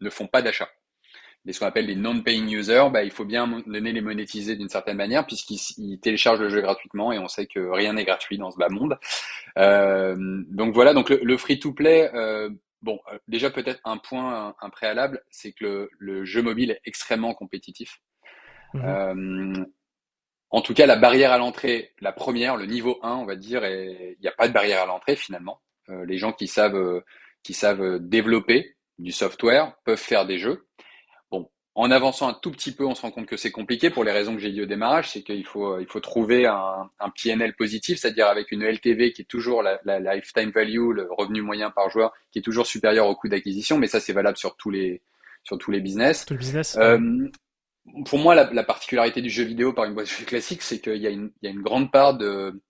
ne 0.00 0.10
font 0.10 0.26
pas 0.26 0.42
d'achat. 0.42 0.68
Les 1.46 1.54
ce 1.54 1.60
qu'on 1.60 1.66
appelle 1.66 1.86
les 1.86 1.96
non-paying 1.96 2.50
users, 2.50 2.88
bah, 2.92 3.02
il 3.02 3.10
faut 3.10 3.24
bien 3.24 3.62
donner 3.66 3.92
les 3.92 4.02
monétiser 4.02 4.56
d'une 4.56 4.68
certaine 4.68 4.98
manière 4.98 5.26
puisqu'ils 5.26 5.98
téléchargent 5.98 6.40
le 6.40 6.50
jeu 6.50 6.60
gratuitement 6.60 7.12
et 7.12 7.18
on 7.18 7.28
sait 7.28 7.46
que 7.46 7.60
rien 7.70 7.94
n'est 7.94 8.04
gratuit 8.04 8.36
dans 8.36 8.50
ce 8.50 8.58
bas 8.58 8.68
monde. 8.68 8.98
Euh, 9.56 10.16
donc 10.50 10.74
voilà, 10.74 10.92
donc 10.92 11.08
le, 11.08 11.36
free-to-play, 11.38 12.10
Bon, 12.82 12.98
euh, 13.12 13.18
déjà 13.28 13.50
peut-être 13.50 13.80
un 13.84 13.98
point, 13.98 14.54
un, 14.60 14.70
préalable, 14.70 15.22
c'est 15.30 15.52
que 15.52 15.90
le, 15.98 16.24
jeu 16.24 16.42
mobile 16.42 16.70
est 16.70 16.80
extrêmement 16.84 17.34
compétitif. 17.34 18.00
Mmh 18.74 18.84
euh, 18.84 19.64
en 20.52 20.62
tout 20.62 20.74
cas, 20.74 20.86
la 20.86 20.96
barrière 20.96 21.30
à 21.30 21.38
l'entrée, 21.38 21.94
la 22.00 22.10
première, 22.10 22.56
le 22.56 22.66
niveau 22.66 22.98
1, 23.04 23.14
on 23.14 23.24
va 23.24 23.36
dire, 23.36 23.64
il 23.64 24.16
n'y 24.20 24.26
a 24.26 24.32
pas 24.32 24.48
de 24.48 24.52
barrière 24.52 24.82
à 24.82 24.86
l'entrée 24.86 25.14
finalement. 25.14 25.62
Euh, 25.90 26.04
les 26.04 26.18
gens 26.18 26.32
qui 26.32 26.48
savent, 26.48 27.04
qui 27.44 27.54
savent 27.54 28.00
développer 28.00 28.74
du 28.98 29.12
software 29.12 29.76
peuvent 29.84 29.96
faire 29.96 30.26
des 30.26 30.38
jeux 30.38 30.66
en 31.74 31.90
avançant 31.90 32.28
un 32.28 32.34
tout 32.34 32.50
petit 32.50 32.72
peu, 32.72 32.84
on 32.84 32.94
se 32.94 33.02
rend 33.02 33.10
compte 33.10 33.26
que 33.26 33.36
c'est 33.36 33.52
compliqué 33.52 33.90
pour 33.90 34.02
les 34.02 34.10
raisons 34.10 34.34
que 34.34 34.40
j'ai 34.40 34.50
dit 34.50 34.62
au 34.62 34.66
démarrage, 34.66 35.10
c'est 35.10 35.22
qu'il 35.22 35.46
faut, 35.46 35.78
il 35.78 35.86
faut 35.86 36.00
trouver 36.00 36.46
un, 36.46 36.90
un 36.98 37.10
PNL 37.10 37.54
positif, 37.54 37.98
c'est-à-dire 37.98 38.26
avec 38.26 38.50
une 38.50 38.64
LTV 38.64 39.12
qui 39.12 39.22
est 39.22 39.26
toujours 39.26 39.62
la, 39.62 39.80
la, 39.84 40.00
lifetime 40.00 40.50
value, 40.50 40.90
le 40.90 41.08
revenu 41.10 41.42
moyen 41.42 41.70
par 41.70 41.88
joueur, 41.88 42.12
qui 42.32 42.40
est 42.40 42.42
toujours 42.42 42.66
supérieur 42.66 43.06
au 43.06 43.14
coût 43.14 43.28
d'acquisition, 43.28 43.78
mais 43.78 43.86
ça 43.86 44.00
c'est 44.00 44.12
valable 44.12 44.36
sur 44.36 44.56
tous 44.56 44.70
les, 44.70 45.00
sur 45.44 45.58
tous 45.58 45.70
les 45.70 45.80
business. 45.80 46.26
Business. 46.26 46.76
Euh, 46.76 46.98
pour 48.04 48.18
moi, 48.18 48.34
la, 48.34 48.52
la, 48.52 48.64
particularité 48.64 49.22
du 49.22 49.30
jeu 49.30 49.44
vidéo 49.44 49.72
par 49.72 49.84
une 49.84 49.94
boîte 49.94 50.08
classique, 50.26 50.62
c'est 50.62 50.80
qu'il 50.80 50.96
y, 50.96 51.06
a 51.06 51.10
une, 51.10 51.30
il 51.40 51.46
y 51.46 51.48
a 51.48 51.52
une 51.52 51.62
grande 51.62 51.92
part 51.92 52.16
de, 52.16 52.60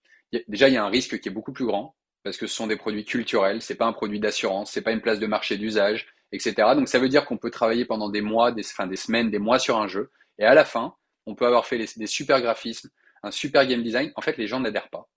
déjà 0.49 0.69
il 0.69 0.75
y 0.75 0.77
a 0.77 0.85
un 0.85 0.89
risque 0.89 1.21
qui 1.21 1.29
est 1.29 1.33
beaucoup 1.33 1.53
plus 1.53 1.67
grand 1.67 1.97
parce 2.23 2.37
que 2.37 2.47
ce 2.47 2.55
sont 2.55 2.67
des 2.67 2.77
produits 2.77 3.05
culturels, 3.05 3.63
c'est 3.63 3.75
pas 3.75 3.87
un 3.87 3.93
produit 3.93 4.21
d'assurance, 4.21 4.71
c'est 4.71 4.83
pas 4.83 4.93
une 4.93 5.01
place 5.01 5.19
de 5.19 5.27
marché 5.27 5.57
d'usage, 5.57 6.07
etc. 6.33 6.55
Donc 6.75 6.89
ça 6.89 6.99
veut 6.99 7.09
dire 7.09 7.25
qu'on 7.27 7.39
peut 7.39 7.51
travailler 7.51 7.85
pendant 7.85 8.09
des 8.09 8.21
mois, 8.21 8.53
des, 8.53 8.63
des 8.63 8.97
semaines, 8.97 9.31
des 9.31 9.39
mois 9.39 9.59
sur 9.59 9.79
un 9.79 9.87
jeu, 9.87 10.11
et 10.39 10.45
à 10.45 10.55
la 10.55 10.65
fin, 10.65 10.95
on 11.27 11.35
peut 11.35 11.47
avoir 11.47 11.67
fait 11.67 11.79
des 11.97 12.07
super 12.07 12.41
graphismes, 12.41 12.91
un 13.23 13.31
super 13.31 13.67
game 13.67 13.83
design, 13.83 14.13
en 14.17 14.23
fait, 14.23 14.37
les 14.39 14.47
gens 14.47 14.61
n'adhèrent 14.61 14.89
pas. 14.89 15.09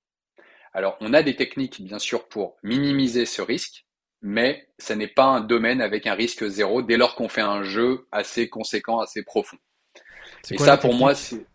Alors, 0.74 0.98
on 1.02 1.14
a 1.14 1.22
des 1.22 1.36
techniques, 1.36 1.82
bien 1.82 2.00
sûr, 2.00 2.28
pour 2.28 2.58
minimiser 2.64 3.26
ce 3.26 3.42
risque, 3.42 3.86
mais 4.22 4.68
ce 4.80 4.94
n'est 4.94 5.08
pas 5.08 5.26
un 5.26 5.42
domaine 5.42 5.82
avec 5.82 6.08
un 6.08 6.16
risque 6.16 6.48
zéro 6.48 6.82
dès 6.82 6.98
lors 6.98 7.16
qu'on 7.16 7.30
fait 7.30 7.42
un 7.42 7.64
jeu 7.64 8.08
assez 8.12 8.50
conséquent, 8.50 9.00
assez 9.00 9.24
profond. 9.24 9.58
Et 10.50 10.58
ça, 10.58 10.78
pour 10.78 10.94
moi, 10.94 11.14
c'est, 11.14 11.46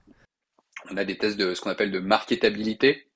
on 0.90 0.96
a 0.96 1.04
des 1.04 1.18
tests 1.18 1.36
de 1.36 1.54
ce 1.54 1.60
qu'on 1.60 1.70
appelle 1.70 1.90
de 1.90 1.98
marketabilité. 1.98 3.07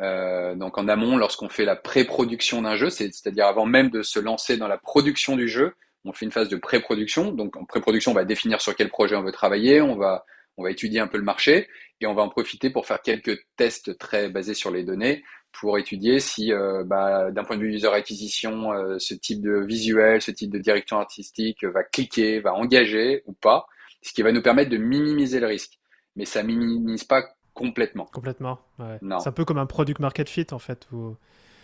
Euh, 0.00 0.54
donc 0.54 0.78
en 0.78 0.88
amont, 0.88 1.16
lorsqu'on 1.16 1.48
fait 1.48 1.64
la 1.64 1.76
pré-production 1.76 2.62
d'un 2.62 2.76
jeu, 2.76 2.90
c'est-à-dire 2.90 3.46
avant 3.46 3.66
même 3.66 3.90
de 3.90 4.02
se 4.02 4.18
lancer 4.18 4.56
dans 4.56 4.68
la 4.68 4.78
production 4.78 5.36
du 5.36 5.48
jeu, 5.48 5.74
on 6.04 6.12
fait 6.12 6.24
une 6.24 6.32
phase 6.32 6.48
de 6.48 6.56
pré-production. 6.56 7.32
Donc 7.32 7.56
en 7.56 7.64
pré-production, 7.64 8.12
on 8.12 8.14
va 8.14 8.24
définir 8.24 8.60
sur 8.60 8.74
quel 8.76 8.88
projet 8.88 9.16
on 9.16 9.22
veut 9.22 9.32
travailler, 9.32 9.80
on 9.80 9.96
va, 9.96 10.24
on 10.56 10.62
va 10.62 10.70
étudier 10.70 11.00
un 11.00 11.08
peu 11.08 11.18
le 11.18 11.24
marché 11.24 11.68
et 12.00 12.06
on 12.06 12.14
va 12.14 12.22
en 12.22 12.28
profiter 12.28 12.70
pour 12.70 12.86
faire 12.86 13.02
quelques 13.02 13.38
tests 13.56 13.98
très 13.98 14.28
basés 14.28 14.54
sur 14.54 14.70
les 14.70 14.84
données 14.84 15.24
pour 15.52 15.78
étudier 15.78 16.20
si, 16.20 16.52
euh, 16.52 16.84
bah, 16.84 17.30
d'un 17.30 17.44
point 17.44 17.56
de 17.56 17.62
vue 17.62 17.74
user 17.74 17.88
acquisition, 17.88 18.72
euh, 18.72 18.98
ce 18.98 19.14
type 19.14 19.40
de 19.40 19.58
visuel, 19.58 20.22
ce 20.22 20.30
type 20.30 20.50
de 20.50 20.58
direction 20.58 20.98
artistique 20.98 21.64
va 21.64 21.82
cliquer, 21.82 22.40
va 22.40 22.54
engager 22.54 23.22
ou 23.26 23.32
pas, 23.32 23.66
ce 24.02 24.12
qui 24.12 24.22
va 24.22 24.32
nous 24.32 24.42
permettre 24.42 24.70
de 24.70 24.76
minimiser 24.76 25.40
le 25.40 25.46
risque. 25.46 25.78
Mais 26.16 26.24
ça 26.24 26.42
minimise 26.42 27.04
pas 27.04 27.24
complètement. 27.58 28.06
Complètement. 28.12 28.60
Ouais. 28.78 28.98
C'est 29.20 29.28
un 29.28 29.32
peu 29.32 29.44
comme 29.44 29.58
un 29.58 29.66
product 29.66 29.98
market 29.98 30.28
fit 30.28 30.46
en 30.52 30.60
fait. 30.60 30.88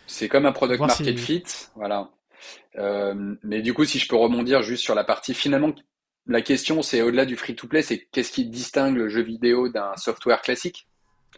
C'est 0.09 0.29
comme 0.29 0.45
un 0.45 0.53
product 0.53 0.81
market 0.81 1.19
fit, 1.19 1.45
voilà. 1.77 2.11
Euh, 2.77 3.37
mais 3.43 3.63
du 3.63 3.73
coup, 3.73 3.85
si 3.85 3.99
je 4.01 4.09
peux 4.09 4.17
rebondir 4.17 4.63
juste 4.63 4.83
sur 4.83 4.95
la 4.95 5.05
partie, 5.05 5.35
finalement, 5.35 5.73
la 6.27 6.43
question, 6.43 6.83
c'est 6.83 7.01
au-delà 7.01 7.27
du 7.27 7.37
free-to-play, 7.37 7.83
c'est 7.83 8.01
qu'est-ce 8.13 8.33
qui 8.33 8.47
distingue 8.47 8.97
le 8.97 9.09
jeu 9.09 9.23
vidéo 9.23 9.69
d'un 9.69 9.97
software 9.97 10.43
classique? 10.43 10.89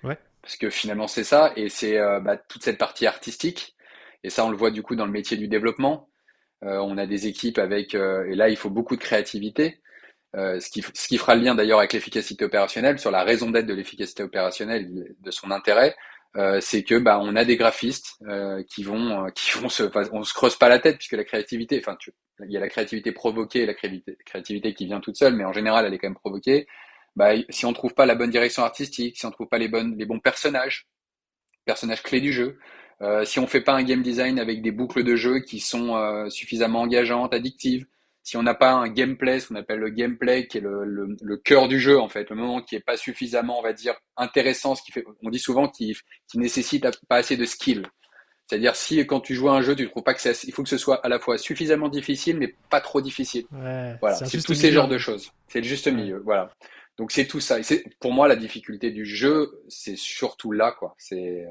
Ouais. 0.03 0.19
Parce 0.41 0.57
que 0.57 0.71
finalement, 0.71 1.07
c'est 1.07 1.25
ça, 1.25 1.53
et 1.57 1.69
c'est 1.69 1.99
euh, 1.99 2.19
bah, 2.21 2.37
toute 2.37 2.63
cette 2.63 2.79
partie 2.79 3.07
artistique. 3.07 3.77
Et 4.25 4.31
ça, 4.31 4.45
on 4.45 4.51
le 4.51 4.57
voit 4.57 4.71
du 4.71 4.83
coup 4.83 4.97
dans 4.97 5.07
le 5.07 5.13
métier 5.13 5.37
du 5.37 5.49
développement. 5.49 6.09
Euh, 6.65 6.79
on 6.79 6.97
a 6.97 7.07
des 7.07 7.27
équipes 7.27 7.59
avec, 7.59 7.95
et 7.95 8.35
là, 8.35 8.49
il 8.49 8.57
faut 8.57 8.71
beaucoup 8.71 8.97
de 8.97 9.03
créativité. 9.03 9.81
Ce, 10.37 10.71
qui, 10.71 10.85
ce 10.95 11.09
qui 11.09 11.17
fera 11.17 11.35
le 11.35 11.43
lien 11.43 11.55
d'ailleurs 11.55 11.79
avec 11.79 11.95
l'efficacité 11.95 12.45
opérationnelle, 12.45 12.99
sur 12.99 13.11
la 13.11 13.25
raison 13.25 13.51
d'être 13.51 13.67
de 13.67 13.75
l'efficacité 13.75 14.23
opérationnelle, 14.23 15.15
de 15.19 15.31
son 15.31 15.51
intérêt. 15.51 15.97
Euh, 16.37 16.61
c'est 16.61 16.83
que 16.83 16.99
bah 16.99 17.19
on 17.23 17.35
a 17.35 17.47
des 17.47 17.57
graphistes 17.57 18.19
euh, 18.29 18.63
qui 18.65 18.83
vont 18.83 19.25
euh, 19.25 19.31
qui 19.31 19.59
vont 19.59 19.71
se 19.71 19.85
on 20.13 20.23
se 20.23 20.35
creuse 20.35 20.57
pas 20.57 20.69
la 20.69 20.79
tête 20.79 20.99
puisque 20.99 21.13
la 21.13 21.25
créativité 21.25 21.79
enfin 21.79 21.97
il 22.45 22.53
y 22.53 22.59
a 22.59 22.61
la 22.61 22.69
créativité 22.69 23.11
provoquée 23.11 23.63
et 23.63 23.67
la 23.67 23.73
créativité 23.73 24.75
qui 24.75 24.85
vient 24.85 25.01
toute 25.01 25.17
seule 25.17 25.35
mais 25.35 25.45
en 25.47 25.55
général 25.55 25.87
elle 25.87 25.95
est 25.95 25.99
quand 25.99 26.09
même 26.09 26.15
provoquée 26.15 26.67
bah 27.15 27.31
si 27.49 27.65
on 27.65 27.73
trouve 27.73 27.95
pas 27.95 28.05
la 28.05 28.15
bonne 28.15 28.29
direction 28.29 28.65
artistique 28.65 29.17
si 29.17 29.25
on 29.25 29.31
trouve 29.31 29.49
pas 29.49 29.57
les 29.57 29.69
bonnes 29.69 29.97
les 29.97 30.05
bons 30.05 30.21
personnages 30.21 30.89
personnages 31.65 32.03
clés 32.03 32.21
du 32.21 32.35
jeu 32.35 32.59
si 33.25 33.39
on 33.39 33.47
fait 33.47 33.63
pas 33.63 33.73
un 33.73 33.83
game 33.83 34.03
design 34.03 34.39
avec 34.39 34.61
des 34.61 34.73
boucles 34.73 35.05
de 35.05 35.17
jeu 35.17 35.41
qui 35.41 35.61
sont 35.61 36.29
suffisamment 36.29 36.83
engageantes 36.83 37.33
addictives 37.33 37.87
si 38.27 38.37
on 38.37 38.43
n'a 38.43 38.55
pas 38.55 38.73
un 38.73 38.89
gameplay, 38.89 39.39
ce 39.39 39.47
qu'on 39.47 39.55
appelle 39.55 39.79
le 39.79 39.89
gameplay, 39.89 40.49
qui 40.49 40.59
est 40.59 40.61
le, 40.61 40.85
le, 40.85 41.17
le, 41.23 41.37
cœur 41.37 41.69
du 41.69 41.79
jeu 41.79 42.01
en 42.01 42.09
fait, 42.09 42.29
le 42.29 42.35
moment 42.35 42.61
qui 42.61 42.75
est 42.75 42.81
pas 42.81 42.97
suffisamment, 42.97 43.57
on 43.57 43.63
va 43.63 43.73
dire, 43.73 43.95
intéressant, 44.17 44.75
ce 44.75 44.83
qui 44.83 44.91
fait, 44.91 45.05
on 45.23 45.31
dit 45.31 45.39
souvent 45.39 45.69
qu'il 45.69 45.95
qui 46.29 46.39
nécessite 46.39 46.85
pas 47.09 47.17
assez 47.19 47.37
de 47.37 47.45
skill. 47.45 47.87
C'est-à-dire 48.49 48.75
si 48.75 48.99
quand 49.07 49.21
tu 49.21 49.37
joues 49.37 49.49
à 49.49 49.53
un 49.53 49.63
jeu, 49.63 49.77
tu 49.77 49.89
trouves 49.89 50.03
pas 50.03 50.13
que 50.13 50.21
c'est, 50.21 50.43
il 50.43 50.53
faut 50.53 50.65
que 50.65 50.69
ce 50.69 50.77
soit 50.77 50.97
à 51.07 51.09
la 51.09 51.21
fois 51.21 51.39
suffisamment 51.39 51.89
difficile, 51.89 52.37
mais 52.37 52.57
pas 52.69 52.81
trop 52.81 53.01
difficile. 53.01 53.47
Ouais, 53.53 53.95
voilà, 54.01 54.17
c'est 54.17 54.43
tous 54.43 54.55
ces 54.55 54.73
genres 54.73 54.89
de 54.89 54.99
choses. 54.99 55.31
C'est 55.47 55.61
le 55.61 55.65
juste 55.65 55.87
milieu, 55.87 56.21
voilà. 56.25 56.51
Donc 56.99 57.13
c'est 57.13 57.27
tout 57.27 57.39
ça. 57.39 57.61
Et 57.61 57.85
pour 58.01 58.11
moi 58.11 58.27
la 58.27 58.35
difficulté 58.35 58.91
du 58.91 59.05
jeu, 59.05 59.63
c'est 59.69 59.97
surtout 59.97 60.51
là 60.51 60.75
quoi. 60.77 60.97
C'est 60.99 61.47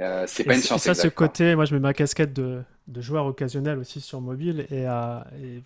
euh, 0.00 0.24
c'est 0.26 0.44
pas 0.44 0.54
une 0.54 0.60
science. 0.60 0.82
ça, 0.82 0.92
ce 0.92 1.08
côté, 1.08 1.54
moi 1.54 1.64
je 1.64 1.72
mets 1.72 1.80
ma 1.80 1.94
casquette 1.94 2.34
de, 2.34 2.62
de 2.88 3.00
joueur 3.00 3.26
occasionnel 3.26 3.78
aussi 3.78 4.00
sur 4.00 4.20
mobile 4.20 4.66
et, 4.70 4.86
euh, 4.86 5.20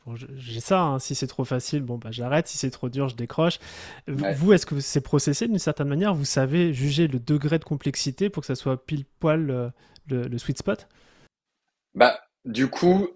bon, 0.04 0.14
j'ai 0.16 0.60
ça. 0.60 0.80
Hein. 0.80 0.99
si 0.99 1.14
c'est 1.14 1.26
trop 1.26 1.45
facile, 1.45 1.82
bon 1.82 1.99
bah 1.99 2.10
j'arrête. 2.10 2.47
Si 2.47 2.58
c'est 2.58 2.71
trop 2.71 2.88
dur, 2.88 3.08
je 3.08 3.17
décroche. 3.17 3.58
Vous, 4.06 4.52
est-ce 4.52 4.67
que 4.67 4.80
c'est 4.80 5.00
processé 5.00 5.49
d'une 5.49 5.58
certaine 5.58 5.88
manière? 5.88 6.14
Vous 6.14 6.25
savez 6.25 6.73
juger 6.73 7.08
le 7.08 7.19
degré 7.19 7.58
de 7.58 7.64
complexité 7.64 8.30
pour 8.30 8.43
que 8.43 8.47
ça 8.47 8.54
soit 8.54 8.84
pile 8.84 9.04
poil 9.19 9.50
euh, 9.50 9.69
le, 10.08 10.38
sweet 10.38 10.58
spot? 10.58 10.88
Bah 11.95 12.21
du 12.45 12.69
coup, 12.69 13.08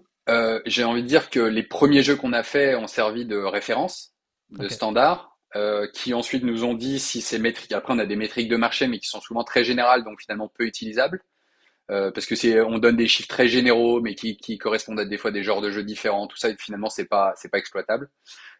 j'ai 0.65 0.83
envie 0.83 1.03
de 1.03 1.07
dire 1.07 1.29
que 1.29 1.39
les 1.39 1.63
premiers 1.63 2.03
jeux 2.03 2.15
qu'on 2.15 2.33
a 2.33 2.43
fait 2.43 2.75
ont 2.75 2.87
servi 2.87 3.25
de 3.25 3.37
référence, 3.37 4.13
de 4.51 4.67
standard. 4.67 5.31
Euh, 5.57 5.85
qui 5.93 6.13
ensuite 6.13 6.45
nous 6.45 6.63
ont 6.63 6.73
dit 6.73 6.97
si 6.97 7.19
ces 7.19 7.37
métriques, 7.37 7.73
après 7.73 7.93
on 7.93 7.99
a 7.99 8.05
des 8.05 8.15
métriques 8.15 8.47
de 8.47 8.55
marché, 8.55 8.87
mais 8.87 8.99
qui 8.99 9.09
sont 9.09 9.19
souvent 9.19 9.43
très 9.43 9.65
générales, 9.65 10.05
donc 10.05 10.21
finalement 10.21 10.47
peu 10.47 10.65
utilisables, 10.65 11.21
euh, 11.91 12.11
parce 12.11 12.25
que 12.25 12.35
c'est, 12.35 12.61
on 12.61 12.77
donne 12.77 12.95
des 12.95 13.07
chiffres 13.07 13.27
très 13.27 13.47
généraux, 13.47 14.01
mais 14.01 14.15
qui, 14.15 14.37
qui, 14.37 14.57
correspondent 14.57 14.99
à 14.99 15.05
des 15.05 15.17
fois 15.17 15.31
des 15.31 15.43
genres 15.43 15.61
de 15.61 15.71
jeux 15.71 15.83
différents, 15.83 16.27
tout 16.27 16.37
ça, 16.37 16.49
et 16.49 16.55
finalement 16.57 16.89
c'est 16.89 17.05
pas, 17.05 17.33
c'est 17.35 17.49
pas 17.49 17.57
exploitable. 17.57 18.09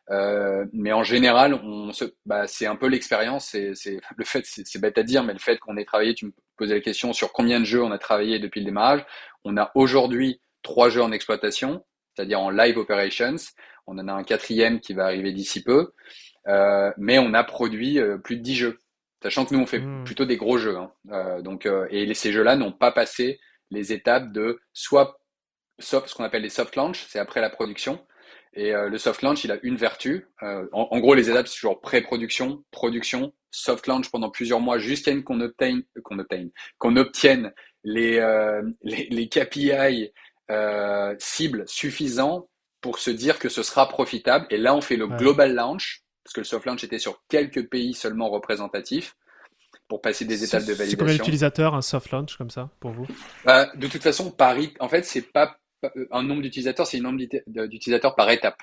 Euh, 0.10 0.66
mais 0.74 0.92
en 0.92 1.04
général, 1.04 1.54
on 1.54 1.94
se, 1.94 2.06
bah, 2.26 2.48
c'est 2.48 2.66
un 2.66 2.76
peu 2.76 2.88
l'expérience, 2.88 3.48
c'est, 3.52 3.74
le 4.18 4.26
fait, 4.26 4.46
c'est, 4.46 4.80
bête 4.80 4.98
à 4.98 5.04
dire, 5.04 5.24
mais 5.24 5.34
le 5.34 5.40
fait 5.40 5.58
qu'on 5.60 5.78
ait 5.78 5.86
travaillé, 5.86 6.14
tu 6.14 6.26
me 6.26 6.34
posais 6.58 6.76
la 6.76 6.82
question 6.82 7.14
sur 7.14 7.32
combien 7.32 7.60
de 7.60 7.66
jeux 7.66 7.82
on 7.84 7.92
a 7.92 7.98
travaillé 7.98 8.40
depuis 8.40 8.60
le 8.60 8.66
démarrage. 8.66 9.06
On 9.46 9.58
a 9.58 9.72
aujourd'hui 9.76 10.42
trois 10.64 10.90
jeux 10.90 11.02
en 11.02 11.12
exploitation, 11.12 11.86
c'est-à-dire 12.16 12.42
en 12.42 12.50
live 12.50 12.78
operations. 12.78 13.36
On 13.88 13.98
en 13.98 14.08
a 14.08 14.14
un 14.14 14.24
quatrième 14.24 14.80
qui 14.80 14.94
va 14.94 15.06
arriver 15.06 15.32
d'ici 15.32 15.64
peu. 15.64 15.94
Euh, 16.48 16.92
mais 16.98 17.20
on 17.20 17.34
a 17.34 17.44
produit 17.44 18.00
euh, 18.00 18.18
plus 18.18 18.38
de 18.38 18.42
10 18.42 18.56
jeux. 18.56 18.80
Sachant 19.22 19.46
que 19.46 19.54
nous, 19.54 19.62
on 19.62 19.66
fait 19.66 19.80
hmm. 19.80 20.04
plutôt 20.04 20.26
des 20.26 20.38
gros 20.38 20.58
jeux. 20.58 20.78
Hein. 20.78 20.92
Euh, 21.12 21.42
donc, 21.42 21.68
et 21.90 22.14
ces 22.14 22.32
jeux-là 22.32 22.56
n'ont 22.56 22.72
pas 22.72 22.92
passé 22.92 23.40
les 23.70 23.94
étapes 23.94 24.32
de 24.32 24.60
soit 24.74 25.20
soft, 25.80 26.08
ce 26.08 26.16
qu'on 26.16 26.24
appelle 26.24 26.42
les 26.42 26.50
soft 26.50 26.76
launch, 26.76 27.06
c'est 27.08 27.20
après 27.20 27.42
la 27.42 27.50
production. 27.50 28.06
Et 28.54 28.74
le 28.74 28.98
soft 28.98 29.22
launch, 29.22 29.46
il 29.46 29.52
a 29.54 29.58
une 29.64 29.78
vertu. 29.78 30.28
En, 30.42 31.00
gros, 31.00 31.14
les 31.14 31.30
étapes, 31.30 31.48
c'est 31.48 31.56
toujours 31.56 31.80
pré-production, 31.80 32.66
production, 32.70 33.34
soft 33.50 33.88
launch 33.88 34.12
pendant 34.12 34.30
plusieurs 34.30 34.60
mois 34.60 34.78
jusqu'à 34.78 35.18
qu'on 35.22 35.40
obtienne, 35.40 35.84
qu'on 36.04 36.20
obtienne, 36.20 36.52
qu'on 36.78 36.98
obtienne 36.98 37.54
les, 37.86 38.20
les, 38.82 39.08
les, 39.10 39.30
KPI 39.30 40.12
cibles 41.18 41.64
suffisants 41.66 42.50
pour 42.82 42.98
se 43.00 43.12
dire 43.12 43.40
que 43.40 43.48
ce 43.48 43.64
sera 43.64 43.88
profitable. 43.88 44.48
Et 44.50 44.58
là, 44.58 44.76
on 44.76 44.82
fait 44.82 44.98
le 44.98 45.08
global 45.08 45.54
launch 45.54 46.01
parce 46.24 46.34
que 46.34 46.42
le 46.42 46.46
soft 46.46 46.66
launch 46.66 46.84
était 46.84 47.00
sur 47.00 47.22
quelques 47.28 47.70
pays 47.70 47.94
seulement 47.94 48.30
représentatifs 48.30 49.16
pour 49.88 50.02
passer 50.02 50.26
des 50.26 50.44
étapes 50.44 50.62
de 50.62 50.74
validation. 50.74 50.92
C'est 50.92 50.98
combien 50.98 51.16
d'utilisateurs 51.16 51.76
un 51.76 51.82
soft 51.82 52.12
launch 52.12 52.38
comme 52.38 52.50
ça 52.50 52.70
pour 52.80 52.92
vous? 52.92 53.08
Bah, 53.46 53.70
De 53.76 53.88
toute 53.88 54.04
façon, 54.04 54.32
Paris, 54.32 54.74
en 54.80 54.88
fait, 54.88 55.04
c'est 55.04 55.32
pas 55.34 55.58
un 56.12 56.24
nombre 56.24 56.42
d'utilisateurs, 56.42 56.88
c'est 56.88 57.00
un 57.00 57.02
nombre 57.02 57.20
d'utilisateurs 57.48 58.16
par 58.16 58.30
étape, 58.30 58.62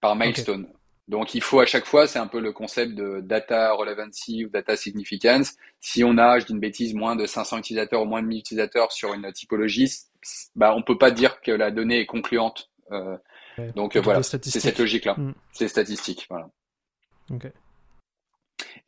par 0.00 0.16
milestone. 0.16 0.66
Donc 1.08 1.34
il 1.34 1.42
faut 1.42 1.58
à 1.58 1.66
chaque 1.66 1.86
fois, 1.86 2.06
c'est 2.06 2.20
un 2.20 2.28
peu 2.28 2.40
le 2.40 2.52
concept 2.52 2.94
de 2.94 3.20
data 3.20 3.72
relevancy 3.72 4.44
ou 4.44 4.48
data 4.48 4.76
significance. 4.76 5.56
Si 5.80 6.04
on 6.04 6.16
a, 6.18 6.38
je 6.38 6.46
dis 6.46 6.52
une 6.52 6.60
bêtise, 6.60 6.94
moins 6.94 7.16
de 7.16 7.26
500 7.26 7.58
utilisateurs 7.58 8.02
ou 8.02 8.04
moins 8.04 8.22
de 8.22 8.28
1000 8.28 8.38
utilisateurs 8.38 8.92
sur 8.92 9.12
une 9.12 9.30
typologie, 9.32 9.92
bah 10.54 10.72
on 10.76 10.82
peut 10.82 10.98
pas 10.98 11.10
dire 11.10 11.40
que 11.40 11.50
la 11.50 11.72
donnée 11.72 12.00
est 12.00 12.06
concluante. 12.06 12.70
Euh, 12.92 13.16
donc 13.74 13.96
voilà, 13.96 14.22
c'est 14.22 14.44
cette 14.44 14.78
logique-là. 14.78 15.14
Mm. 15.16 15.34
C'est 15.52 15.68
statistique, 15.68 16.26
voilà. 16.30 16.48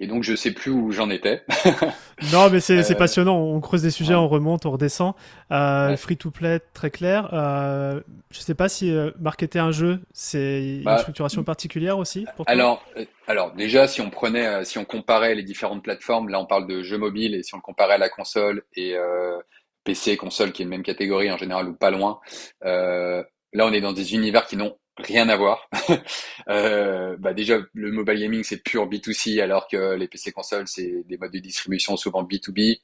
Et 0.00 0.06
donc, 0.06 0.22
je 0.22 0.34
sais 0.34 0.52
plus 0.52 0.70
où 0.70 0.90
j'en 0.90 1.10
étais. 1.10 1.42
non, 2.32 2.50
mais 2.50 2.60
c'est 2.60 2.90
euh, 2.90 2.94
passionnant. 2.96 3.38
On 3.38 3.60
creuse 3.60 3.82
des 3.82 3.90
sujets, 3.90 4.14
on 4.14 4.28
remonte, 4.28 4.66
on 4.66 4.72
redescend. 4.72 5.14
Euh, 5.50 5.96
Free 5.96 6.16
to 6.16 6.30
play, 6.30 6.60
très 6.72 6.90
clair. 6.90 7.30
Euh, 7.32 8.00
je 8.30 8.40
sais 8.40 8.54
pas 8.54 8.68
si 8.68 8.90
euh, 8.90 9.10
marketer 9.20 9.58
un 9.58 9.70
jeu, 9.70 10.00
c'est 10.12 10.78
une 10.78 10.82
bah, 10.82 10.98
structuration 10.98 11.44
particulière 11.44 11.98
aussi 11.98 12.26
pour 12.36 12.48
alors, 12.48 12.84
alors, 13.26 13.52
déjà, 13.52 13.86
si 13.86 14.00
on 14.00 14.10
prenait, 14.10 14.64
si 14.64 14.78
on 14.78 14.84
comparait 14.84 15.34
les 15.34 15.44
différentes 15.44 15.82
plateformes, 15.82 16.28
là, 16.28 16.40
on 16.40 16.46
parle 16.46 16.66
de 16.66 16.82
jeux 16.82 16.98
mobiles, 16.98 17.34
et 17.34 17.42
si 17.42 17.54
on 17.54 17.58
le 17.58 17.62
comparait 17.62 17.94
à 17.94 17.98
la 17.98 18.08
console 18.08 18.64
et 18.74 18.96
PC, 19.84 20.16
console, 20.16 20.52
qui 20.52 20.62
est 20.62 20.64
la 20.64 20.70
même 20.70 20.82
catégorie 20.82 21.30
en 21.30 21.36
général 21.36 21.68
ou 21.68 21.74
pas 21.74 21.90
loin, 21.90 22.20
là, 22.62 23.24
on 23.54 23.72
est 23.72 23.80
dans 23.80 23.92
des 23.92 24.14
univers 24.14 24.46
qui 24.46 24.56
n'ont 24.56 24.76
rien 24.98 25.28
à 25.28 25.36
voir. 25.36 25.68
euh, 26.48 27.16
bah 27.18 27.32
déjà, 27.32 27.58
le 27.72 27.92
mobile 27.92 28.20
gaming, 28.20 28.44
c'est 28.44 28.62
pur 28.62 28.88
B2C, 28.88 29.40
alors 29.40 29.68
que 29.68 29.94
les 29.94 30.08
PC 30.08 30.32
consoles, 30.32 30.68
c'est 30.68 31.04
des 31.06 31.16
modes 31.16 31.32
de 31.32 31.38
distribution 31.38 31.96
souvent 31.96 32.22
B2B, 32.22 32.80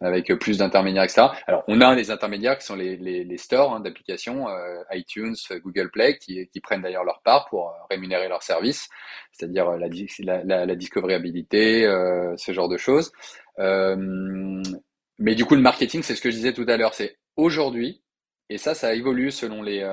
avec 0.00 0.32
plus 0.38 0.58
d'intermédiaires, 0.58 1.04
etc. 1.04 1.26
Alors, 1.46 1.62
on 1.68 1.80
a 1.80 1.94
des 1.94 2.10
intermédiaires 2.10 2.56
qui 2.58 2.64
sont 2.64 2.76
les, 2.76 2.96
les, 2.96 3.22
les 3.22 3.36
stores 3.36 3.74
hein, 3.74 3.80
d'applications, 3.80 4.48
euh, 4.48 4.82
iTunes, 4.92 5.34
Google 5.62 5.90
Play, 5.90 6.16
qui, 6.16 6.48
qui 6.48 6.60
prennent 6.60 6.80
d'ailleurs 6.80 7.04
leur 7.04 7.20
part 7.22 7.48
pour 7.50 7.74
rémunérer 7.90 8.28
leurs 8.28 8.42
services, 8.42 8.88
c'est-à-dire 9.32 9.70
la, 9.72 9.88
la, 10.44 10.66
la, 10.66 10.74
discoverabilité, 10.74 11.84
euh, 11.84 12.34
ce 12.38 12.52
genre 12.52 12.68
de 12.68 12.78
choses. 12.78 13.12
Euh, 13.58 14.62
mais 15.18 15.34
du 15.34 15.44
coup, 15.44 15.54
le 15.54 15.60
marketing, 15.60 16.02
c'est 16.02 16.14
ce 16.14 16.22
que 16.22 16.30
je 16.30 16.36
disais 16.36 16.54
tout 16.54 16.64
à 16.66 16.78
l'heure, 16.78 16.94
c'est 16.94 17.18
aujourd'hui, 17.36 18.02
et 18.48 18.56
ça, 18.56 18.74
ça 18.74 18.94
évolue 18.94 19.30
selon 19.30 19.62
les 19.62 19.84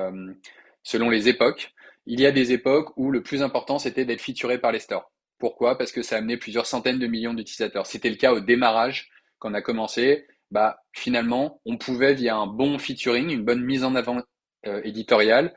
selon 0.88 1.10
les 1.10 1.28
époques. 1.28 1.74
Il 2.06 2.18
y 2.18 2.24
a 2.24 2.30
des 2.32 2.52
époques 2.52 2.96
où 2.96 3.10
le 3.10 3.22
plus 3.22 3.42
important, 3.42 3.78
c'était 3.78 4.06
d'être 4.06 4.22
featuré 4.22 4.56
par 4.56 4.72
les 4.72 4.78
stores. 4.78 5.12
Pourquoi? 5.38 5.76
Parce 5.76 5.92
que 5.92 6.00
ça 6.00 6.14
a 6.14 6.18
amené 6.18 6.38
plusieurs 6.38 6.64
centaines 6.64 6.98
de 6.98 7.06
millions 7.06 7.34
d'utilisateurs. 7.34 7.84
C'était 7.84 8.08
le 8.08 8.16
cas 8.16 8.32
au 8.32 8.40
démarrage 8.40 9.10
quand 9.38 9.50
on 9.50 9.54
a 9.54 9.60
commencé. 9.60 10.26
Bah, 10.50 10.80
finalement, 10.94 11.60
on 11.66 11.76
pouvait, 11.76 12.14
via 12.14 12.36
un 12.36 12.46
bon 12.46 12.78
featuring, 12.78 13.28
une 13.28 13.44
bonne 13.44 13.62
mise 13.62 13.84
en 13.84 13.94
avant 13.96 14.22
euh, 14.66 14.80
éditoriale, 14.82 15.54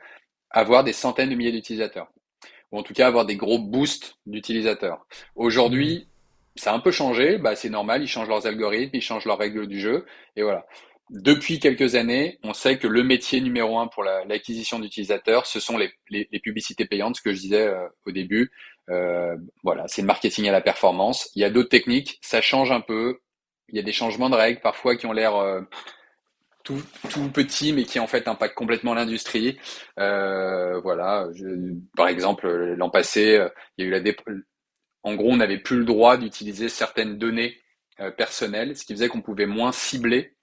avoir 0.50 0.84
des 0.84 0.92
centaines 0.92 1.30
de 1.30 1.34
milliers 1.34 1.50
d'utilisateurs. 1.50 2.12
Ou 2.70 2.78
en 2.78 2.82
tout 2.82 2.92
cas, 2.92 3.06
avoir 3.06 3.24
des 3.24 3.36
gros 3.36 3.58
boosts 3.58 4.16
d'utilisateurs. 4.26 5.06
Aujourd'hui, 5.34 6.08
ça 6.56 6.72
a 6.72 6.76
un 6.76 6.80
peu 6.80 6.90
changé. 6.90 7.38
Bah, 7.38 7.56
c'est 7.56 7.70
normal, 7.70 8.02
ils 8.02 8.06
changent 8.06 8.28
leurs 8.28 8.46
algorithmes, 8.46 8.96
ils 8.96 9.00
changent 9.00 9.24
leurs 9.24 9.38
règles 9.38 9.66
du 9.66 9.80
jeu. 9.80 10.04
Et 10.36 10.42
voilà. 10.42 10.66
Depuis 11.10 11.58
quelques 11.58 11.94
années, 11.94 12.38
on 12.42 12.54
sait 12.54 12.78
que 12.78 12.86
le 12.86 13.02
métier 13.02 13.40
numéro 13.40 13.78
un 13.78 13.86
pour 13.86 14.02
l'acquisition 14.04 14.78
d'utilisateurs, 14.78 15.46
ce 15.46 15.60
sont 15.60 15.76
les, 15.76 15.92
publicités 16.42 16.86
payantes, 16.86 17.16
ce 17.16 17.22
que 17.22 17.34
je 17.34 17.40
disais 17.40 17.66
euh, 17.66 17.86
au 18.06 18.12
début. 18.12 18.50
Euh, 18.88 19.36
voilà, 19.62 19.86
c'est 19.88 20.02
le 20.02 20.06
marketing 20.06 20.48
à 20.48 20.52
la 20.52 20.60
performance. 20.60 21.30
Il 21.34 21.42
y 21.42 21.44
a 21.44 21.50
d'autres 21.50 21.68
techniques, 21.68 22.18
ça 22.22 22.40
change 22.40 22.72
un 22.72 22.80
peu. 22.80 23.18
Il 23.68 23.76
y 23.76 23.78
a 23.78 23.82
des 23.82 23.92
changements 23.92 24.30
de 24.30 24.36
règles 24.36 24.60
parfois 24.60 24.96
qui 24.96 25.06
ont 25.06 25.12
l'air 25.12 25.36
euh, 25.36 25.60
tout, 26.64 26.82
tout 27.10 27.28
petits, 27.30 27.72
mais 27.72 27.84
qui 27.84 27.98
en 27.98 28.06
fait 28.06 28.28
impactent 28.28 28.54
complètement 28.54 28.94
l'industrie. 28.94 29.58
Euh, 29.98 30.80
voilà, 30.80 31.26
par 31.96 32.08
exemple, 32.08 32.48
l'an 32.48 32.90
passé, 32.90 33.44
il 33.76 33.84
y 33.84 33.86
a 33.86 33.88
eu 33.88 34.02
la 34.02 34.12
en 35.04 35.14
gros, 35.16 35.30
on 35.30 35.36
n'avait 35.36 35.58
plus 35.58 35.78
le 35.78 35.84
droit 35.84 36.16
d'utiliser 36.16 36.68
certaines 36.68 37.18
données 37.18 37.58
personnelles, 38.16 38.76
ce 38.76 38.84
qui 38.84 38.94
faisait 38.94 39.08
qu'on 39.08 39.20
pouvait 39.20 39.46
moins 39.46 39.72
cibler 39.72 40.36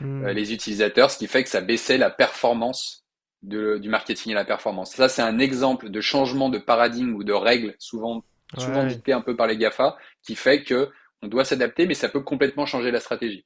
Hmm. 0.00 0.24
Euh, 0.24 0.32
les 0.32 0.52
utilisateurs, 0.52 1.10
ce 1.10 1.18
qui 1.18 1.26
fait 1.26 1.44
que 1.44 1.50
ça 1.50 1.60
baissait 1.60 1.98
la 1.98 2.10
performance 2.10 3.04
de, 3.42 3.78
du 3.78 3.88
marketing 3.88 4.32
et 4.32 4.34
la 4.34 4.44
performance. 4.44 4.92
Ça, 4.92 5.08
c'est 5.08 5.22
un 5.22 5.38
exemple 5.38 5.90
de 5.90 6.00
changement 6.00 6.48
de 6.48 6.58
paradigme 6.58 7.14
ou 7.14 7.24
de 7.24 7.32
règles, 7.32 7.74
souvent, 7.78 8.24
souvent 8.58 8.84
dicté 8.84 9.12
un 9.12 9.20
peu 9.20 9.36
par 9.36 9.46
les 9.46 9.56
GAFA, 9.56 9.96
qui 10.22 10.34
fait 10.34 10.62
que 10.64 10.90
on 11.22 11.28
doit 11.28 11.44
s'adapter, 11.44 11.86
mais 11.86 11.94
ça 11.94 12.08
peut 12.08 12.20
complètement 12.20 12.66
changer 12.66 12.90
la 12.90 13.00
stratégie. 13.00 13.44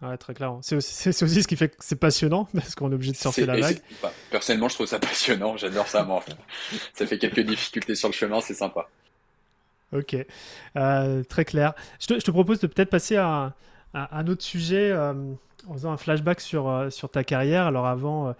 Ouais, 0.00 0.16
très 0.16 0.34
clair. 0.34 0.56
C'est 0.62 0.76
aussi, 0.76 1.08
aussi, 1.08 1.42
ce 1.42 1.48
qui 1.48 1.56
fait 1.56 1.70
que 1.70 1.76
c'est 1.80 1.98
passionnant, 1.98 2.48
parce 2.54 2.74
qu'on 2.74 2.90
est 2.90 2.94
obligé 2.94 3.12
de 3.12 3.16
surfer 3.16 3.46
la 3.46 3.58
vague. 3.58 3.80
personnellement, 4.30 4.68
je 4.68 4.74
trouve 4.74 4.86
ça 4.86 4.98
passionnant, 5.00 5.56
j'adore 5.56 5.88
ça, 5.88 6.04
moi. 6.04 6.24
ça 6.94 7.06
fait 7.06 7.18
quelques 7.18 7.40
difficultés 7.40 7.94
sur 7.94 8.08
le 8.08 8.14
chemin, 8.14 8.40
c'est 8.40 8.54
sympa. 8.54 8.88
Ok, 9.92 10.14
euh, 10.76 11.24
très 11.24 11.46
clair. 11.46 11.72
Je 11.98 12.08
te, 12.08 12.14
je 12.14 12.24
te 12.24 12.30
propose 12.30 12.60
de 12.60 12.66
peut-être 12.66 12.90
passer 12.90 13.16
à, 13.16 13.54
un, 13.94 14.26
autre 14.26 14.42
sujet, 14.42 14.90
euh, 14.90 15.14
en 15.66 15.74
faisant 15.74 15.92
un 15.92 15.96
flashback 15.96 16.40
sur, 16.40 16.68
euh, 16.68 16.90
sur 16.90 17.10
ta 17.10 17.24
carrière. 17.24 17.66
Alors 17.66 17.86
avant, 17.86 18.28
euh, 18.28 18.32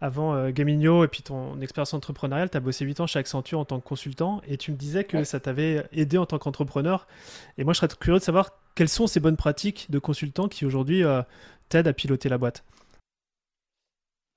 avant 0.00 0.48
Gamino 0.50 1.04
et 1.04 1.08
puis 1.08 1.22
ton 1.22 1.60
expérience 1.60 1.92
entrepreneuriale, 1.92 2.50
tu 2.50 2.56
as 2.56 2.60
bossé 2.60 2.84
8 2.84 3.00
ans 3.00 3.06
chez 3.06 3.18
Accenture 3.18 3.58
en 3.58 3.64
tant 3.64 3.80
que 3.80 3.86
consultant 3.86 4.40
et 4.46 4.56
tu 4.56 4.70
me 4.70 4.76
disais 4.76 5.04
que 5.04 5.24
ça 5.24 5.40
t'avait 5.40 5.86
aidé 5.92 6.18
en 6.18 6.26
tant 6.26 6.38
qu'entrepreneur. 6.38 7.08
Et 7.58 7.64
moi, 7.64 7.72
je 7.72 7.78
serais 7.78 7.88
curieux 7.98 8.18
de 8.18 8.24
savoir 8.24 8.50
quelles 8.76 8.88
sont 8.88 9.08
ces 9.08 9.18
bonnes 9.18 9.36
pratiques 9.36 9.90
de 9.90 9.98
consultant 9.98 10.46
qui 10.46 10.64
aujourd'hui 10.64 11.02
t'aident 11.68 11.88
à 11.88 11.92
piloter 11.92 12.28
la 12.28 12.38
boîte. 12.38 12.62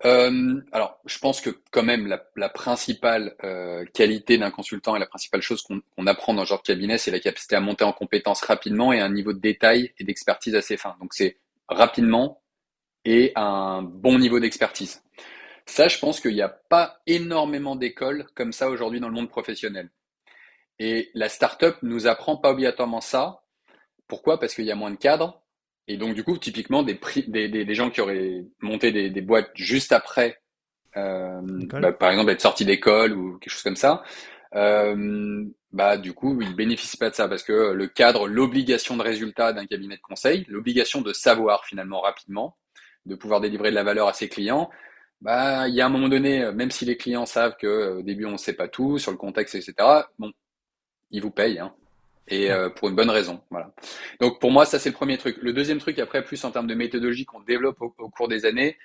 Alors, 0.03 0.99
je 1.05 1.19
pense 1.19 1.41
que 1.41 1.49
quand 1.71 1.83
même 1.83 2.07
la, 2.35 2.49
principale 2.49 3.35
qualité 3.93 4.37
d'un 4.37 4.51
consultant 4.51 4.95
et 4.95 4.99
la 4.99 5.05
principale 5.05 5.41
chose 5.41 5.61
qu'on 5.61 6.07
apprend 6.07 6.33
dans 6.33 6.43
ce 6.43 6.49
genre 6.49 6.61
de 6.61 6.67
cabinet, 6.67 6.97
c'est 6.97 7.11
la 7.11 7.19
capacité 7.19 7.55
à 7.55 7.59
monter 7.59 7.83
en 7.83 7.93
compétences 7.93 8.41
rapidement 8.41 8.93
et 8.93 8.99
un 8.99 9.09
niveau 9.09 9.33
de 9.33 9.39
détail 9.39 9.93
et 9.99 10.03
d'expertise 10.03 10.55
assez 10.55 10.77
fin. 10.77 10.95
Donc 10.99 11.13
c'est 11.13 11.37
rapidement 11.67 12.41
et 13.05 13.31
un 13.35 13.81
bon 13.81 14.19
niveau 14.19 14.39
d'expertise. 14.39 15.03
Ça, 15.65 15.87
je 15.87 15.99
pense 15.99 16.19
qu'il 16.19 16.33
n'y 16.33 16.41
a 16.41 16.49
pas 16.49 17.01
énormément 17.07 17.75
d'écoles 17.75 18.25
comme 18.35 18.51
ça 18.51 18.69
aujourd'hui 18.69 18.99
dans 18.99 19.07
le 19.07 19.13
monde 19.13 19.29
professionnel. 19.29 19.89
Et 20.79 21.11
la 21.13 21.29
startup 21.29 21.75
nous 21.83 22.07
apprend 22.07 22.37
pas 22.37 22.51
obligatoirement 22.51 23.01
ça. 23.01 23.43
Pourquoi? 24.07 24.39
Parce 24.39 24.55
qu'il 24.55 24.65
y 24.65 24.71
a 24.71 24.75
moins 24.75 24.91
de 24.91 24.95
cadres, 24.95 25.40
et 25.87 25.97
donc, 25.97 26.15
du 26.15 26.23
coup, 26.23 26.37
typiquement, 26.37 26.83
des, 26.83 26.99
des, 27.27 27.49
des, 27.49 27.75
gens 27.75 27.89
qui 27.89 28.01
auraient 28.01 28.45
monté 28.61 28.91
des, 28.91 29.09
des 29.09 29.21
boîtes 29.21 29.51
juste 29.55 29.91
après, 29.91 30.41
euh, 30.97 31.41
bah, 31.43 31.91
par 31.93 32.11
exemple, 32.11 32.31
être 32.31 32.41
sortis 32.41 32.65
d'école 32.65 33.13
ou 33.13 33.37
quelque 33.39 33.53
chose 33.53 33.63
comme 33.63 33.75
ça, 33.75 34.03
euh, 34.55 35.45
bah, 35.71 35.97
du 35.97 36.13
coup, 36.13 36.39
ils 36.41 36.55
bénéficient 36.55 36.97
pas 36.97 37.09
de 37.09 37.15
ça 37.15 37.27
parce 37.27 37.43
que 37.43 37.71
le 37.73 37.87
cadre, 37.87 38.27
l'obligation 38.27 38.97
de 38.97 39.03
résultat 39.03 39.53
d'un 39.53 39.65
cabinet 39.65 39.97
de 39.97 40.01
conseil, 40.01 40.45
l'obligation 40.49 41.01
de 41.01 41.13
savoir 41.13 41.65
finalement 41.65 42.01
rapidement, 42.01 42.57
de 43.05 43.15
pouvoir 43.15 43.41
délivrer 43.41 43.71
de 43.71 43.75
la 43.75 43.83
valeur 43.83 44.07
à 44.07 44.13
ses 44.13 44.29
clients, 44.29 44.69
bah, 45.21 45.67
il 45.67 45.75
y 45.75 45.81
a 45.81 45.85
un 45.85 45.89
moment 45.89 46.09
donné, 46.09 46.51
même 46.51 46.71
si 46.71 46.85
les 46.85 46.97
clients 46.97 47.25
savent 47.25 47.55
que 47.57 47.97
au 47.99 48.01
début 48.01 48.25
on 48.25 48.31
ne 48.31 48.37
sait 48.37 48.53
pas 48.53 48.67
tout 48.67 48.97
sur 48.97 49.11
le 49.11 49.17
contexte, 49.17 49.55
etc. 49.55 49.73
Bon, 50.19 50.31
ils 51.11 51.21
vous 51.21 51.31
payent. 51.31 51.59
Hein 51.59 51.73
et 52.27 52.51
euh, 52.51 52.69
pour 52.69 52.89
une 52.89 52.95
bonne 52.95 53.09
raison. 53.09 53.41
Voilà. 53.49 53.73
Donc 54.19 54.39
pour 54.39 54.51
moi, 54.51 54.65
ça 54.65 54.79
c'est 54.79 54.89
le 54.89 54.95
premier 54.95 55.17
truc. 55.17 55.37
Le 55.41 55.53
deuxième 55.53 55.79
truc, 55.79 55.99
après, 55.99 56.23
plus 56.23 56.43
en 56.45 56.51
termes 56.51 56.67
de 56.67 56.75
méthodologie 56.75 57.25
qu'on 57.25 57.41
développe 57.41 57.81
au, 57.81 58.09
cours 58.09 58.27
des 58.27 58.45
années, 58.45 58.77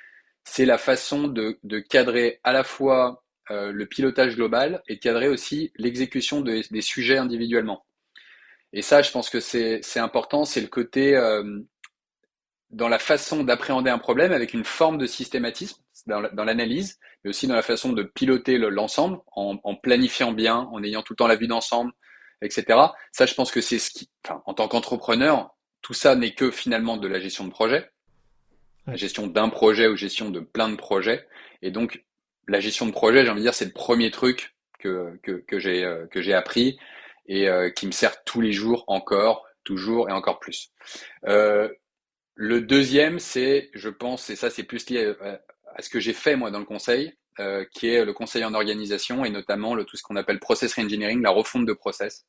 c'est 0.44 0.64
la 0.64 0.78
façon 0.78 1.28
de, 1.28 1.58
de, 1.64 1.78
cadrer 1.78 2.40
à 2.44 2.52
la 2.52 2.64
fois 2.64 3.24
euh, 3.50 3.72
le 3.72 3.86
pilotage 3.86 4.36
global 4.36 4.82
et 4.88 4.96
de 4.96 5.00
cadrer 5.00 5.28
aussi 5.28 5.72
l'exécution 5.76 6.40
de, 6.40 6.62
des 6.70 6.82
sujets 6.82 7.18
individuellement. 7.18 7.84
Et 8.72 8.82
ça, 8.82 9.02
je 9.02 9.10
pense 9.10 9.30
que 9.30 9.40
c'est 9.40 9.80
important, 9.96 10.44
c'est 10.44 10.60
le 10.60 10.66
côté 10.66 11.16
euh, 11.16 11.60
dans 12.70 12.88
la 12.88 12.98
façon 12.98 13.44
d'appréhender 13.44 13.90
un 13.90 13.98
problème 13.98 14.32
avec 14.32 14.52
une 14.52 14.64
forme 14.64 14.98
de 14.98 15.06
systématisme 15.06 15.82
dans 16.06 16.44
l'analyse, 16.44 16.98
mais 17.24 17.30
aussi 17.30 17.46
dans 17.46 17.54
la 17.54 17.62
façon 17.62 17.92
de 17.92 18.02
piloter 18.02 18.58
l'ensemble 18.58 19.18
en, 19.34 19.58
en 19.64 19.74
planifiant 19.76 20.32
bien, 20.32 20.68
en 20.72 20.82
ayant 20.84 21.02
tout 21.02 21.14
le 21.14 21.16
temps 21.16 21.26
la 21.26 21.36
vue 21.36 21.46
d'ensemble, 21.46 21.92
etc. 22.42 22.78
Ça, 23.12 23.26
je 23.26 23.34
pense 23.34 23.50
que 23.50 23.60
c'est 23.60 23.78
ce 23.78 23.90
qui, 23.90 24.10
enfin, 24.24 24.42
en 24.46 24.54
tant 24.54 24.68
qu'entrepreneur, 24.68 25.54
tout 25.82 25.94
ça 25.94 26.14
n'est 26.16 26.34
que 26.34 26.50
finalement 26.50 26.96
de 26.96 27.08
la 27.08 27.20
gestion 27.20 27.44
de 27.44 27.50
projet, 27.50 27.90
la 28.86 28.96
gestion 28.96 29.26
d'un 29.26 29.48
projet 29.48 29.88
ou 29.88 29.96
gestion 29.96 30.30
de 30.30 30.40
plein 30.40 30.68
de 30.68 30.76
projets. 30.76 31.26
Et 31.62 31.70
donc, 31.70 32.04
la 32.48 32.60
gestion 32.60 32.86
de 32.86 32.92
projet, 32.92 33.24
j'ai 33.24 33.30
envie 33.30 33.40
de 33.40 33.44
dire, 33.44 33.54
c'est 33.54 33.64
le 33.64 33.72
premier 33.72 34.10
truc 34.10 34.54
que, 34.78 35.18
que, 35.22 35.32
que 35.32 35.58
j'ai 35.58 35.84
euh, 35.84 36.06
que 36.06 36.22
j'ai 36.22 36.34
appris 36.34 36.78
et 37.26 37.48
euh, 37.48 37.70
qui 37.70 37.86
me 37.86 37.92
sert 37.92 38.22
tous 38.24 38.40
les 38.40 38.52
jours 38.52 38.84
encore, 38.86 39.46
toujours 39.64 40.08
et 40.08 40.12
encore 40.12 40.38
plus. 40.38 40.70
Euh, 41.26 41.68
le 42.34 42.60
deuxième, 42.60 43.18
c'est, 43.18 43.70
je 43.74 43.88
pense, 43.88 44.30
et 44.30 44.36
ça 44.36 44.50
c'est 44.50 44.62
plus 44.62 44.88
lié 44.90 45.14
à, 45.20 45.40
à 45.74 45.82
ce 45.82 45.88
que 45.88 45.98
j'ai 45.98 46.12
fait 46.12 46.36
moi 46.36 46.50
dans 46.50 46.60
le 46.60 46.64
conseil, 46.64 47.16
euh, 47.40 47.64
qui 47.72 47.88
est 47.88 48.04
le 48.04 48.12
conseil 48.12 48.44
en 48.44 48.54
organisation 48.54 49.24
et 49.24 49.30
notamment 49.30 49.74
le, 49.74 49.84
tout 49.84 49.96
ce 49.96 50.02
qu'on 50.02 50.16
appelle 50.16 50.38
process 50.38 50.74
reengineering, 50.74 51.22
la 51.22 51.30
refonte 51.30 51.66
de 51.66 51.72
process. 51.72 52.26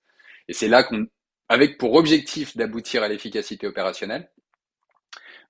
Et 0.48 0.54
c'est 0.54 0.68
là 0.68 0.84
qu'on, 0.84 1.08
avec 1.50 1.78
pour 1.78 1.96
objectif 1.96 2.58
d'aboutir 2.58 3.04
à 3.04 3.08
l'efficacité 3.08 3.68
opérationnelle. 3.68 4.30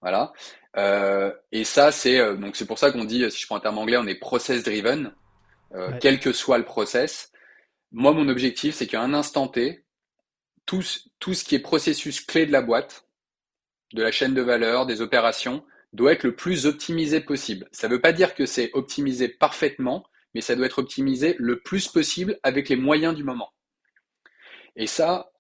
Voilà. 0.02 0.32
Euh, 0.78 1.34
et 1.52 1.64
ça, 1.64 1.92
c'est 1.92 2.20
euh, 2.20 2.36
donc 2.36 2.56
c'est 2.56 2.68
pour 2.68 2.78
ça 2.78 2.92
qu'on 2.92 3.04
dit, 3.04 3.30
si 3.32 3.42
je 3.42 3.46
prends 3.48 3.56
un 3.58 3.62
terme 3.62 3.80
anglais, 3.80 3.98
on 3.98 4.06
est 4.06 4.16
process 4.16 4.64
driven, 4.64 5.14
euh, 5.74 5.92
quel 6.00 6.20
que 6.20 6.34
soit 6.34 6.58
le 6.58 6.66
process. 6.66 7.32
Moi, 7.92 8.14
mon 8.14 8.28
objectif, 8.30 8.76
c'est 8.76 8.88
qu'à 8.88 9.02
un 9.02 9.14
instant 9.14 9.48
T, 9.48 9.86
tout, 10.66 10.84
tout 11.20 11.34
ce 11.34 11.44
qui 11.44 11.56
est 11.56 11.60
processus 11.60 12.22
clé 12.22 12.46
de 12.46 12.52
la 12.52 12.62
boîte, 12.62 13.06
de 13.94 14.04
la 14.04 14.12
chaîne 14.12 14.34
de 14.34 14.42
valeur, 14.42 14.86
des 14.86 15.02
opérations, 15.02 15.66
doit 15.94 16.14
être 16.14 16.24
le 16.24 16.36
plus 16.36 16.66
optimisé 16.66 17.22
possible. 17.22 17.68
Ça 17.72 17.88
ne 17.88 17.94
veut 17.94 18.02
pas 18.02 18.14
dire 18.14 18.36
que 18.36 18.46
c'est 18.46 18.72
optimisé 18.74 19.28
parfaitement, 19.28 20.06
mais 20.34 20.42
ça 20.42 20.56
doit 20.56 20.66
être 20.66 20.80
optimisé 20.80 21.36
le 21.40 21.60
plus 21.60 21.88
possible 21.88 22.38
avec 22.44 22.70
les 22.70 22.76
moyens 22.76 23.16
du 23.16 23.24
moment. 23.24 23.52
Et 24.76 24.88
ça, 24.88 25.32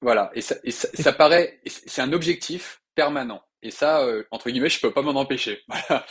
voilà, 0.00 0.30
et 0.34 0.40
ça, 0.40 0.56
ça, 0.70 1.12
paraît, 1.12 1.60
c'est 1.66 2.02
un 2.02 2.12
objectif 2.12 2.82
permanent. 2.94 3.42
Et 3.62 3.70
ça, 3.70 4.02
euh, 4.02 4.24
entre 4.30 4.50
guillemets, 4.50 4.68
je 4.68 4.80
peux 4.80 4.92
pas 4.92 5.02
m'en 5.02 5.18
empêcher. 5.18 5.60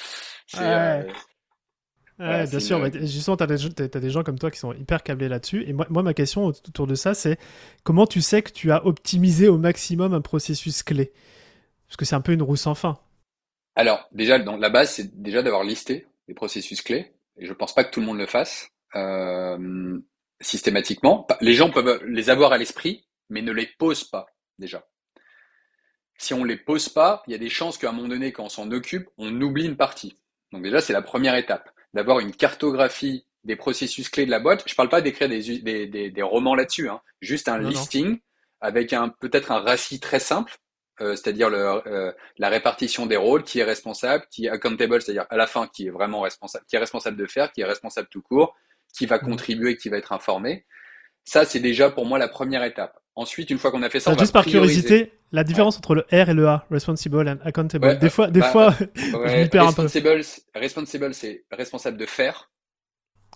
Voilà. 0.53 1.05
Euh, 2.19 2.45
bien 2.45 2.59
sûr, 2.59 2.83
justement, 3.01 3.37
tu 3.37 3.43
as, 3.43 3.87
des 3.99 4.09
gens 4.09 4.23
comme 4.23 4.37
toi 4.37 4.51
qui 4.51 4.59
sont 4.59 4.73
hyper 4.73 5.01
câblés 5.01 5.29
là-dessus. 5.29 5.63
Et 5.67 5.73
moi, 5.73 5.87
moi, 5.89 6.03
ma 6.03 6.13
question 6.13 6.45
autour 6.45 6.85
de 6.85 6.95
ça, 6.95 7.13
c'est 7.13 7.39
comment 7.83 8.05
tu 8.05 8.21
sais 8.21 8.43
que 8.43 8.51
tu 8.51 8.71
as 8.71 8.85
optimisé 8.85 9.47
au 9.47 9.57
maximum 9.57 10.13
un 10.13 10.21
processus 10.21 10.83
clé? 10.83 11.11
Parce 11.87 11.97
que 11.97 12.05
c'est 12.05 12.15
un 12.15 12.21
peu 12.21 12.33
une 12.33 12.43
roue 12.43 12.55
sans 12.55 12.75
fin. 12.75 12.99
Alors, 13.75 14.07
déjà, 14.11 14.39
dans 14.39 14.57
la 14.57 14.69
base, 14.69 14.93
c'est 14.93 15.21
déjà 15.21 15.41
d'avoir 15.41 15.63
listé 15.63 16.07
les 16.27 16.33
processus 16.33 16.81
clés. 16.81 17.13
Et 17.37 17.45
je 17.45 17.53
pense 17.53 17.73
pas 17.73 17.83
que 17.83 17.91
tout 17.91 17.99
le 17.99 18.05
monde 18.05 18.19
le 18.19 18.27
fasse 18.27 18.69
euh, 18.95 19.99
systématiquement. 20.39 21.25
Les 21.41 21.53
gens 21.53 21.71
peuvent 21.71 22.03
les 22.05 22.29
avoir 22.29 22.53
à 22.53 22.57
l'esprit, 22.57 23.05
mais 23.29 23.41
ne 23.41 23.51
les 23.51 23.67
posent 23.77 24.03
pas 24.03 24.27
déjà. 24.59 24.85
Si 26.17 26.33
on 26.33 26.43
les 26.43 26.57
pose 26.57 26.89
pas, 26.89 27.23
il 27.27 27.31
y 27.31 27.35
a 27.35 27.39
des 27.39 27.49
chances 27.49 27.77
qu'à 27.77 27.89
un 27.89 27.91
moment 27.91 28.07
donné, 28.07 28.31
quand 28.31 28.45
on 28.45 28.49
s'en 28.49 28.71
occupe, 28.71 29.09
on 29.17 29.41
oublie 29.41 29.65
une 29.65 29.77
partie. 29.77 30.17
Donc 30.51 30.61
déjà, 30.61 30.79
c'est 30.79 30.93
la 30.93 31.01
première 31.01 31.35
étape, 31.35 31.71
d'avoir 31.93 32.19
une 32.19 32.35
cartographie 32.35 33.25
des 33.43 33.55
processus 33.55 34.09
clés 34.09 34.25
de 34.25 34.31
la 34.31 34.39
boîte. 34.39 34.63
Je 34.67 34.75
parle 34.75 34.89
pas 34.89 35.01
d'écrire 35.01 35.27
des, 35.27 35.59
des, 35.59 36.11
des, 36.11 36.21
romans 36.21 36.55
là-dessus, 36.55 36.89
hein. 36.89 37.01
juste 37.21 37.49
un 37.49 37.57
listing 37.57 38.19
avec 38.61 38.93
un 38.93 39.09
peut-être 39.09 39.51
un 39.51 39.59
récit 39.59 39.99
très 39.99 40.19
simple 40.19 40.55
euh, 41.03 41.15
c'est-à-dire 41.15 41.49
euh, 41.49 42.11
la 42.37 42.49
répartition 42.49 43.05
des 43.05 43.17
rôles, 43.17 43.43
qui 43.43 43.59
est 43.59 43.63
responsable, 43.63 44.25
qui 44.31 44.45
est 44.45 44.49
accountable, 44.49 45.01
c'est-à-dire 45.01 45.25
à 45.29 45.37
la 45.37 45.47
fin 45.47 45.67
qui 45.67 45.87
est 45.87 45.89
vraiment 45.89 46.21
responsable, 46.21 46.65
qui 46.67 46.75
est 46.75 46.79
responsable 46.79 47.17
de 47.17 47.25
faire, 47.25 47.51
qui 47.51 47.61
est 47.61 47.65
responsable 47.65 48.07
tout 48.09 48.21
court, 48.21 48.55
qui 48.95 49.05
va 49.05 49.17
mmh. 49.17 49.21
contribuer, 49.21 49.77
qui 49.77 49.89
va 49.89 49.97
être 49.97 50.13
informé. 50.13 50.65
Ça, 51.25 51.45
c'est 51.45 51.59
déjà 51.59 51.89
pour 51.89 52.05
moi 52.05 52.17
la 52.19 52.27
première 52.27 52.63
étape. 52.63 52.97
Ensuite, 53.15 53.49
une 53.49 53.57
fois 53.57 53.71
qu'on 53.71 53.83
a 53.83 53.89
fait 53.89 53.99
ça, 53.99 54.11
on 54.11 54.17
juste 54.17 54.33
par 54.33 54.45
curiosité, 54.45 55.11
la 55.31 55.43
différence 55.43 55.77
entre 55.77 55.95
le 55.95 56.01
R 56.11 56.29
et 56.29 56.33
le 56.33 56.47
A, 56.47 56.65
responsible 56.71 57.27
and 57.27 57.37
accountable. 57.43 57.99
des 57.99 58.09
fois, 58.09 58.27
des 58.27 58.39
bah, 58.39 58.51
fois, 58.51 58.75
je 58.95 59.47
perds 59.47 59.67
un 59.67 59.73
peu. 59.73 59.83
Responsible, 60.55 61.13
c'est 61.13 61.45
responsable 61.51 61.97
de 61.97 62.05
faire, 62.05 62.51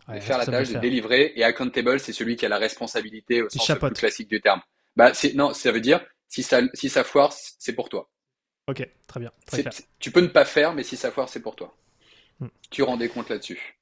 de 0.08 0.20
faire 0.20 0.38
la 0.40 0.46
tâche, 0.46 0.70
de, 0.70 0.80
délivrer, 0.80 1.34
et 1.36 1.44
accountable, 1.44 2.00
c'est 2.00 2.14
celui 2.14 2.36
qui 2.36 2.46
a 2.46 2.50
la 2.50 2.58
responsabilité 2.58 3.44
au 3.44 3.50
sens 3.50 3.72
plus 3.78 3.92
classique 3.92 4.30
du 4.30 4.42
terme. 4.42 4.62
Bah, 4.96 5.12
non, 5.36 5.54
ça 5.54 5.72
veut 5.72 5.82
dire 5.82 6.02
si 6.28 6.44
ça, 6.44 6.62
si 6.74 6.90
ça 6.90 7.04
foire, 7.04 7.34
c'est 7.34 7.74
pour 7.74 7.90
toi. 7.90 8.10
Ok, 8.68 8.88
très 9.08 9.20
bien. 9.20 9.32
tu 10.00 10.12
peux 10.12 10.22
ne 10.22 10.28
pas 10.28 10.46
faire, 10.46 10.74
mais 10.74 10.84
si 10.84 10.98
ça 10.98 11.12
foire, 11.12 11.30
c'est 11.30 11.42
pour 11.42 11.56
toi. 11.56 11.76
Hmm. 12.40 12.48
Tu 12.70 12.84
rendais 12.84 13.08
compte 13.08 13.30
là-dessus. 13.30 13.78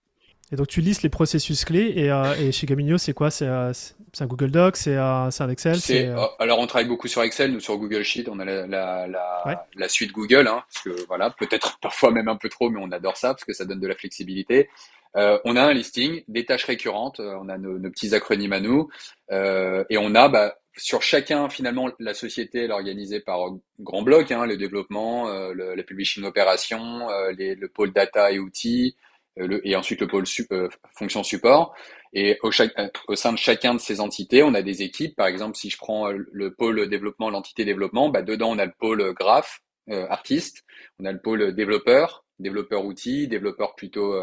Et 0.52 0.56
donc 0.56 0.68
tu 0.68 0.80
listes 0.80 1.02
les 1.02 1.10
processus 1.10 1.66
clés 1.66 1.94
et, 1.96 2.12
euh, 2.12 2.52
chez 2.52 2.68
Gaminio 2.68 3.00
c'est 3.00 3.14
quoi? 3.14 3.30
Euh, 3.42 3.74
C'est 3.74 4.24
un 4.24 4.28
Google 4.28 4.52
Doc, 4.52 4.78
c'est 4.78 4.96
un 4.96 5.50
Excel 5.50 5.80
euh, 5.90 6.28
Alors 6.38 6.60
on 6.60 6.68
travaille 6.68 6.88
beaucoup 6.88 7.08
sur 7.08 7.24
Excel, 7.24 7.52
nous 7.52 7.60
sur 7.60 7.78
Google 7.78 8.04
Sheet, 8.04 8.30
on 8.30 8.40
a 8.40 8.46
la, 8.46 9.08
la, 9.08 9.90
suite 9.90 10.12
Google, 10.12 10.48
hein, 10.48 10.64
parce 10.72 10.84
que 10.84 11.06
voilà, 11.08 11.32
peut-être 11.32 11.80
parfois 11.82 12.12
même 12.12 12.28
un 12.28 12.36
peu 12.36 12.50
trop, 12.50 12.70
mais 12.70 12.80
on 12.80 12.92
adore 12.92 13.18
ça 13.18 13.30
parce 13.30 13.44
que 13.44 13.54
ça 13.54 13.66
donne 13.66 13.80
de 13.80 13.88
la 13.88 13.96
flexibilité. 13.96 14.70
On 15.16 15.56
a 15.56 15.64
un 15.64 15.74
listing, 15.74 16.24
des 16.28 16.46
tâches 16.46 16.66
récurrentes, 16.66 17.20
on 17.20 17.50
a 17.50 17.58
nos, 17.58 17.90
petits 17.90 18.14
acronymes 18.14 18.54
à 18.54 18.60
nous, 18.60 18.90
et 19.32 19.98
on 19.98 20.16
a 20.16 20.28
bah, 20.30 20.58
sur 20.78 21.02
chacun, 21.02 21.48
finalement, 21.50 21.90
la 22.00 22.14
société 22.14 22.66
est 22.66 22.72
organisée 22.72 23.22
par 23.22 23.40
grands 23.80 24.02
blocs, 24.02 24.32
hein, 24.32 24.46
le 24.46 24.58
développement, 24.58 25.30
le, 25.54 25.74
la 25.74 25.84
publishing 25.84 26.24
opération, 26.26 27.08
le 27.10 27.68
pôle 27.68 27.94
data 27.94 28.32
et 28.32 28.40
outils, 28.40 28.96
euh, 29.40 29.60
et 29.64 29.76
ensuite 29.76 30.02
le 30.02 30.08
pôle 30.08 30.26
euh, 30.52 30.70
fonction 30.98 31.24
support. 31.24 31.76
Et 32.14 32.38
au, 32.44 32.50
euh, 32.50 32.88
au, 33.08 33.16
sein 33.16 33.34
de 33.34 33.38
chacun 33.38 33.74
de 33.74 33.80
ces 33.80 34.00
entités, 34.00 34.44
on 34.44 34.54
a 34.54 34.62
des 34.62 34.82
équipes. 34.82 35.16
Par 35.16 35.28
exemple, 35.28 35.58
si 35.58 35.70
je 35.70 35.78
prends 35.78 36.10
le 36.10 36.54
pôle 36.54 36.88
développement, 36.88 37.30
l'entité 37.30 37.66
développement, 37.66 38.10
bah, 38.10 38.22
dedans 38.22 38.52
on 38.52 38.60
a 38.60 38.66
le 38.66 38.74
pôle 38.78 39.14
graphe, 39.14 39.62
artiste, 39.88 40.64
on 41.00 41.06
a 41.06 41.12
le 41.12 41.20
pôle 41.20 41.54
développeur, 41.54 42.26
développeur 42.40 42.86
outils, 42.86 43.28
développeur 43.28 43.76
plutôt 43.76 44.16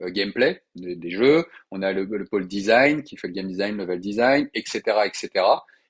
gameplay 0.00 0.62
des, 0.74 1.10
jeux, 1.10 1.46
on 1.70 1.82
a 1.82 1.92
le, 1.92 2.04
le, 2.04 2.24
pôle 2.24 2.46
design 2.46 3.02
qui 3.02 3.16
fait 3.16 3.28
le 3.28 3.34
game 3.34 3.46
design, 3.46 3.76
level 3.76 4.00
design, 4.00 4.48
etc., 4.54 4.82
etc. 5.04 5.44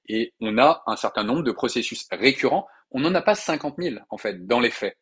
Et 0.09 0.35
on 0.41 0.59
a 0.59 0.83
un 0.87 0.97
certain 0.97 1.25
nombre 1.25 1.43
de 1.43 1.53
processus 1.53 2.07
récurrents. 2.13 2.67
On 2.91 3.01
n'en 3.01 3.15
a 3.15 3.23
pas 3.23 3.35
50 3.35 3.77
000 3.79 3.97
en 4.11 4.19
fait 4.19 4.47
dans 4.47 4.61
les 4.61 4.71
faits. 4.71 4.97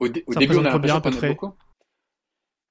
Au, 0.00 0.08
début, 0.08 0.56
on 0.56 0.64
a 0.64 0.70
l'impression 0.70 1.00
qu'on 1.00 1.16
a 1.16 1.28
beaucoup. 1.28 1.52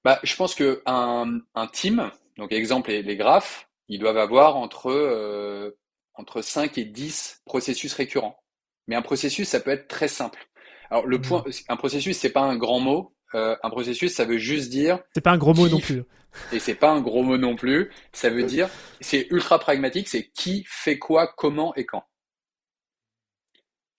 Bah, 0.03 0.19
je 0.23 0.35
pense 0.35 0.55
que 0.55 0.81
un, 0.85 1.39
un 1.55 1.67
team, 1.67 2.11
donc 2.37 2.51
exemple 2.51 2.89
les, 2.89 3.01
les, 3.01 3.17
graphes, 3.17 3.69
ils 3.89 3.99
doivent 3.99 4.17
avoir 4.17 4.55
entre, 4.55 4.89
euh, 4.89 5.77
entre 6.13 6.41
5 6.41 6.77
et 6.77 6.85
10 6.85 7.41
processus 7.45 7.93
récurrents. 7.93 8.41
Mais 8.87 8.95
un 8.95 9.01
processus, 9.01 9.49
ça 9.49 9.59
peut 9.59 9.71
être 9.71 9.87
très 9.87 10.07
simple. 10.07 10.47
Alors 10.89 11.05
le 11.05 11.19
point, 11.19 11.43
mmh. 11.45 11.51
un 11.69 11.75
processus, 11.75 12.17
c'est 12.17 12.31
pas 12.31 12.41
un 12.41 12.55
grand 12.55 12.79
mot. 12.79 13.13
Euh, 13.35 13.55
un 13.63 13.69
processus, 13.69 14.13
ça 14.13 14.25
veut 14.25 14.37
juste 14.37 14.69
dire. 14.69 14.99
C'est 15.13 15.21
pas 15.21 15.31
un 15.31 15.37
gros 15.37 15.53
mot 15.53 15.67
non 15.67 15.79
plus. 15.79 16.03
Et 16.51 16.59
c'est 16.59 16.75
pas 16.75 16.91
un 16.91 17.01
gros 17.01 17.23
mot 17.23 17.37
non 17.37 17.55
plus. 17.55 17.91
Ça 18.13 18.29
veut 18.29 18.43
dire, 18.43 18.69
c'est 19.01 19.27
ultra 19.31 19.59
pragmatique. 19.59 20.07
C'est 20.07 20.29
qui 20.29 20.65
fait 20.67 20.99
quoi, 20.99 21.33
comment 21.35 21.75
et 21.75 21.85
quand. 21.85 22.03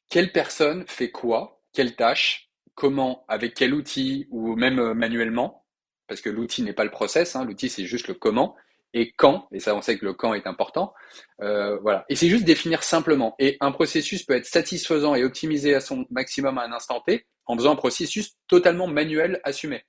Quelle 0.08 0.32
personne 0.32 0.84
fait 0.86 1.10
quoi, 1.10 1.60
quelle 1.72 1.94
tâche, 1.94 2.50
comment, 2.74 3.24
avec 3.28 3.54
quel 3.54 3.74
outil 3.74 4.26
ou 4.30 4.56
même 4.56 4.78
euh, 4.78 4.94
manuellement 4.94 5.66
parce 6.08 6.20
que 6.22 6.30
l'outil 6.30 6.62
n'est 6.62 6.72
pas 6.72 6.84
le 6.84 6.90
process, 6.90 7.36
hein, 7.36 7.44
l'outil 7.44 7.68
c'est 7.68 7.84
juste 7.84 8.08
le 8.08 8.14
comment 8.14 8.56
et 8.94 9.12
quand, 9.12 9.46
et 9.52 9.60
ça 9.60 9.74
on 9.74 9.82
sait 9.82 9.98
que 9.98 10.06
le 10.06 10.14
quand 10.14 10.32
est 10.32 10.46
important, 10.46 10.94
euh, 11.42 11.78
voilà. 11.80 12.06
Et 12.08 12.16
c'est 12.16 12.30
juste 12.30 12.44
définir 12.44 12.82
simplement. 12.82 13.34
Et 13.38 13.58
un 13.60 13.70
processus 13.70 14.22
peut 14.22 14.34
être 14.34 14.46
satisfaisant 14.46 15.14
et 15.14 15.24
optimisé 15.24 15.74
à 15.74 15.80
son 15.80 16.06
maximum 16.10 16.56
à 16.56 16.64
un 16.64 16.72
instant 16.72 17.02
T 17.02 17.26
en 17.48 17.56
faisant 17.56 17.72
un 17.72 17.76
processus 17.76 18.37
totalement 18.46 18.87
manuel 18.87 19.40
assumé. 19.42 19.84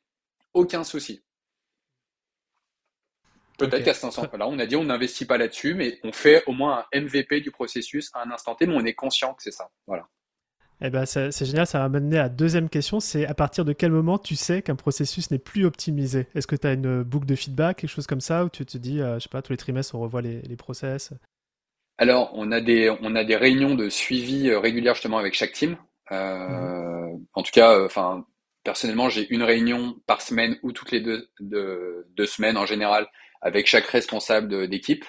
Aucun 0.54 0.84
souci. 0.84 1.24
Peut-être 3.60 3.84
qu'à 3.84 3.93
cet 3.93 4.06
instant-là, 4.06 4.48
on 4.48 4.58
a 4.58 4.65
dit 4.65 4.78
on 4.78 4.86
n'investit 4.86 5.26
pas 5.26 5.38
là-dessus, 5.38 5.76
mais 5.76 6.00
on 6.04 6.13
fait 6.13 6.43
au 6.48 6.54
moins 6.54 6.86
un 6.93 7.02
MVP 7.02 7.41
du 7.41 7.52
processus 7.52 8.10
à 8.13 8.24
un 8.24 8.32
instant 8.32 8.56
T, 8.56 8.65
mais 8.65 8.76
on 8.76 8.86
est 8.86 8.93
conscient 8.93 9.34
que 9.34 9.43
c'est 9.43 9.52
ça. 9.52 9.69
Voilà. 9.86 10.08
Eh 10.82 10.89
ben, 10.89 11.06
c'est 11.06 11.45
génial, 11.45 11.67
ça 11.67 11.80
va 11.80 11.89
m'amener 11.89 12.17
à 12.17 12.24
la 12.24 12.30
deuxième 12.30 12.69
question, 12.69 13.02
c'est 13.02 13.26
à 13.26 13.34
partir 13.34 13.65
de 13.65 13.74
quel 13.74 13.91
moment 13.91 14.17
tu 14.17 14.38
sais 14.38 14.62
qu'un 14.62 14.78
processus 14.78 15.30
n'est 15.30 15.38
plus 15.38 15.65
optimisé? 15.65 16.28
Est-ce 16.36 16.48
que 16.48 16.56
tu 16.56 16.67
as 16.67 16.72
une 16.72 17.04
boucle 17.04 17.26
de 17.26 17.36
feedback, 17.36 17.80
quelque 17.80 17.89
chose 17.89 18.08
comme 18.08 18.22
ça, 18.22 18.45
où 18.45 18.50
tu 18.50 18.65
te 18.65 18.78
dis, 18.78 19.02
euh, 19.02 19.15
je 19.15 19.24
sais 19.24 19.30
pas, 19.30 19.41
tous 19.41 19.52
les 19.52 19.58
trimestres 19.58 19.93
on 19.95 20.00
revoit 20.00 20.22
les, 20.22 20.41
les 20.41 20.56
process? 20.56 21.12
Alors, 21.98 22.32
on 22.34 22.50
a, 22.54 22.62
des, 22.62 22.95
on 23.02 23.13
a 23.17 23.26
des 23.26 23.36
réunions 23.36 23.76
de 23.76 23.89
suivi 23.89 24.48
euh, 24.48 24.60
régulières 24.60 24.93
justement 24.93 25.17
avec 25.17 25.34
chaque 25.34 25.52
team. 25.52 25.76
Euh, 26.12 27.08
mhm. 27.08 27.26
En 27.34 27.43
tout 27.43 27.52
cas, 27.52 27.84
enfin, 27.84 28.26
personnellement, 28.63 29.10
j'ai 29.10 29.28
une 29.34 29.43
réunion 29.43 30.00
par 30.08 30.22
semaine 30.22 30.58
ou 30.63 30.72
toutes 30.72 30.91
les 30.91 31.02
deux, 31.02 31.30
deux 31.39 32.26
semaines 32.26 32.58
en 32.58 32.65
général 32.65 33.08
avec 33.41 33.67
chaque 33.67 33.86
responsable 33.86 34.67
d'équipe. 34.67 35.06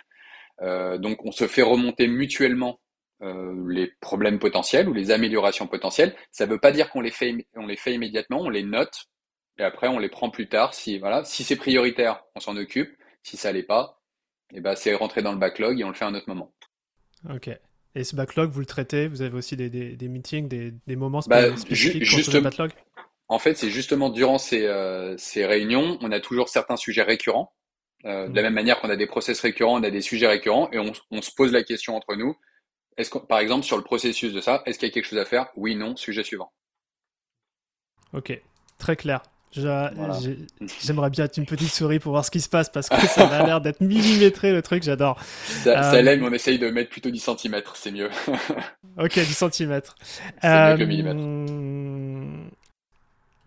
donc, 0.60 1.24
on 1.24 1.32
se 1.32 1.46
fait 1.46 1.62
remonter 1.62 2.06
mutuellement 2.06 2.80
euh, 3.22 3.66
les 3.68 3.88
problèmes 4.00 4.38
potentiels 4.38 4.88
ou 4.88 4.94
les 4.94 5.10
améliorations 5.10 5.66
potentielles. 5.66 6.16
Ça 6.30 6.46
ne 6.46 6.52
veut 6.52 6.58
pas 6.58 6.72
dire 6.72 6.88
qu'on 6.88 7.02
les 7.02 7.10
fait, 7.10 7.46
on 7.54 7.66
les 7.66 7.76
fait 7.76 7.92
immédiatement, 7.92 8.40
on 8.40 8.48
les 8.48 8.62
note 8.62 9.08
et 9.58 9.62
après 9.62 9.88
on 9.88 9.98
les 9.98 10.08
prend 10.08 10.30
plus 10.30 10.48
tard. 10.48 10.72
Si 10.72 10.98
voilà, 10.98 11.22
si 11.24 11.44
c'est 11.44 11.56
prioritaire, 11.56 12.24
on 12.34 12.40
s'en 12.40 12.56
occupe. 12.56 12.96
Si 13.22 13.36
ça 13.36 13.52
l'est 13.52 13.62
pas, 13.62 14.00
et 14.52 14.56
eh 14.56 14.60
ben 14.62 14.74
c'est 14.74 14.94
rentré 14.94 15.20
dans 15.20 15.32
le 15.32 15.38
backlog 15.38 15.78
et 15.78 15.84
on 15.84 15.88
le 15.88 15.94
fait 15.94 16.06
à 16.06 16.08
un 16.08 16.14
autre 16.14 16.30
moment. 16.30 16.54
Ok. 17.28 17.50
Et 17.94 18.04
ce 18.04 18.14
backlog, 18.14 18.50
vous 18.50 18.60
le 18.60 18.66
traitez 18.66 19.08
Vous 19.08 19.22
avez 19.22 19.36
aussi 19.36 19.56
des, 19.56 19.68
des, 19.68 19.96
des 19.96 20.08
meetings, 20.08 20.48
des, 20.48 20.74
des 20.86 20.96
moments 20.96 21.20
bah, 21.26 21.56
spécifiques 21.56 22.04
juste, 22.04 22.30
pour 22.30 22.40
backlog? 22.40 22.70
En 23.28 23.38
fait, 23.38 23.54
c'est 23.56 23.70
justement 23.70 24.10
durant 24.10 24.38
ces, 24.38 24.66
euh, 24.66 25.16
ces 25.16 25.46
réunions, 25.46 25.98
on 26.00 26.12
a 26.12 26.20
toujours 26.20 26.48
certains 26.48 26.76
sujets 26.76 27.02
récurrents. 27.02 27.52
Euh, 28.06 28.28
De 28.28 28.34
la 28.34 28.40
mmh. 28.40 28.44
même 28.44 28.54
manière 28.54 28.80
qu'on 28.80 28.90
a 28.90 28.96
des 28.96 29.06
process 29.06 29.40
récurrents, 29.40 29.78
on 29.78 29.82
a 29.82 29.90
des 29.90 30.00
sujets 30.00 30.26
récurrents 30.26 30.70
et 30.72 30.78
on, 30.78 30.92
on 31.10 31.20
se 31.20 31.30
pose 31.36 31.52
la 31.52 31.62
question 31.62 31.96
entre 31.96 32.16
nous 32.16 32.34
est-ce 33.00 33.16
par 33.18 33.38
exemple, 33.38 33.64
sur 33.64 33.76
le 33.76 33.82
processus 33.82 34.32
de 34.32 34.40
ça, 34.40 34.62
est-ce 34.66 34.78
qu'il 34.78 34.88
y 34.88 34.90
a 34.90 34.94
quelque 34.94 35.06
chose 35.06 35.18
à 35.18 35.24
faire? 35.24 35.46
Oui, 35.56 35.74
non, 35.74 35.96
sujet 35.96 36.22
suivant. 36.22 36.52
Ok, 38.12 38.40
très 38.78 38.96
clair. 38.96 39.22
J'aimerais 39.52 41.10
bien 41.10 41.24
être 41.24 41.36
une 41.36 41.46
petite 41.46 41.72
souris 41.72 41.98
pour 41.98 42.12
voir 42.12 42.24
ce 42.24 42.30
qui 42.30 42.40
se 42.40 42.48
passe 42.48 42.70
parce 42.70 42.88
que 42.88 43.06
ça 43.06 43.26
a 43.26 43.46
l'air 43.46 43.60
d'être 43.60 43.80
millimétré 43.80 44.52
le 44.52 44.62
truc, 44.62 44.84
j'adore. 44.84 45.20
Ça, 45.64 45.92
euh... 45.92 46.02
l'aime, 46.02 46.22
on 46.22 46.32
essaye 46.32 46.58
de 46.58 46.70
mettre 46.70 46.90
plutôt 46.90 47.10
10 47.10 47.18
cm, 47.18 47.60
c'est 47.74 47.90
mieux. 47.90 48.10
ok, 48.98 49.12
10 49.12 49.44
cm. 49.50 49.80
Euh... 50.44 50.76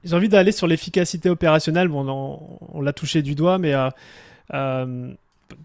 J'ai 0.03 0.15
envie 0.15 0.27
d'aller 0.27 0.51
sur 0.51 0.67
l'efficacité 0.67 1.29
opérationnelle. 1.29 1.87
Bon, 1.87 2.05
on, 2.07 2.59
on 2.77 2.81
l'a 2.81 2.91
touché 2.91 3.21
du 3.21 3.35
doigt, 3.35 3.57
mais 3.57 3.73
euh, 3.73 3.89
euh 4.53 5.13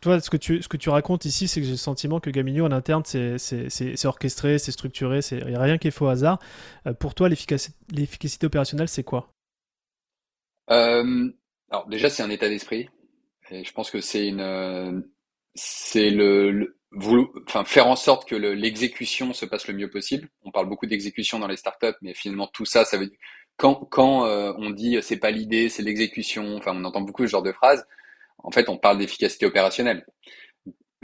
toi, 0.03 0.21
ce 0.21 0.29
que 0.29 0.37
tu, 0.37 0.63
ce 0.63 0.69
que 0.69 0.77
tu 0.77 0.91
racontes 0.91 1.25
ici, 1.25 1.49
c'est 1.49 1.61
que 1.61 1.67
j'ai 1.67 1.73
le 1.73 1.79
sentiment 1.79 2.21
que 2.21 2.29
Gamino 2.29 2.67
en 2.67 2.73
interne, 2.73 3.03
c'est 3.07 4.05
orchestré, 4.05 4.59
c'est 4.59 4.73
structuré, 4.73 5.21
il 5.31 5.47
n'y 5.47 5.55
a 5.55 5.63
rien 5.63 5.79
qui 5.79 5.89
est 5.89 5.93
faux 5.93 6.05
au 6.05 6.09
hasard. 6.09 6.39
Pour 6.99 7.15
toi, 7.15 7.31
l'efficacité 7.31 8.47
opérationnelle, 8.47 8.89
c'est 8.89 9.03
quoi? 9.03 9.31
Euh, 10.71 11.29
Alors 11.71 11.87
déjà, 11.89 12.11
c'est 12.11 12.23
un 12.23 12.31
état 12.31 12.49
d'esprit. 12.49 12.89
Et 13.51 13.65
je 13.65 13.73
pense 13.73 13.91
que 13.91 14.01
c'est 14.01 14.29
une, 14.29 15.05
c'est 15.55 16.11
le, 16.11 16.77
enfin, 17.47 17.65
faire 17.65 17.87
en 17.87 17.97
sorte 17.97 18.29
que 18.29 18.37
l'exécution 18.37 19.33
se 19.33 19.47
passe 19.47 19.67
le 19.69 19.75
mieux 19.75 19.91
possible. 19.91 20.29
On 20.45 20.51
parle 20.51 20.69
beaucoup 20.69 20.87
d'exécution 20.87 21.39
dans 21.39 21.49
les 21.49 21.57
startups, 21.57 21.97
mais 22.03 22.15
finalement 22.15 22.49
tout 22.49 22.67
ça, 22.67 22.85
ça 22.85 22.99
veut 22.99 23.11
quand, 23.57 23.75
quand 23.91 24.27
euh, 24.27 24.53
on 24.59 24.71
dit 24.71 24.99
c'est 25.03 25.19
pas 25.19 25.31
l'idée, 25.31 25.69
c'est 25.69 25.83
l'exécution. 25.83 26.57
Enfin, 26.57 26.73
on 26.77 26.85
entend 26.85 27.01
beaucoup 27.01 27.23
ce 27.27 27.31
genre 27.31 27.43
de 27.43 27.53
phrases 27.53 27.87
en 28.39 28.51
fait, 28.51 28.69
on 28.69 28.79
parle 28.79 28.99
d'efficacité 28.99 29.47
opérationnelle. 29.47 30.07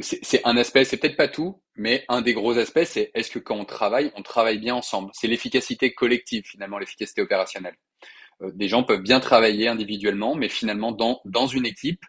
C'est 0.00 0.44
un 0.44 0.57
aspect, 0.57 0.85
c'est 0.85 0.96
peut-être 0.96 1.16
pas 1.16 1.29
tout, 1.29 1.62
mais 1.77 2.05
un 2.09 2.20
des 2.20 2.35
gros 2.35 2.59
aspects, 2.59 2.85
c'est 2.85 3.12
est-ce 3.14 3.31
que 3.31 3.38
quand 3.38 3.57
on 3.57 3.64
travaille, 3.64 4.11
on 4.16 4.22
travaille 4.22 4.59
bien 4.59 4.74
ensemble? 4.74 5.11
C'est 5.14 5.29
l'efficacité 5.29 5.94
collective, 5.94 6.44
finalement, 6.44 6.79
l'efficacité 6.79 7.22
opérationnelle. 7.22 7.77
Euh, 8.42 8.51
des 8.55 8.68
gens 8.68 8.83
peuvent 8.83 9.03
bien 9.03 9.20
travailler 9.20 9.68
individuellement, 9.68 10.35
mais 10.35 10.49
finalement, 10.49 10.92
dans, 10.92 11.20
dans 11.25 11.47
une 11.47 11.66
équipe, 11.66 12.01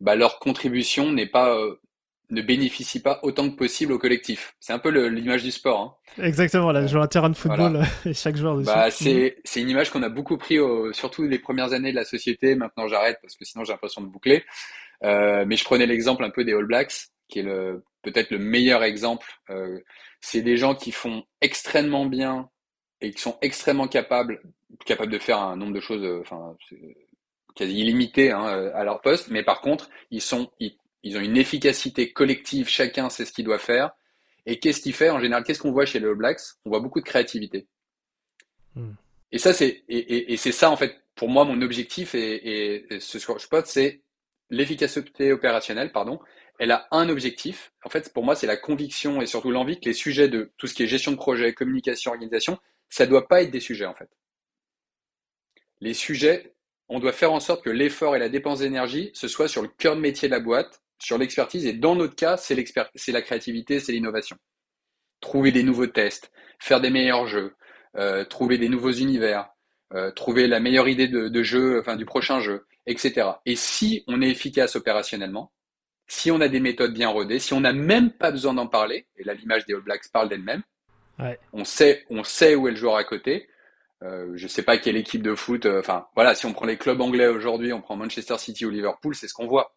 bah, 0.00 0.14
leur 0.14 0.38
contribution 0.38 1.12
n'est 1.12 1.26
pas, 1.26 1.56
euh, 1.56 1.80
ne 2.30 2.42
bénéficie 2.42 3.00
pas 3.00 3.20
autant 3.22 3.48
que 3.50 3.56
possible 3.56 3.92
au 3.92 3.98
collectif. 3.98 4.54
C'est 4.60 4.72
un 4.72 4.78
peu 4.78 4.90
l'image 5.08 5.42
du 5.42 5.50
sport. 5.50 5.80
Hein. 5.80 6.22
Exactement, 6.24 6.72
là, 6.72 6.86
jouer 6.86 7.00
un 7.00 7.06
terrain 7.06 7.30
de 7.30 7.36
football 7.36 7.82
et 8.04 8.14
chaque 8.14 8.36
joueur 8.36 8.56
dessus. 8.56 8.66
Bah, 8.66 8.90
c'est 8.90 9.60
une 9.60 9.70
image 9.70 9.90
qu'on 9.90 10.02
a 10.02 10.08
beaucoup 10.08 10.36
pris, 10.36 10.58
au, 10.58 10.92
surtout 10.92 11.22
les 11.22 11.38
premières 11.38 11.72
années 11.72 11.90
de 11.90 11.96
la 11.96 12.04
société. 12.04 12.54
Maintenant, 12.54 12.88
j'arrête 12.88 13.18
parce 13.22 13.36
que 13.36 13.44
sinon 13.44 13.64
j'ai 13.64 13.72
l'impression 13.72 14.02
de 14.02 14.08
boucler. 14.08 14.44
Euh, 15.04 15.44
mais 15.46 15.56
je 15.56 15.64
prenais 15.64 15.86
l'exemple 15.86 16.24
un 16.24 16.30
peu 16.30 16.44
des 16.44 16.52
All 16.52 16.66
Blacks, 16.66 17.08
qui 17.28 17.40
est 17.40 17.42
le 17.42 17.82
peut-être 18.02 18.30
le 18.30 18.38
meilleur 18.38 18.84
exemple. 18.84 19.26
Euh, 19.50 19.80
c'est 20.20 20.42
des 20.42 20.56
gens 20.56 20.74
qui 20.74 20.92
font 20.92 21.24
extrêmement 21.40 22.06
bien 22.06 22.48
et 23.00 23.10
qui 23.10 23.20
sont 23.20 23.36
extrêmement 23.42 23.88
capables, 23.88 24.40
capables 24.84 25.12
de 25.12 25.18
faire 25.18 25.38
un 25.38 25.56
nombre 25.56 25.74
de 25.74 25.80
choses, 25.80 26.04
euh, 26.04 26.20
enfin, 26.20 26.56
quasi 27.54 27.78
illimité 27.80 28.32
hein, 28.32 28.44
à 28.44 28.84
leur 28.84 29.00
poste. 29.00 29.28
Mais 29.28 29.42
par 29.42 29.60
contre, 29.60 29.88
ils 30.10 30.22
sont, 30.22 30.50
ils 30.60 30.76
ils 31.06 31.16
ont 31.16 31.20
une 31.20 31.36
efficacité 31.36 32.12
collective, 32.12 32.68
chacun 32.68 33.10
sait 33.10 33.24
ce 33.24 33.32
qu'il 33.32 33.44
doit 33.44 33.60
faire. 33.60 33.92
Et 34.44 34.58
qu'est-ce 34.58 34.80
qu'il 34.80 34.92
fait 34.92 35.08
En 35.08 35.20
général, 35.20 35.44
qu'est-ce 35.44 35.60
qu'on 35.60 35.70
voit 35.70 35.86
chez 35.86 36.00
les 36.00 36.06
All 36.06 36.16
Blacks? 36.16 36.40
On 36.64 36.70
voit 36.70 36.80
beaucoup 36.80 37.00
de 37.00 37.04
créativité. 37.04 37.68
Hmm. 38.74 38.94
Et 39.30 39.38
ça, 39.38 39.52
c'est 39.52 39.84
et, 39.88 40.32
et, 40.32 40.36
c'est 40.36 40.50
ça 40.50 40.68
en 40.68 40.76
fait 40.76 41.00
pour 41.14 41.28
moi 41.28 41.44
mon 41.44 41.62
objectif 41.62 42.14
et, 42.16 42.86
et 42.90 43.00
ce 43.00 43.18
que 43.18 43.38
je 43.38 43.46
c'est 43.66 44.02
l'efficacité 44.50 45.32
opérationnelle, 45.32 45.92
pardon. 45.92 46.18
Elle 46.58 46.72
a 46.72 46.88
un 46.90 47.08
objectif. 47.08 47.72
En 47.84 47.88
fait, 47.88 48.12
pour 48.12 48.24
moi, 48.24 48.34
c'est 48.34 48.46
la 48.46 48.56
conviction 48.56 49.20
et 49.22 49.26
surtout 49.26 49.52
l'envie 49.52 49.78
que 49.78 49.84
les 49.84 49.92
sujets 49.92 50.28
de 50.28 50.52
tout 50.56 50.66
ce 50.66 50.74
qui 50.74 50.82
est 50.82 50.86
gestion 50.88 51.12
de 51.12 51.16
projet, 51.16 51.52
communication, 51.52 52.10
organisation, 52.10 52.58
ça 52.88 53.06
doit 53.06 53.28
pas 53.28 53.42
être 53.42 53.50
des 53.50 53.60
sujets 53.60 53.86
en 53.86 53.94
fait. 53.94 54.08
Les 55.80 55.94
sujets, 55.94 56.54
on 56.88 57.00
doit 57.00 57.12
faire 57.12 57.32
en 57.32 57.40
sorte 57.40 57.64
que 57.64 57.70
l'effort 57.70 58.16
et 58.16 58.18
la 58.18 58.28
dépense 58.28 58.60
d'énergie, 58.60 59.10
ce 59.14 59.28
soit 59.28 59.48
sur 59.48 59.62
le 59.62 59.68
cœur 59.68 59.96
de 59.96 60.00
métier 60.00 60.28
de 60.28 60.34
la 60.34 60.40
boîte, 60.40 60.82
sur 60.98 61.18
l'expertise. 61.18 61.66
Et 61.66 61.72
dans 61.72 61.94
notre 61.94 62.14
cas, 62.14 62.36
c'est 62.36 62.54
la 63.12 63.22
créativité, 63.22 63.80
c'est 63.80 63.92
l'innovation. 63.92 64.36
Trouver 65.20 65.52
des 65.52 65.62
nouveaux 65.62 65.86
tests, 65.86 66.30
faire 66.58 66.80
des 66.80 66.90
meilleurs 66.90 67.26
jeux, 67.26 67.54
euh, 67.96 68.24
trouver 68.24 68.58
des 68.58 68.68
nouveaux 68.68 68.92
univers, 68.92 69.48
euh, 69.94 70.10
trouver 70.10 70.46
la 70.46 70.60
meilleure 70.60 70.88
idée 70.88 71.08
de, 71.08 71.42
jeu, 71.42 71.80
enfin 71.80 71.96
du 71.96 72.04
prochain 72.04 72.40
jeu, 72.40 72.66
etc. 72.86 73.28
Et 73.44 73.56
si 73.56 74.04
on 74.06 74.22
est 74.22 74.30
efficace 74.30 74.76
opérationnellement, 74.76 75.52
si 76.08 76.30
on 76.30 76.40
a 76.40 76.48
des 76.48 76.60
méthodes 76.60 76.94
bien 76.94 77.08
rodées, 77.08 77.40
si 77.40 77.52
on 77.52 77.60
n'a 77.60 77.72
même 77.72 78.12
pas 78.12 78.30
besoin 78.30 78.54
d'en 78.54 78.66
parler, 78.66 79.06
et 79.16 79.24
là 79.24 79.34
l'image 79.34 79.66
des 79.66 79.74
All 79.74 79.80
Blacks 79.80 80.08
parle 80.12 80.28
d'elle-même, 80.28 80.62
on 81.52 81.64
sait, 81.64 82.04
on 82.10 82.24
sait 82.24 82.54
où 82.54 82.68
est 82.68 82.72
le 82.72 82.76
joueur 82.76 82.96
à 82.96 83.04
côté. 83.04 83.48
Euh, 84.02 84.32
je 84.34 84.46
sais 84.46 84.62
pas 84.62 84.76
quelle 84.76 84.96
équipe 84.96 85.22
de 85.22 85.34
foot. 85.34 85.66
Enfin 85.66 86.06
voilà, 86.14 86.34
si 86.34 86.46
on 86.46 86.52
prend 86.52 86.66
les 86.66 86.76
clubs 86.76 87.00
anglais 87.00 87.28
aujourd'hui, 87.28 87.72
on 87.72 87.80
prend 87.80 87.96
Manchester 87.96 88.36
City 88.38 88.66
ou 88.66 88.70
Liverpool, 88.70 89.14
c'est 89.14 89.28
ce 89.28 89.34
qu'on 89.34 89.46
voit. 89.46 89.74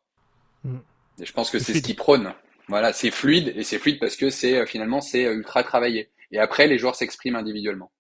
Mm. 0.63 0.77
Et 1.21 1.25
je 1.25 1.33
pense 1.33 1.49
que 1.49 1.59
c'est 1.59 1.73
ce 1.73 1.81
qui 1.81 1.93
prône. 1.93 2.33
Voilà, 2.67 2.93
c'est 2.93 3.11
fluide 3.11 3.53
et 3.55 3.63
c'est 3.63 3.79
fluide 3.79 3.99
parce 3.99 4.15
que 4.15 4.29
c'est 4.29 4.65
finalement 4.65 5.01
c'est 5.01 5.23
ultra 5.23 5.63
travaillé. 5.63 6.09
Et 6.31 6.39
après, 6.39 6.67
les 6.67 6.77
joueurs 6.77 6.95
s'expriment 6.95 7.37
individuellement. 7.37 7.91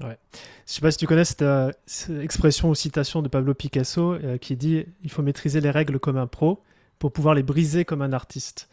Ouais. 0.00 0.18
Je 0.66 0.74
sais 0.74 0.80
pas 0.80 0.90
si 0.90 0.98
tu 0.98 1.06
connais 1.06 1.24
cette, 1.24 1.42
euh, 1.42 1.72
expression 2.20 2.68
ou 2.68 2.74
citation 2.74 3.22
de 3.22 3.28
Pablo 3.28 3.54
Picasso 3.54 4.12
euh, 4.12 4.38
qui 4.38 4.54
dit 4.56 4.84
il 5.02 5.10
faut 5.10 5.22
maîtriser 5.22 5.60
les 5.60 5.70
règles 5.70 5.98
comme 5.98 6.16
un 6.16 6.26
pro 6.26 6.62
pour 6.98 7.12
pouvoir 7.12 7.34
les 7.34 7.42
briser 7.42 7.84
comme 7.84 8.02
un 8.02 8.12
artiste. 8.12 8.68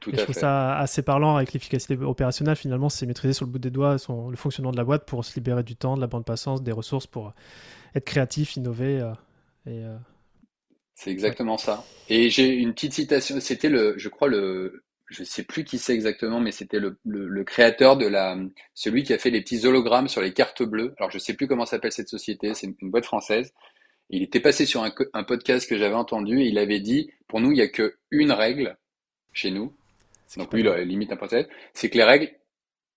Tout 0.00 0.10
et 0.10 0.16
je 0.16 0.22
trouve 0.22 0.34
ça 0.34 0.76
assez 0.78 1.02
parlant 1.02 1.36
avec 1.36 1.52
l'efficacité 1.52 1.96
opérationnelle. 1.96 2.56
Finalement, 2.56 2.88
c'est 2.88 3.06
maîtriser 3.06 3.32
sur 3.32 3.46
le 3.46 3.50
bout 3.50 3.58
des 3.58 3.70
doigts 3.70 3.98
son, 3.98 4.30
le 4.30 4.36
fonctionnement 4.36 4.72
de 4.72 4.76
la 4.76 4.84
boîte 4.84 5.06
pour 5.06 5.24
se 5.24 5.34
libérer 5.34 5.62
du 5.62 5.76
temps, 5.76 5.96
de 5.96 6.00
la 6.00 6.06
bande 6.06 6.24
passante, 6.24 6.62
des 6.62 6.72
ressources 6.72 7.06
pour 7.06 7.34
être 7.94 8.04
créatif, 8.04 8.56
innover. 8.56 9.00
Euh, 9.00 9.12
et, 9.66 9.84
c'est 10.94 11.10
exactement 11.10 11.58
ça. 11.58 11.84
Et 12.08 12.28
j'ai 12.28 12.48
une 12.48 12.74
petite 12.74 12.94
citation. 12.94 13.38
C'était 13.40 13.68
le, 13.68 13.94
je 13.98 14.08
crois 14.08 14.26
le, 14.26 14.82
je 15.06 15.24
sais 15.24 15.42
plus 15.42 15.64
qui 15.64 15.78
c'est 15.78 15.94
exactement, 15.94 16.40
mais 16.40 16.50
c'était 16.52 16.80
le, 16.80 16.98
le, 17.04 17.44
créateur 17.44 17.96
de 17.96 18.06
la, 18.06 18.36
celui 18.74 19.04
qui 19.04 19.12
a 19.12 19.18
fait 19.18 19.30
les 19.30 19.40
petits 19.40 19.64
hologrammes 19.64 20.08
sur 20.08 20.20
les 20.20 20.32
cartes 20.32 20.62
bleues. 20.62 20.94
Alors 20.98 21.10
je 21.10 21.18
sais 21.18 21.34
plus 21.34 21.46
comment 21.46 21.66
s'appelle 21.66 21.92
cette 21.92 22.08
société, 22.08 22.52
c'est 22.54 22.74
une, 22.80 22.90
boîte 22.90 23.06
française. 23.06 23.52
Il 24.10 24.22
était 24.22 24.40
passé 24.40 24.66
sur 24.66 24.82
un, 24.82 24.92
un 25.12 25.24
podcast 25.24 25.68
que 25.68 25.78
j'avais 25.78 25.94
entendu 25.94 26.40
et 26.40 26.48
il 26.48 26.58
avait 26.58 26.80
dit, 26.80 27.10
pour 27.26 27.40
nous, 27.40 27.52
il 27.52 27.58
y 27.58 27.62
a 27.62 27.68
que 27.68 27.96
une 28.10 28.32
règle 28.32 28.76
chez 29.32 29.50
nous. 29.50 29.74
Donc 30.36 30.52
lui, 30.52 30.60
il 30.60 30.66
limite 30.66 31.12
c'est 31.72 31.90
que 31.90 31.96
les 31.96 32.04
règles, 32.04 32.30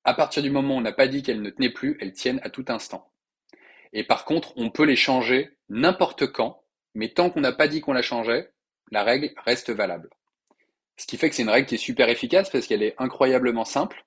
à 0.04 0.14
partir 0.14 0.44
du 0.44 0.50
moment 0.50 0.76
où 0.76 0.78
on 0.78 0.82
n'a 0.82 0.92
pas 0.92 1.08
dit 1.08 1.24
qu'elles 1.24 1.42
ne 1.42 1.50
tenaient 1.50 1.70
plus, 1.70 1.98
elles 2.02 2.14
tiennent 2.14 2.42
à 2.44 2.50
tout 2.50 2.66
instant. 2.68 3.12
Et 3.94 4.04
par 4.04 4.26
contre, 4.26 4.54
on 4.58 4.70
peut 4.70 4.84
les 4.84 4.96
changer 4.96 5.58
n'importe 5.70 6.32
quand, 6.32 6.64
mais 6.94 7.10
tant 7.10 7.30
qu'on 7.30 7.42
n'a 7.42 7.52
pas 7.52 7.68
dit 7.68 7.82
qu'on 7.82 7.94
la 7.94 8.02
changeait, 8.02 8.52
la 8.92 9.04
règle 9.04 9.32
reste 9.46 9.70
valable. 9.70 10.10
Ce 10.98 11.08
qui 11.08 11.18
fait 11.18 11.30
que 11.30 11.36
c'est 11.36 11.44
une 11.44 11.50
règle 11.50 11.68
qui 11.68 11.76
est 11.76 11.80
super 11.80 12.10
efficace 12.10 12.50
parce 12.50 12.68
qu'elle 12.68 12.84
est 12.84 12.96
incroyablement 12.98 13.66
simple. 13.66 14.06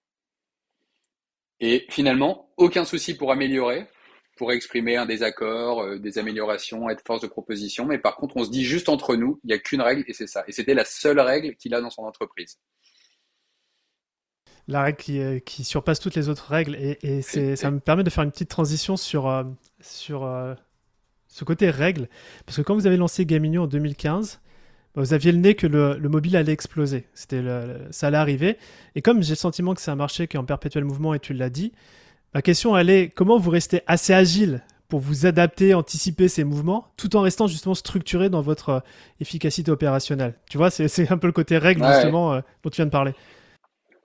Et 1.60 1.86
finalement, 1.88 2.52
aucun 2.56 2.84
souci 2.84 3.16
pour 3.16 3.32
améliorer, 3.32 3.86
pour 4.36 4.52
exprimer 4.52 4.96
un 4.96 5.06
désaccord, 5.06 5.82
euh, 5.82 5.98
des 5.98 6.18
améliorations, 6.18 6.90
être 6.90 7.04
force 7.06 7.22
de 7.22 7.26
proposition. 7.26 7.86
Mais 7.86 7.98
par 7.98 8.16
contre, 8.16 8.36
on 8.36 8.44
se 8.44 8.50
dit 8.50 8.64
juste 8.64 8.88
entre 8.88 9.16
nous, 9.16 9.40
il 9.44 9.48
n'y 9.48 9.54
a 9.54 9.58
qu'une 9.58 9.80
règle 9.80 10.04
et 10.06 10.12
c'est 10.12 10.26
ça. 10.26 10.44
Et 10.46 10.52
c'était 10.52 10.74
la 10.74 10.84
seule 10.84 11.20
règle 11.20 11.56
qu'il 11.56 11.74
a 11.74 11.80
dans 11.80 11.90
son 11.90 12.02
entreprise. 12.02 12.58
La 14.66 14.82
règle 14.82 14.96
qui, 14.96 15.20
euh, 15.20 15.38
surpasse 15.46 16.00
toutes 16.00 16.14
les 16.14 16.28
autres 16.28 16.48
règles. 16.48 16.76
Et, 16.76 17.22
ça 17.22 17.70
me 17.70 17.80
permet 17.80 18.02
de 18.02 18.10
faire 18.10 18.24
une 18.24 18.30
petite 18.30 18.48
transition 18.48 18.96
sur, 18.96 19.28
euh, 19.28 19.44
sur 19.80 20.28
ce 21.28 21.44
côté 21.44 21.70
règle. 21.70 22.08
Parce 22.46 22.56
que 22.56 22.62
quand 22.62 22.74
vous 22.74 22.86
avez 22.86 22.96
lancé 22.96 23.26
Gamino 23.26 23.64
en 23.64 23.66
2015, 23.66 24.40
bah, 24.94 25.02
vous 25.02 25.12
aviez 25.12 25.32
le 25.32 25.38
nez 25.38 25.54
que 25.54 25.66
le, 25.66 25.98
mobile 26.08 26.36
allait 26.36 26.52
exploser. 26.52 27.06
C'était 27.14 27.42
ça 27.90 28.06
allait 28.06 28.16
arriver. 28.16 28.56
Et 28.94 29.02
comme 29.02 29.22
j'ai 29.22 29.32
le 29.32 29.36
sentiment 29.36 29.74
que 29.74 29.80
c'est 29.80 29.90
un 29.90 29.96
marché 29.96 30.28
qui 30.28 30.36
est 30.36 30.40
en 30.40 30.44
perpétuel 30.44 30.84
mouvement 30.84 31.14
et 31.14 31.20
tu 31.20 31.34
l'as 31.34 31.50
dit, 31.50 31.72
ma 32.32 32.42
question 32.42 32.76
elle 32.76 32.90
est 32.90 33.08
comment 33.08 33.38
vous 33.38 33.50
restez 33.50 33.82
assez 33.86 34.14
agile 34.14 34.62
pour 34.88 35.00
vous 35.00 35.26
adapter, 35.26 35.74
anticiper 35.74 36.28
ces 36.28 36.44
mouvements, 36.44 36.86
tout 36.96 37.16
en 37.16 37.22
restant 37.22 37.48
justement 37.48 37.74
structuré 37.74 38.28
dans 38.28 38.42
votre 38.42 38.68
euh, 38.68 38.80
efficacité 39.20 39.70
opérationnelle? 39.70 40.34
Tu 40.48 40.56
vois, 40.56 40.70
c'est 40.70 41.10
un 41.10 41.18
peu 41.18 41.26
le 41.26 41.32
côté 41.32 41.58
règle 41.58 41.84
justement 41.84 42.32
euh, 42.32 42.40
dont 42.62 42.70
tu 42.70 42.76
viens 42.76 42.86
de 42.86 42.90
parler. 42.90 43.14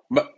Bah, 0.09 0.31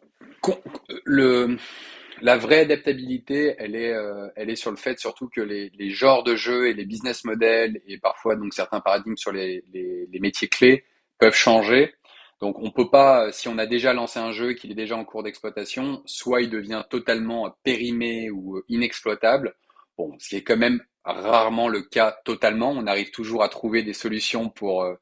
la 2.22 2.38
vraie 2.38 2.60
adaptabilité, 2.60 3.56
elle 3.58 3.76
est, 3.76 3.94
euh, 3.94 4.28
elle 4.36 4.50
est 4.50 4.56
sur 4.56 4.72
le 4.72 4.78
fait 4.78 5.00
surtout 5.00 5.28
que 5.28 5.42
les, 5.42 5.90
genres 5.90 6.24
de 6.24 6.36
jeux 6.36 6.68
et 6.68 6.74
les 6.74 6.86
business 6.86 7.24
models 7.24 7.82
et 7.88 7.98
parfois 7.98 8.36
donc 8.36 8.54
certains 8.54 8.80
paradigmes 8.80 9.18
sur 9.18 9.32
les, 9.32 9.64
les, 9.74 10.20
métiers 10.20 10.48
clés 10.48 10.86
peuvent 11.18 11.36
changer. 11.36 11.94
Donc 12.40 12.60
on 12.60 12.72
peut 12.72 12.90
pas, 12.90 13.32
si 13.32 13.48
on 13.48 13.58
a 13.58 13.66
déjà 13.66 13.94
lancé 13.94 14.20
un 14.20 14.32
jeu 14.32 14.54
qu'il 14.54 14.72
est 14.72 14.76
déjà 14.76 14.96
en 14.96 15.06
cours 15.06 15.24
d'exploitation, 15.24 16.02
soit 16.06 16.42
il 16.42 16.50
devient 16.50 16.84
totalement 16.90 17.56
périmé 17.64 18.32
ou 18.32 18.62
inexploitable. 18.70 19.56
Bon, 19.98 20.16
ce 20.20 20.30
qui 20.30 20.36
est 20.38 20.44
quand 20.44 20.58
même 20.58 20.82
rarement 21.04 21.68
le 21.68 21.82
cas 21.82 22.18
totalement. 22.26 22.72
On 22.72 22.88
arrive 22.88 23.12
toujours 23.12 23.44
à 23.44 23.50
trouver 23.50 23.84
des 23.84 23.94
solutions 23.94 24.50
pour 24.50 24.84
euh, 24.84 24.96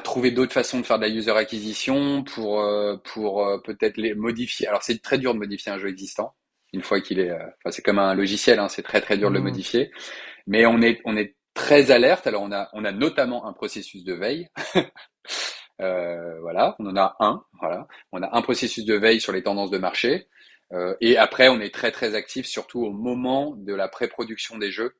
trouver 0.00 0.30
d'autres 0.30 0.52
façons 0.52 0.80
de 0.80 0.86
faire 0.86 0.98
de 0.98 1.04
la 1.04 1.08
user 1.08 1.32
acquisition 1.32 2.24
pour 2.24 2.60
euh, 2.60 2.96
pour 3.04 3.46
euh, 3.46 3.58
peut-être 3.58 3.96
les 3.96 4.14
modifier. 4.14 4.66
Alors 4.66 4.82
c'est 4.82 5.00
très 5.02 5.18
dur 5.18 5.34
de 5.34 5.38
modifier 5.38 5.72
un 5.72 5.78
jeu 5.78 5.88
existant 5.88 6.34
une 6.72 6.82
fois 6.82 7.00
qu'il 7.00 7.20
est. 7.20 7.30
Euh, 7.30 7.46
enfin 7.58 7.70
c'est 7.70 7.82
comme 7.82 7.98
un 7.98 8.14
logiciel, 8.14 8.58
hein, 8.58 8.68
c'est 8.68 8.82
très 8.82 9.00
très 9.00 9.16
dur 9.16 9.30
de 9.30 9.34
le 9.34 9.40
mmh. 9.40 9.44
modifier. 9.44 9.90
Mais 10.46 10.66
on 10.66 10.80
est 10.82 11.00
on 11.04 11.16
est 11.16 11.36
très 11.54 11.90
alerte. 11.90 12.26
Alors 12.26 12.42
on 12.42 12.52
a 12.52 12.68
on 12.72 12.84
a 12.84 12.92
notamment 12.92 13.46
un 13.46 13.52
processus 13.52 14.04
de 14.04 14.14
veille. 14.14 14.48
voilà, 15.78 16.76
on 16.78 16.86
en 16.86 16.96
a 16.96 17.16
un. 17.20 17.44
Voilà, 17.60 17.86
on 18.12 18.22
a 18.22 18.36
un 18.36 18.42
processus 18.42 18.84
de 18.84 18.94
veille 18.94 19.20
sur 19.20 19.32
les 19.32 19.42
tendances 19.42 19.70
de 19.70 19.78
marché. 19.78 20.28
et 21.00 21.16
après 21.18 21.48
on 21.48 21.60
est 21.60 21.72
très 21.72 21.92
très 21.92 22.14
actif 22.14 22.46
surtout 22.46 22.80
au 22.80 22.90
moment 22.90 23.54
de 23.56 23.74
la 23.74 23.88
pré-production 23.88 24.58
des 24.58 24.72
jeux 24.72 24.96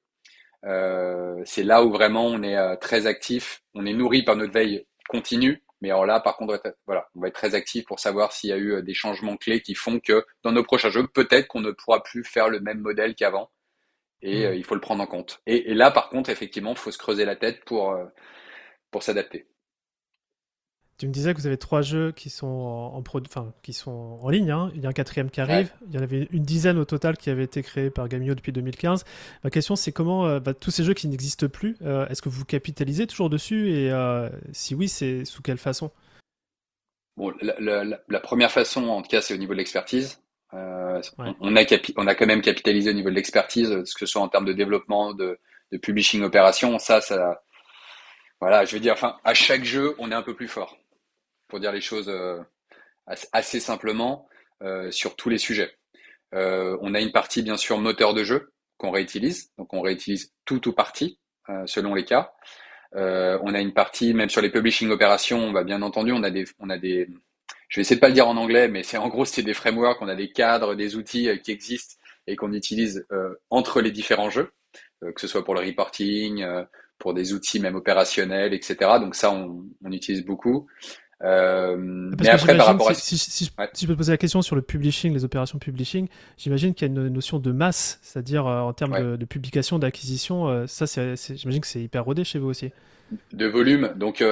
euh, 0.67 1.43
c'est 1.45 1.63
là 1.63 1.85
où 1.85 1.91
vraiment 1.91 2.27
on 2.27 2.43
est 2.43 2.57
euh, 2.57 2.77
très 2.77 3.07
actif, 3.07 3.63
on 3.75 3.87
est 3.87 3.93
nourri 3.93 4.23
par 4.23 4.37
notre 4.37 4.53
veille 4.53 4.87
continue. 5.09 5.63
Mais 5.81 5.91
alors 5.91 6.07
là, 6.07 6.21
par 6.21 6.37
contre, 6.37 6.63
voilà, 6.87 7.09
on 7.15 7.21
va 7.21 7.29
être 7.29 7.35
très 7.35 7.55
actif 7.55 7.85
pour 7.85 8.01
savoir 8.01 8.33
s'il 8.33 8.51
y 8.51 8.53
a 8.53 8.57
eu 8.57 8.73
euh, 8.73 8.83
des 8.83 8.95
changements 8.95 9.37
clés 9.37 9.61
qui 9.61 9.75
font 9.75 10.01
que 10.01 10.25
dans 10.43 10.53
nos 10.53 10.65
prochains 10.65 10.91
jeux, 10.91 11.07
peut-être 11.07 11.47
qu'on 11.49 11.61
ne 11.61 11.73
pourra 11.73 12.03
plus 12.03 12.25
faire 12.25 12.49
le 12.49 12.61
même 12.61 12.81
modèle 12.81 13.15
qu'avant. 13.15 13.51
Et 14.23 14.49
mmh. 14.49 14.55
il 14.55 14.65
faut 14.65 14.75
le 14.75 14.81
prendre 14.81 15.03
en 15.03 15.07
compte. 15.07 15.43
Et, 15.47 15.71
et 15.71 15.75
là, 15.75 15.91
par 15.91 16.09
contre, 16.09 16.31
effectivement, 16.31 16.73
il 16.73 16.79
faut 16.79 16.91
se 16.91 16.97
creuser 16.97 17.27
la 17.27 17.37
tête 17.37 17.63
pour, 17.67 17.99
pour 18.91 19.03
s'adapter. 19.03 19.47
Tu 20.97 21.09
me 21.09 21.13
disais 21.13 21.35
que 21.35 21.41
vous 21.41 21.49
avez 21.49 21.57
trois 21.59 21.83
jeux 21.83 22.13
qui 22.13 22.31
sont 22.31 22.47
en, 22.47 23.03
enfin, 23.03 23.53
qui 23.63 23.73
sont 23.73 24.19
en 24.23 24.29
ligne. 24.29 24.53
Hein. 24.53 24.71
Il 24.77 24.83
y 24.83 24.87
a 24.87 24.89
un 24.89 24.93
quatrième 24.93 25.29
qui 25.29 25.41
arrive. 25.41 25.73
Il 25.89 25.95
y 25.95 25.99
en 25.99 26.03
avait 26.03 26.29
une 26.31 26.45
dizaine 26.45 26.79
au 26.79 26.85
total 26.85 27.17
qui 27.17 27.31
avait 27.31 27.43
été 27.43 27.63
créé 27.65 27.91
par 27.91 28.09
Gamio 28.09 28.37
depuis 28.37 28.53
2015. 28.53 29.05
Ma 29.43 29.51
question, 29.51 29.75
c'est 29.75 29.91
comment 29.91 30.27
euh, 30.27 30.39
bah, 30.39 30.55
tous 30.55 30.71
ces 30.71 30.85
jeux 30.85 30.95
qui 30.95 31.09
n'existent 31.09 31.49
plus, 31.49 31.77
euh, 31.83 32.07
est-ce 32.07 32.23
que 32.23 32.29
vous 32.29 32.45
capitalisez 32.45 33.09
toujours 33.09 33.29
dessus 33.29 33.71
Et 33.71 33.91
euh, 33.91 34.29
si 34.53 34.77
oui, 34.77 34.89
c'est 34.89 35.25
sous 35.25 35.43
quelle 35.43 35.59
façon? 35.59 35.91
Bon, 37.17 37.33
la, 37.41 38.21
première 38.21 38.53
façon, 38.53 38.89
en 38.89 39.03
tout 39.03 39.09
cas, 39.09 39.21
c'est 39.21 39.35
au 39.35 39.39
niveau 39.39 39.53
de 39.53 39.59
l'expertise. 39.59 40.23
on, 40.53 40.57
a 40.57 41.65
on 41.97 42.07
a 42.07 42.15
quand 42.15 42.27
même 42.27 42.43
capitalisé 42.43 42.91
au 42.91 42.95
niveau 42.95 43.11
de 43.11 43.17
l'expertise, 43.17 43.69
que 43.69 43.99
ce 43.99 44.07
soit 44.07 44.23
en 44.23 44.29
termes 44.29 44.45
de 44.45 44.53
développement, 44.53 45.13
de, 45.13 45.41
de 45.73 45.79
publishing 45.79 46.23
opération. 46.23 46.79
Ça, 46.79 47.01
ça, 47.01 47.43
voilà, 48.41 48.65
je 48.65 48.75
veux 48.75 48.81
dire, 48.81 48.93
enfin, 48.93 49.17
à 49.25 49.35
chaque 49.35 49.65
jeu, 49.65 49.97
on 49.99 50.13
est 50.13 50.15
un 50.15 50.23
peu 50.23 50.35
plus 50.35 50.49
fort 50.49 50.77
pour 51.55 51.61
dire 51.61 51.71
les 51.71 51.81
choses 51.81 52.09
euh, 52.09 52.43
assez 53.33 53.61
simplement, 53.61 54.27
euh, 54.65 54.91
sur 54.91 55.15
tous 55.15 55.29
les 55.29 55.39
sujets. 55.39 55.71
Euh, 56.35 56.77
on 56.81 56.95
a 56.95 57.01
une 57.01 57.13
partie, 57.13 57.43
bien 57.43 57.57
sûr, 57.57 57.79
moteur 57.79 58.13
de 58.13 58.25
jeu 58.25 58.53
qu'on 58.77 58.91
réutilise. 58.91 59.53
Donc, 59.57 59.73
on 59.73 59.81
réutilise 59.81 60.33
tout 60.45 60.67
ou 60.67 60.73
partie, 60.73 61.21
selon 61.67 61.95
les 61.95 62.05
cas. 62.05 62.33
on 62.93 63.55
a 63.55 63.61
une 63.61 63.73
partie, 63.73 64.15
même 64.15 64.31
sur 64.31 64.43
les 64.43 64.51
publishing 64.51 64.91
opérations, 64.91 65.39
on 65.39 65.53
va 65.53 65.63
bien 65.63 65.81
entendu, 65.83 66.11
on 66.11 66.25
a 66.25 66.31
des, 66.33 66.45
on 66.59 66.69
a 66.71 66.77
des, 66.77 67.09
je 67.69 67.79
vais 67.79 67.83
essayer 67.83 67.95
de 67.95 68.01
pas 68.01 68.09
le 68.09 68.15
dire 68.15 68.27
en 68.27 68.37
anglais, 68.37 68.67
mais 68.67 68.83
c'est 68.83 68.97
en 68.97 69.07
gros 69.07 69.25
c'est 69.25 69.45
des 69.45 69.55
frameworks, 69.55 70.03
on 70.03 70.09
a 70.09 70.17
des 70.17 70.33
cadres, 70.33 70.75
des 70.75 70.97
outils 70.97 71.29
qui 71.45 71.53
existent 71.53 71.95
et 72.27 72.35
qu'on 72.35 72.53
utilise 72.53 73.07
entre 73.51 73.81
les 73.81 73.93
différents 73.93 74.31
jeux. 74.31 74.51
que 75.03 75.21
ce 75.21 75.29
soit 75.29 75.45
pour 75.45 75.55
le 75.55 75.61
reporting, 75.61 76.45
pour 76.99 77.15
des 77.15 77.33
outils 77.33 77.61
même 77.61 77.77
opérationnels, 77.77 78.55
etc. 78.55 78.77
Donc 78.99 79.15
ça, 79.15 79.31
on 79.31 79.93
utilise 79.93 80.25
beaucoup. 80.25 80.67
Euh, 81.25 81.77
mais 81.79 82.29
après, 82.29 82.57
par 82.57 82.67
rapport 82.67 82.91
à... 82.91 82.95
si, 82.95 83.17
si, 83.17 83.45
je 83.47 83.51
peux 83.87 83.93
te 83.93 83.97
poser 83.97 84.13
la 84.13 84.19
question 84.19 84.43
sur 84.43 84.57
le 84.57 84.63
publishing, 84.63 85.15
les 85.15 85.25
opérations 85.25 85.59
publishing, 85.59 86.09
j'imagine 86.37 86.75
qu'il 86.75 86.87
y 86.87 86.91
a 86.91 86.93
une 86.93 87.09
notion 87.09 87.39
de 87.39 87.51
masse, 87.51 87.99
c'est-à-dire 88.03 88.47
euh, 88.47 88.61
en 88.61 88.73
termes 88.75 89.17
de, 89.17 89.25
publication, 89.25 89.79
d'acquisition, 89.79 90.49
euh, 90.49 90.67
ça, 90.67 90.85
j'imagine 90.87 91.61
que 91.61 91.67
c'est 91.67 91.83
hyper 91.83 92.05
rodé 92.05 92.25
chez 92.25 92.39
vous 92.39 92.49
aussi. 92.49 92.73
De 93.33 93.47
volume, 93.47 93.93
donc 93.97 94.25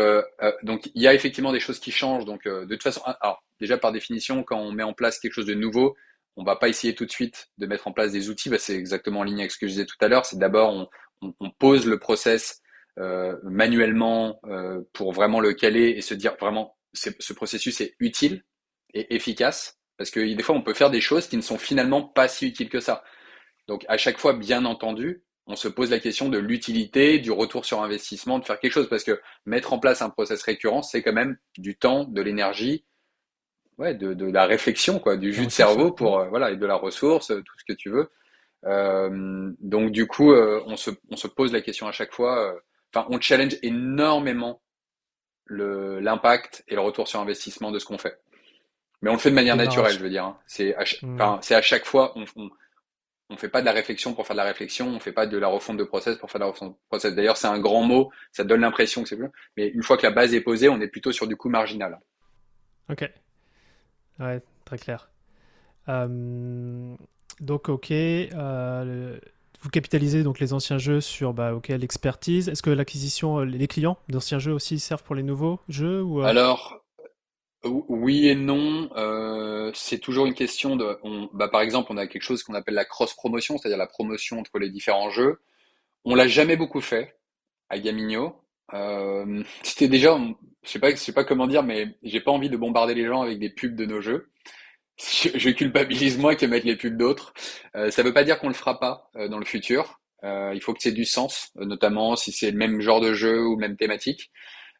donc 0.62 0.90
il 0.94 1.02
y 1.02 1.06
a 1.06 1.14
effectivement 1.14 1.52
des 1.52 1.60
choses 1.60 1.78
qui 1.78 1.92
changent. 1.92 2.24
Donc 2.24 2.44
de 2.48 2.64
toute 2.64 2.82
façon, 2.82 3.02
alors 3.20 3.44
déjà 3.60 3.76
par 3.76 3.92
définition, 3.92 4.42
quand 4.42 4.58
on 4.58 4.72
met 4.72 4.82
en 4.82 4.94
place 4.94 5.18
quelque 5.18 5.34
chose 5.34 5.46
de 5.46 5.54
nouveau, 5.54 5.94
on 6.36 6.42
va 6.42 6.56
pas 6.56 6.68
essayer 6.68 6.94
tout 6.94 7.04
de 7.04 7.10
suite 7.10 7.50
de 7.58 7.66
mettre 7.66 7.86
en 7.86 7.92
place 7.92 8.12
des 8.12 8.30
outils. 8.30 8.48
Bah, 8.48 8.56
c'est 8.58 8.74
exactement 8.74 9.20
en 9.20 9.24
ligne 9.24 9.40
avec 9.40 9.52
ce 9.52 9.58
que 9.58 9.66
je 9.66 9.72
disais 9.72 9.86
tout 9.86 9.96
à 10.00 10.08
l'heure. 10.08 10.24
C'est 10.24 10.38
d'abord 10.38 10.88
on, 11.20 11.34
on, 11.38 11.50
pose 11.50 11.86
le 11.86 11.98
process 11.98 12.62
euh, 12.98 13.36
manuellement 13.44 14.40
euh, 14.46 14.80
pour 14.92 15.12
vraiment 15.12 15.40
le 15.40 15.52
caler 15.52 15.94
et 15.96 16.00
se 16.00 16.14
dire 16.14 16.34
vraiment 16.40 16.74
ce 16.92 17.32
processus 17.32 17.80
est 17.80 17.94
utile 17.98 18.44
et 18.94 19.14
efficace 19.14 19.78
parce 19.96 20.10
que 20.10 20.20
des 20.20 20.42
fois 20.42 20.54
on 20.54 20.62
peut 20.62 20.74
faire 20.74 20.90
des 20.90 21.00
choses 21.00 21.28
qui 21.28 21.36
ne 21.36 21.42
sont 21.42 21.58
finalement 21.58 22.02
pas 22.02 22.28
si 22.28 22.46
utiles 22.46 22.68
que 22.68 22.80
ça. 22.80 23.04
Donc 23.68 23.84
à 23.88 23.96
chaque 23.96 24.18
fois, 24.18 24.32
bien 24.32 24.64
entendu, 24.64 25.22
on 25.46 25.56
se 25.56 25.68
pose 25.68 25.90
la 25.90 25.98
question 25.98 26.28
de 26.28 26.38
l'utilité, 26.38 27.18
du 27.18 27.30
retour 27.30 27.64
sur 27.64 27.82
investissement, 27.82 28.38
de 28.38 28.44
faire 28.44 28.58
quelque 28.58 28.72
chose 28.72 28.88
parce 28.88 29.04
que 29.04 29.20
mettre 29.46 29.72
en 29.72 29.78
place 29.78 30.02
un 30.02 30.10
process 30.10 30.42
récurrent, 30.42 30.82
c'est 30.82 31.02
quand 31.02 31.12
même 31.12 31.36
du 31.58 31.76
temps, 31.76 32.04
de 32.04 32.20
l'énergie, 32.20 32.84
ouais, 33.78 33.94
de, 33.94 34.14
de, 34.14 34.30
la 34.30 34.46
réflexion, 34.46 34.98
quoi, 34.98 35.16
du 35.16 35.32
jus 35.32 35.46
de 35.46 35.50
cerveau 35.52 35.92
pour 35.92 36.18
euh, 36.18 36.28
voilà 36.28 36.50
et 36.50 36.56
de 36.56 36.66
la 36.66 36.76
ressource, 36.76 37.28
tout 37.28 37.58
ce 37.58 37.64
que 37.72 37.76
tu 37.76 37.90
veux. 37.90 38.10
Euh, 38.64 39.52
donc 39.60 39.90
du 39.90 40.06
coup, 40.06 40.32
euh, 40.32 40.62
on, 40.66 40.76
se, 40.76 40.90
on 41.10 41.16
se 41.16 41.26
pose 41.26 41.52
la 41.52 41.60
question 41.60 41.88
à 41.88 41.92
chaque 41.92 42.12
fois 42.12 42.56
enfin, 42.94 43.06
on 43.10 43.20
challenge 43.20 43.56
énormément 43.62 44.61
l'impact 45.48 46.64
et 46.68 46.74
le 46.74 46.80
retour 46.80 47.08
sur 47.08 47.20
investissement 47.20 47.70
de 47.70 47.78
ce 47.78 47.84
qu'on 47.84 47.98
fait. 47.98 48.18
Mais 49.02 49.10
on 49.10 49.14
le 49.14 49.18
fait 49.18 49.30
de 49.30 49.34
manière 49.34 49.56
naturelle, 49.56 49.92
je 49.92 49.98
veux 49.98 50.10
dire. 50.10 50.24
Hein. 50.24 50.38
C'est 50.46 50.74
à, 50.76 50.84
hmm. 51.02 51.20
à, 51.20 51.62
chaque 51.62 51.84
fois, 51.84 52.12
on, 52.16 52.24
on, 53.28 53.36
fait 53.36 53.48
pas 53.48 53.60
de 53.60 53.66
la 53.66 53.72
réflexion 53.72 54.14
pour 54.14 54.26
faire 54.26 54.34
de 54.34 54.40
la 54.40 54.46
réflexion, 54.46 54.86
on 54.88 55.00
fait 55.00 55.12
pas 55.12 55.26
de 55.26 55.36
la 55.36 55.48
refonte 55.48 55.76
de 55.76 55.84
process 55.84 56.16
pour 56.16 56.30
faire 56.30 56.38
de 56.38 56.44
la 56.44 56.50
refonte 56.50 56.72
de 56.72 56.78
process. 56.88 57.14
D'ailleurs, 57.14 57.36
c'est 57.36 57.48
un 57.48 57.58
grand 57.58 57.82
mot, 57.82 58.12
ça 58.30 58.44
donne 58.44 58.60
l'impression 58.60 59.02
que 59.02 59.08
c'est 59.08 59.16
plus. 59.16 59.30
Mais 59.56 59.68
une 59.68 59.82
fois 59.82 59.96
que 59.96 60.04
la 60.06 60.12
base 60.12 60.34
est 60.34 60.40
posée, 60.40 60.68
on 60.68 60.80
est 60.80 60.88
plutôt 60.88 61.10
sur 61.10 61.26
du 61.26 61.36
coût 61.36 61.48
marginal. 61.48 61.98
Ok. 62.88 63.10
Ouais, 64.20 64.40
très 64.64 64.78
clair. 64.78 65.10
Euh, 65.88 66.94
donc, 67.40 67.68
ok. 67.68 67.90
Euh, 67.90 69.18
vous 69.62 69.70
capitalisez 69.70 70.24
donc 70.24 70.40
les 70.40 70.52
anciens 70.52 70.78
jeux 70.78 71.00
sur 71.00 71.32
bah, 71.32 71.58
l'expertise. 71.68 72.48
Est-ce 72.48 72.62
que 72.62 72.70
l'acquisition, 72.70 73.38
euh, 73.38 73.44
les 73.44 73.68
clients 73.68 73.96
d'anciens 74.08 74.40
jeux 74.40 74.52
aussi 74.52 74.80
servent 74.80 75.04
pour 75.04 75.14
les 75.14 75.22
nouveaux 75.22 75.60
jeux 75.68 76.02
euh? 76.02 76.22
Alors, 76.22 76.82
oui 77.64 78.28
et 78.28 78.34
non. 78.34 78.90
Euh, 78.96 79.70
c'est 79.72 79.98
toujours 79.98 80.26
une 80.26 80.34
question 80.34 80.74
de. 80.74 80.98
bah, 81.32 81.48
par 81.48 81.60
exemple, 81.60 81.92
on 81.92 81.96
a 81.96 82.08
quelque 82.08 82.22
chose 82.22 82.42
qu'on 82.42 82.54
appelle 82.54 82.74
la 82.74 82.84
cross-promotion, 82.84 83.56
c'est-à-dire 83.56 83.78
la 83.78 83.86
promotion 83.86 84.40
entre 84.40 84.58
les 84.58 84.68
différents 84.68 85.10
jeux. 85.10 85.40
On 86.04 86.16
l'a 86.16 86.26
jamais 86.26 86.56
beaucoup 86.56 86.80
fait 86.80 87.16
à 87.68 87.78
Gamino. 87.78 88.36
C'était 89.62 89.88
déjà, 89.88 90.18
je 90.62 90.68
sais 90.68 90.78
pas, 90.78 90.90
je 90.90 90.96
sais 90.96 91.12
pas 91.12 91.24
comment 91.24 91.46
dire, 91.46 91.62
mais 91.62 91.94
j'ai 92.02 92.20
pas 92.20 92.30
envie 92.30 92.48
de 92.48 92.56
bombarder 92.56 92.94
les 92.94 93.04
gens 93.04 93.20
avec 93.20 93.38
des 93.38 93.50
pubs 93.50 93.76
de 93.76 93.84
nos 93.84 94.00
jeux 94.00 94.30
je, 95.34 95.50
culpabilise 95.50 96.18
moi 96.18 96.34
que 96.34 96.46
mettre 96.46 96.66
les 96.66 96.76
pubs 96.76 96.96
d'autres. 96.96 97.32
Euh, 97.76 97.90
ça 97.90 98.02
ne 98.02 98.08
veut 98.08 98.14
pas 98.14 98.24
dire 98.24 98.38
qu'on 98.38 98.48
le 98.48 98.54
fera 98.54 98.78
pas 98.78 99.10
euh, 99.16 99.28
dans 99.28 99.38
le 99.38 99.44
futur. 99.44 100.00
Euh, 100.24 100.52
il 100.54 100.60
faut 100.60 100.72
que 100.72 100.82
c'est 100.82 100.92
du 100.92 101.04
sens, 101.04 101.50
notamment 101.56 102.14
si 102.14 102.30
c'est 102.30 102.50
le 102.50 102.56
même 102.56 102.80
genre 102.80 103.00
de 103.00 103.12
jeu 103.12 103.44
ou 103.44 103.56
même 103.56 103.76
thématique. 103.76 104.30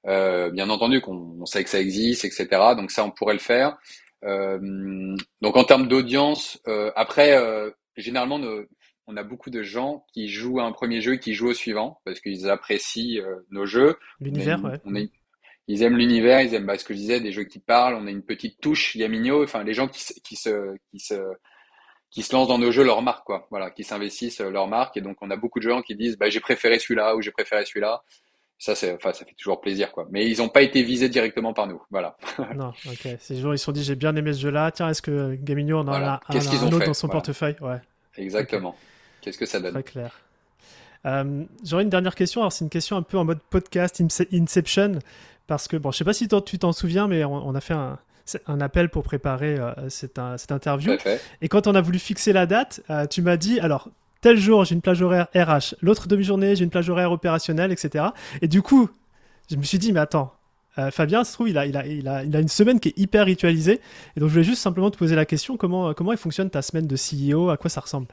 bien 0.05 0.71
entendu 0.71 1.01
qu'on 1.01 1.45
sait 1.47 1.65
que 1.65 1.71
ça 1.71 1.81
existe, 1.81 2.25
etc. 2.25 2.47
Donc 2.77 2.91
ça, 2.91 3.05
on 3.05 3.11
pourrait 3.11 3.35
le 3.35 3.41
faire. 3.41 3.77
donc 4.23 5.57
en 5.57 5.65
termes 5.65 5.89
d'audience, 5.89 6.63
après, 6.95 7.37
généralement, 7.97 8.41
on 9.09 9.17
a 9.17 9.25
beaucoup 9.25 9.51
de 9.51 9.65
gens 9.65 10.07
qui 10.13 10.29
jouent 10.29 10.61
à 10.61 10.65
un 10.65 10.71
premier 10.71 11.01
jeu 11.01 11.15
et 11.15 11.19
qui 11.19 11.35
jouent 11.35 11.51
au 11.51 11.55
suivant 11.55 12.01
parce 12.05 12.21
qu'ils 12.21 12.49
apprécient 12.49 13.25
nos 13.51 13.67
jeux. 13.67 13.97
L'univers, 14.21 14.63
ouais. 14.63 14.79
On 14.85 14.95
est, 14.95 15.11
ils 15.69 15.83
aiment 15.83 15.97
l'univers, 15.97 16.41
ils 16.41 16.55
aiment 16.55 16.67
bah, 16.67 16.77
ce 16.77 16.85
que 16.85 16.95
je 16.95 16.99
disais, 16.99 17.21
des 17.21 17.33
jeux 17.33 17.45
qui 17.45 17.59
parlent. 17.59 17.95
On 17.95 18.07
a 18.07 18.11
une 18.11 18.23
petite 18.23 18.61
touche 18.61 18.95
Yamino. 18.95 19.43
Enfin, 19.43 19.63
les 19.63 19.75
gens 19.75 19.89
qui, 19.89 20.05
qui 20.23 20.37
se 20.37 20.75
qui 20.91 20.99
se 20.99 21.21
qui 22.11 22.23
se 22.23 22.35
lancent 22.35 22.49
dans 22.49 22.59
nos 22.59 22.73
jeux 22.73 22.85
leur 22.85 23.03
marque 23.03 23.25
quoi. 23.25 23.47
Voilà, 23.51 23.71
qui 23.71 23.85
s'investissent 23.85 24.41
euh, 24.41 24.51
leur 24.51 24.67
marque. 24.69 24.97
Et 24.97 25.01
donc 25.01 25.17
on 25.21 25.31
a 25.31 25.37
beaucoup 25.37 25.61
de 25.61 25.69
gens 25.69 25.83
qui 25.83 25.95
disent 25.95 26.19
bah 26.19 26.29
j'ai 26.31 26.41
préféré 26.41 26.79
celui-là 26.79 27.17
ou 27.17 27.23
j'ai 27.23 27.31
préféré 27.31 27.65
celui-là. 27.65 28.03
Ça 28.59 28.75
c'est 28.75 28.93
enfin 28.93 29.13
ça 29.13 29.25
fait 29.25 29.35
toujours 29.35 29.61
plaisir 29.61 29.93
quoi. 29.93 30.07
Mais 30.11 30.29
ils 30.29 30.39
n'ont 30.39 30.49
pas 30.49 30.63
été 30.63 30.83
visés 30.83 31.09
directement 31.09 31.55
par 31.55 31.67
nous. 31.69 31.83
Voilà. 31.91 32.17
non, 32.55 32.73
ok. 32.87 33.17
Ces 33.19 33.37
gens 33.37 33.53
ils 33.53 33.59
se 33.59 33.65
sont 33.65 33.73
dit 33.73 33.85
j'ai 33.85 33.97
bien 33.97 34.15
aimé 34.17 34.33
ce 34.33 34.41
jeu-là. 34.41 34.73
Tiens, 34.73 34.89
est-ce 34.89 35.03
que 35.03 35.35
Gamino 35.37 35.79
en 35.79 35.89
a, 35.89 35.99
un, 35.99 36.21
un, 36.29 36.73
autre 36.73 36.87
dans 36.87 36.95
son 36.95 37.09
portefeuille? 37.09 37.57
Ouais. 37.61 37.81
Exactement. 38.17 38.77
Qu'est-ce 39.21 39.39
que 39.39 39.47
ça 39.47 39.61
donne? 39.61 39.73
Très 39.73 39.83
clair. 39.85 40.21
Euh, 41.07 41.45
J'aurais 41.65 41.83
une 41.83 41.91
dernière 41.91 42.15
question. 42.15 42.41
Alors, 42.41 42.53
c'est 42.53 42.65
une 42.65 42.71
question 42.71 42.97
un 42.97 43.03
peu 43.03 43.19
en 43.19 43.25
mode 43.25 43.41
podcast 43.51 44.03
Inception. 44.33 44.99
Parce 45.47 45.69
que, 45.69 45.77
bon, 45.77 45.91
je 45.91 45.99
sais 45.99 46.05
pas 46.05 46.13
si 46.13 46.29
tu 46.29 46.59
t'en 46.59 46.73
souviens, 46.73 47.09
mais 47.09 47.25
on, 47.25 47.55
a 47.55 47.61
fait 47.61 47.75
un, 47.75 47.99
un, 48.47 48.61
appel 48.61 48.89
pour 48.89 49.03
préparer 49.03 49.59
euh, 49.59 49.73
cette, 49.89 50.21
cette, 50.37 50.53
interview. 50.53 50.93
Et 51.41 51.49
quand 51.49 51.67
on 51.67 51.75
a 51.75 51.81
voulu 51.81 51.99
fixer 51.99 52.33
la 52.33 52.47
date, 52.47 52.81
euh, 52.91 53.07
tu 53.07 53.23
m'as 53.23 53.37
dit, 53.37 53.61
alors, 53.61 53.89
tel 54.21 54.37
jour, 54.37 54.65
j'ai 54.65 54.75
une 54.75 54.81
plage 54.81 55.03
horaire 55.03 55.27
RH, 55.35 55.75
l'autre 55.83 56.07
demi-journée, 56.07 56.57
j'ai 56.57 56.65
une 56.65 56.71
plage 56.71 56.89
horaire 56.89 57.13
opérationnelle, 57.13 57.73
etc. 57.73 58.07
Et 58.41 58.49
du 58.49 58.63
coup, 58.63 58.89
je 59.51 59.57
me 59.57 59.63
suis 59.63 59.79
dit, 59.79 59.93
mais 59.93 60.01
attends, 60.01 60.33
euh, 60.79 60.91
Fabien, 60.91 61.25
se 61.25 61.33
trouve, 61.33 61.49
il 61.49 61.59
a, 61.59 61.67
il, 61.67 61.77
a, 61.77 61.87
il, 61.87 62.09
a, 62.09 62.25
il 62.25 62.35
a, 62.35 62.41
une 62.41 62.49
semaine 62.49 62.81
qui 62.81 62.91
est 62.91 62.99
hyper 62.99 63.27
ritualisée. 63.27 63.81
Et 64.17 64.21
donc, 64.21 64.29
je 64.29 64.35
voulais 64.35 64.45
juste 64.45 64.63
simplement 64.63 64.91
te 64.91 64.97
poser 64.97 65.17
la 65.17 65.27
question 65.27 65.57
comment, 65.57 65.93
comment 65.93 66.13
elle 66.13 66.19
fonctionne 66.19 66.49
ta 66.49 66.63
semaine 66.63 66.87
de 66.87 66.97
CEO 66.97 67.51
À 67.51 67.57
quoi 67.57 67.69
ça 67.69 67.81
ressemble? 67.81 68.07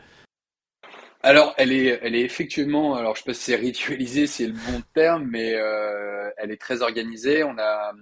Alors, 1.22 1.54
elle 1.58 1.72
est, 1.72 2.00
elle 2.02 2.16
est 2.16 2.22
effectivement, 2.22 2.96
alors 2.96 3.16
je 3.16 3.22
sais 3.22 3.26
pas 3.26 3.34
si 3.34 3.44
c'est 3.52 3.56
ritualisé, 3.56 4.28
c'est 4.28 4.48
le 4.48 4.54
bon 4.54 4.82
terme, 4.94 5.28
mais 5.30 5.54
euh, 5.56 6.30
elle 6.38 6.52
est 6.52 6.62
très 6.62 6.82
organisée. 6.82 7.44
On 7.44 7.58
a, 7.58 7.94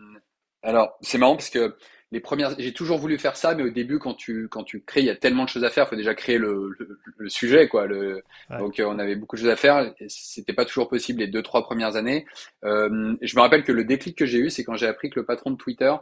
alors 0.62 0.98
c'est 1.02 1.18
marrant 1.18 1.36
parce 1.36 1.50
que 1.50 1.76
les 2.12 2.22
premières, 2.22 2.56
j'ai 2.58 2.74
toujours 2.74 3.00
voulu 3.00 3.18
faire 3.18 3.36
ça, 3.36 3.54
mais 3.54 3.64
au 3.64 3.70
début, 3.70 4.00
quand 4.00 4.14
tu, 4.14 4.48
quand 4.50 4.64
tu 4.64 4.82
crées, 4.82 5.02
il 5.02 5.08
y 5.08 5.10
a 5.10 5.16
tellement 5.16 5.44
de 5.44 5.50
choses 5.50 5.66
à 5.66 5.70
faire. 5.70 5.86
Il 5.86 5.90
faut 5.90 5.96
déjà 5.98 6.16
créer 6.16 6.38
le, 6.38 6.72
le, 7.18 7.30
sujet, 7.30 7.68
quoi. 7.68 7.86
Le, 7.86 8.24
Donc, 8.60 8.80
euh, 8.80 8.86
on 8.86 8.98
avait 8.98 9.16
beaucoup 9.16 9.36
de 9.36 9.42
choses 9.42 9.50
à 9.50 9.58
faire. 9.58 9.94
C'était 10.08 10.54
pas 10.54 10.64
toujours 10.64 10.88
possible 10.88 11.20
les 11.20 11.28
deux, 11.28 11.42
trois 11.42 11.64
premières 11.64 11.98
années. 11.98 12.26
Euh, 12.64 13.16
je 13.22 13.36
me 13.36 13.42
rappelle 13.42 13.64
que 13.66 13.74
le 13.74 13.84
déclic 13.84 14.18
que 14.18 14.26
j'ai 14.26 14.40
eu, 14.40 14.50
c'est 14.50 14.64
quand 14.64 14.76
j'ai 14.76 14.88
appris 14.88 15.10
que 15.10 15.20
le 15.20 15.26
patron 15.26 15.52
de 15.52 15.58
Twitter, 15.58 15.94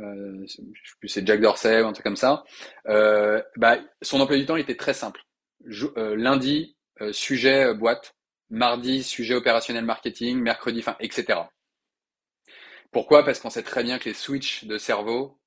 euh, 0.00 0.44
je 0.46 0.52
sais 0.52 0.62
plus, 1.00 1.08
c'est 1.08 1.26
Jack 1.26 1.40
Dorsey 1.40 1.82
ou 1.82 1.86
un 1.86 1.92
truc 1.92 2.04
comme 2.04 2.16
ça, 2.16 2.44
euh, 2.88 3.42
bah, 3.56 3.78
son 4.02 4.20
emploi 4.20 4.36
du 4.36 4.46
temps 4.46 4.56
était 4.56 4.76
très 4.76 4.94
simple. 4.94 5.20
Euh, 5.96 6.14
lundi, 6.16 6.76
euh, 7.00 7.12
sujet 7.12 7.64
euh, 7.64 7.74
boîte, 7.74 8.14
mardi, 8.50 9.02
sujet 9.02 9.34
opérationnel 9.34 9.84
marketing, 9.84 10.38
mercredi, 10.38 10.80
enfin, 10.80 10.96
etc. 11.00 11.40
Pourquoi? 12.92 13.24
Parce 13.24 13.40
qu'on 13.40 13.50
sait 13.50 13.62
très 13.62 13.82
bien 13.82 13.98
que 13.98 14.08
les 14.08 14.14
switches 14.14 14.64
de 14.64 14.78
cerveau, 14.78 15.38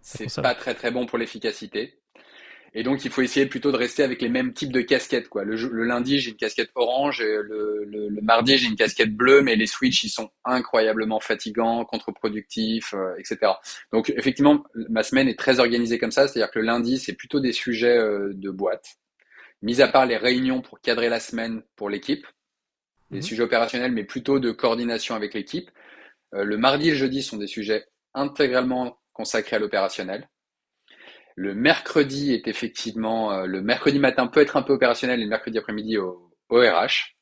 c'est 0.00 0.34
pas 0.40 0.54
très 0.54 0.74
très 0.74 0.90
bon 0.90 1.06
pour 1.06 1.18
l'efficacité. 1.18 2.00
Et 2.74 2.82
donc, 2.82 3.04
il 3.04 3.10
faut 3.10 3.22
essayer 3.22 3.46
plutôt 3.46 3.72
de 3.72 3.76
rester 3.76 4.02
avec 4.02 4.20
les 4.20 4.28
mêmes 4.28 4.52
types 4.52 4.72
de 4.72 4.82
casquettes. 4.82 5.28
Quoi. 5.28 5.44
Le, 5.44 5.56
lundi, 5.84 6.20
j'ai 6.20 6.30
une 6.30 6.36
casquette 6.36 6.70
orange, 6.74 7.22
le, 7.22 7.84
le, 7.84 8.20
mardi, 8.20 8.58
j'ai 8.58 8.66
une 8.66 8.76
casquette 8.76 9.14
bleue, 9.14 9.40
mais 9.40 9.56
les 9.56 9.66
switches, 9.66 10.04
ils 10.04 10.10
sont 10.10 10.30
incroyablement 10.44 11.18
fatigants, 11.18 11.84
contre-productifs, 11.86 12.94
etc. 13.18 13.52
Donc, 13.90 14.10
effectivement, 14.10 14.64
ma 14.90 15.02
semaine 15.02 15.28
est 15.28 15.38
très 15.38 15.60
organisée 15.60 15.98
comme 15.98 16.10
ça, 16.10 16.28
c'est-à-dire 16.28 16.50
que 16.50 16.58
le 16.58 16.66
lundi, 16.66 16.98
c'est 16.98 17.14
plutôt 17.14 17.40
des 17.40 17.52
sujets 17.52 17.98
de 17.98 18.50
boîte 18.50 18.98
mis 19.62 19.82
à 19.82 19.88
part 19.88 20.06
les 20.06 20.16
réunions 20.16 20.62
pour 20.62 20.80
cadrer 20.80 21.08
la 21.08 21.20
semaine 21.20 21.62
pour 21.76 21.90
l'équipe, 21.90 22.26
des 23.10 23.18
mhm. 23.18 23.22
sujets 23.22 23.42
opérationnels, 23.42 23.92
mais 23.92 24.04
plutôt 24.04 24.38
de 24.38 24.50
coordination 24.50 25.14
avec 25.14 25.34
l'équipe. 25.34 25.70
Euh, 26.34 26.44
le 26.44 26.56
mardi 26.56 26.88
et 26.88 26.90
le 26.90 26.96
jeudi 26.96 27.22
sont 27.22 27.36
des 27.36 27.46
sujets 27.46 27.86
intégralement 28.14 28.98
consacrés 29.12 29.56
à 29.56 29.58
l'opérationnel. 29.58 30.28
Le 31.36 31.54
mercredi 31.54 32.32
est 32.34 32.48
effectivement, 32.48 33.32
euh, 33.32 33.46
le 33.46 33.62
mercredi 33.62 33.98
matin 33.98 34.26
peut 34.26 34.40
être 34.40 34.56
un 34.56 34.62
peu 34.62 34.72
opérationnel 34.72 35.20
et 35.20 35.24
le 35.24 35.28
mercredi 35.28 35.58
après-midi 35.58 35.96
au, 35.98 36.32
RH, 36.50 37.14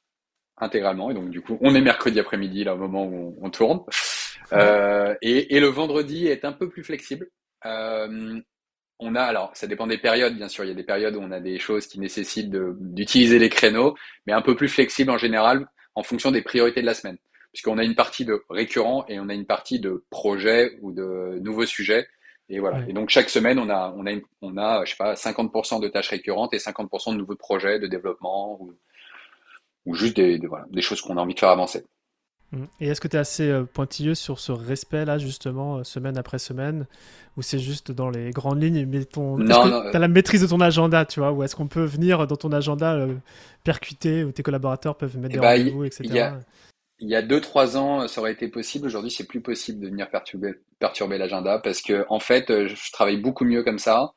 intégralement. 0.57 1.11
Et 1.11 1.15
donc, 1.15 1.31
du 1.31 1.43
coup, 1.43 1.59
on 1.61 1.75
est 1.75 1.81
mercredi 1.81 2.19
après-midi, 2.19 2.65
là, 2.65 2.75
au 2.75 2.79
moment 2.79 3.05
où 3.05 3.37
on, 3.43 3.51
tourne. 3.51 3.81
Euh, 4.53 5.15
et, 5.21 5.57
et, 5.57 5.61
le 5.61 5.67
vendredi 5.67 6.29
est 6.29 6.45
un 6.45 6.53
peu 6.53 6.69
plus 6.69 6.85
flexible. 6.85 7.29
On 8.99 9.15
a, 9.15 9.23
alors 9.23 9.51
ça 9.55 9.67
dépend 9.67 9.87
des 9.87 9.99
périodes, 9.99 10.37
bien 10.37 10.49
sûr. 10.49 10.65
Il 10.65 10.69
y 10.69 10.71
a 10.71 10.75
des 10.75 10.83
périodes 10.83 11.17
où 11.17 11.21
on 11.21 11.31
a 11.31 11.41
des 11.41 11.59
choses 11.59 11.87
qui 11.87 12.01
nécessitent 12.01 12.51
d'utiliser 12.51 13.39
les 13.39 13.51
créneaux, 13.51 13.95
mais 14.27 14.33
un 14.33 14.43
peu 14.43 14.57
plus 14.57 14.69
flexible 14.69 15.11
en 15.11 15.19
général 15.19 15.67
en 15.95 16.03
fonction 16.03 16.31
des 16.31 16.43
priorités 16.43 16.81
de 16.81 16.87
la 16.87 16.95
semaine. 16.95 17.19
Puisqu'on 17.53 17.79
a 17.79 17.85
une 17.85 17.95
partie 17.95 18.25
de 18.25 18.43
récurrent 18.51 19.05
et 19.09 19.19
on 19.21 19.29
a 19.29 19.35
une 19.35 19.47
partie 19.47 19.81
de 19.81 20.05
projet 20.11 20.79
ou 20.83 20.93
de 20.93 21.39
nouveaux 21.41 21.67
sujets. 21.67 22.07
Et 22.49 22.61
voilà. 22.61 22.87
Et 22.89 22.93
donc 22.93 23.11
chaque 23.11 23.29
semaine, 23.29 23.59
on 23.59 23.69
a, 23.71 23.93
on 23.97 24.07
a, 24.07 24.11
on 24.43 24.57
a, 24.57 24.85
je 24.85 24.91
sais 24.91 24.97
pas, 24.97 25.15
50% 25.15 25.81
de 25.81 25.89
tâches 25.89 26.11
récurrentes 26.11 26.55
et 26.55 26.59
50% 26.59 27.13
de 27.13 27.19
nouveaux 27.19 27.37
projets 27.37 27.79
de 27.79 27.87
développement 27.87 28.61
ou, 28.61 28.75
ou 29.85 29.95
juste 29.95 30.17
des, 30.17 30.39
voilà, 30.47 30.67
des 30.71 30.83
choses 30.83 31.01
qu'on 31.01 31.17
a 31.17 31.21
envie 31.21 31.35
de 31.35 31.41
faire 31.41 31.49
avancer. 31.51 31.85
Mmh. 32.57 32.67
Et 32.81 32.89
est-ce 32.89 33.01
que 33.01 33.09
tu 33.09 33.17
es 33.17 33.19
assez 33.19 33.49
euh, 33.49 33.65
pointilleux 33.65 34.15
sur 34.15 34.39
ce 34.39 34.53
respect-là, 34.53 35.19
justement, 35.19 35.79
euh, 35.79 35.85
semaine 35.85 36.17
après 36.19 36.39
semaine, 36.39 36.87
ou 37.37 37.43
c'est 37.43 37.59
juste 37.59 37.93
dans 37.93 38.11
les 38.11 38.31
grandes 38.31 38.63
lignes, 38.63 38.87
mais 38.87 39.05
ton... 39.05 39.39
tu 39.39 39.53
as 39.53 39.99
la 39.99 40.09
maîtrise 40.09 40.43
de 40.43 40.47
ton 40.47 40.61
agenda, 40.61 41.05
tu 41.05 41.21
vois, 41.21 41.33
ou 41.33 41.43
est-ce 41.43 41.57
qu'on 41.57 41.69
peut 41.69 41.85
venir 41.85 42.27
dans 42.27 42.37
ton 42.37 42.53
agenda 42.53 42.95
euh, 42.95 43.15
percuter, 43.65 44.25
ou 44.25 44.33
tes 44.33 44.43
collaborateurs 44.43 44.97
peuvent 44.97 45.17
mettre 45.17 45.35
eh 45.35 45.35
des 45.35 45.41
bah, 45.41 45.53
rendez-vous, 45.53 45.85
etc. 45.85 46.31
Il 46.99 47.11
y 47.11 47.15
a 47.15 47.21
deux, 47.21 47.43
trois 47.43 47.77
ans, 47.77 48.09
ça 48.09 48.23
aurait 48.23 48.33
été 48.33 48.49
possible. 48.49 48.87
Aujourd'hui, 48.87 49.11
c'est 49.11 49.27
plus 49.27 49.43
possible 49.43 49.81
de 49.81 49.89
venir 49.89 50.09
perturber, 50.09 50.55
perturber 50.79 51.19
l'agenda 51.19 51.59
parce 51.59 51.83
que, 51.83 52.07
en 52.09 52.21
fait, 52.21 52.47
je 52.49 52.93
travaille 52.93 53.19
beaucoup 53.19 53.45
mieux 53.45 53.63
comme 53.63 53.79
ça. 53.79 54.15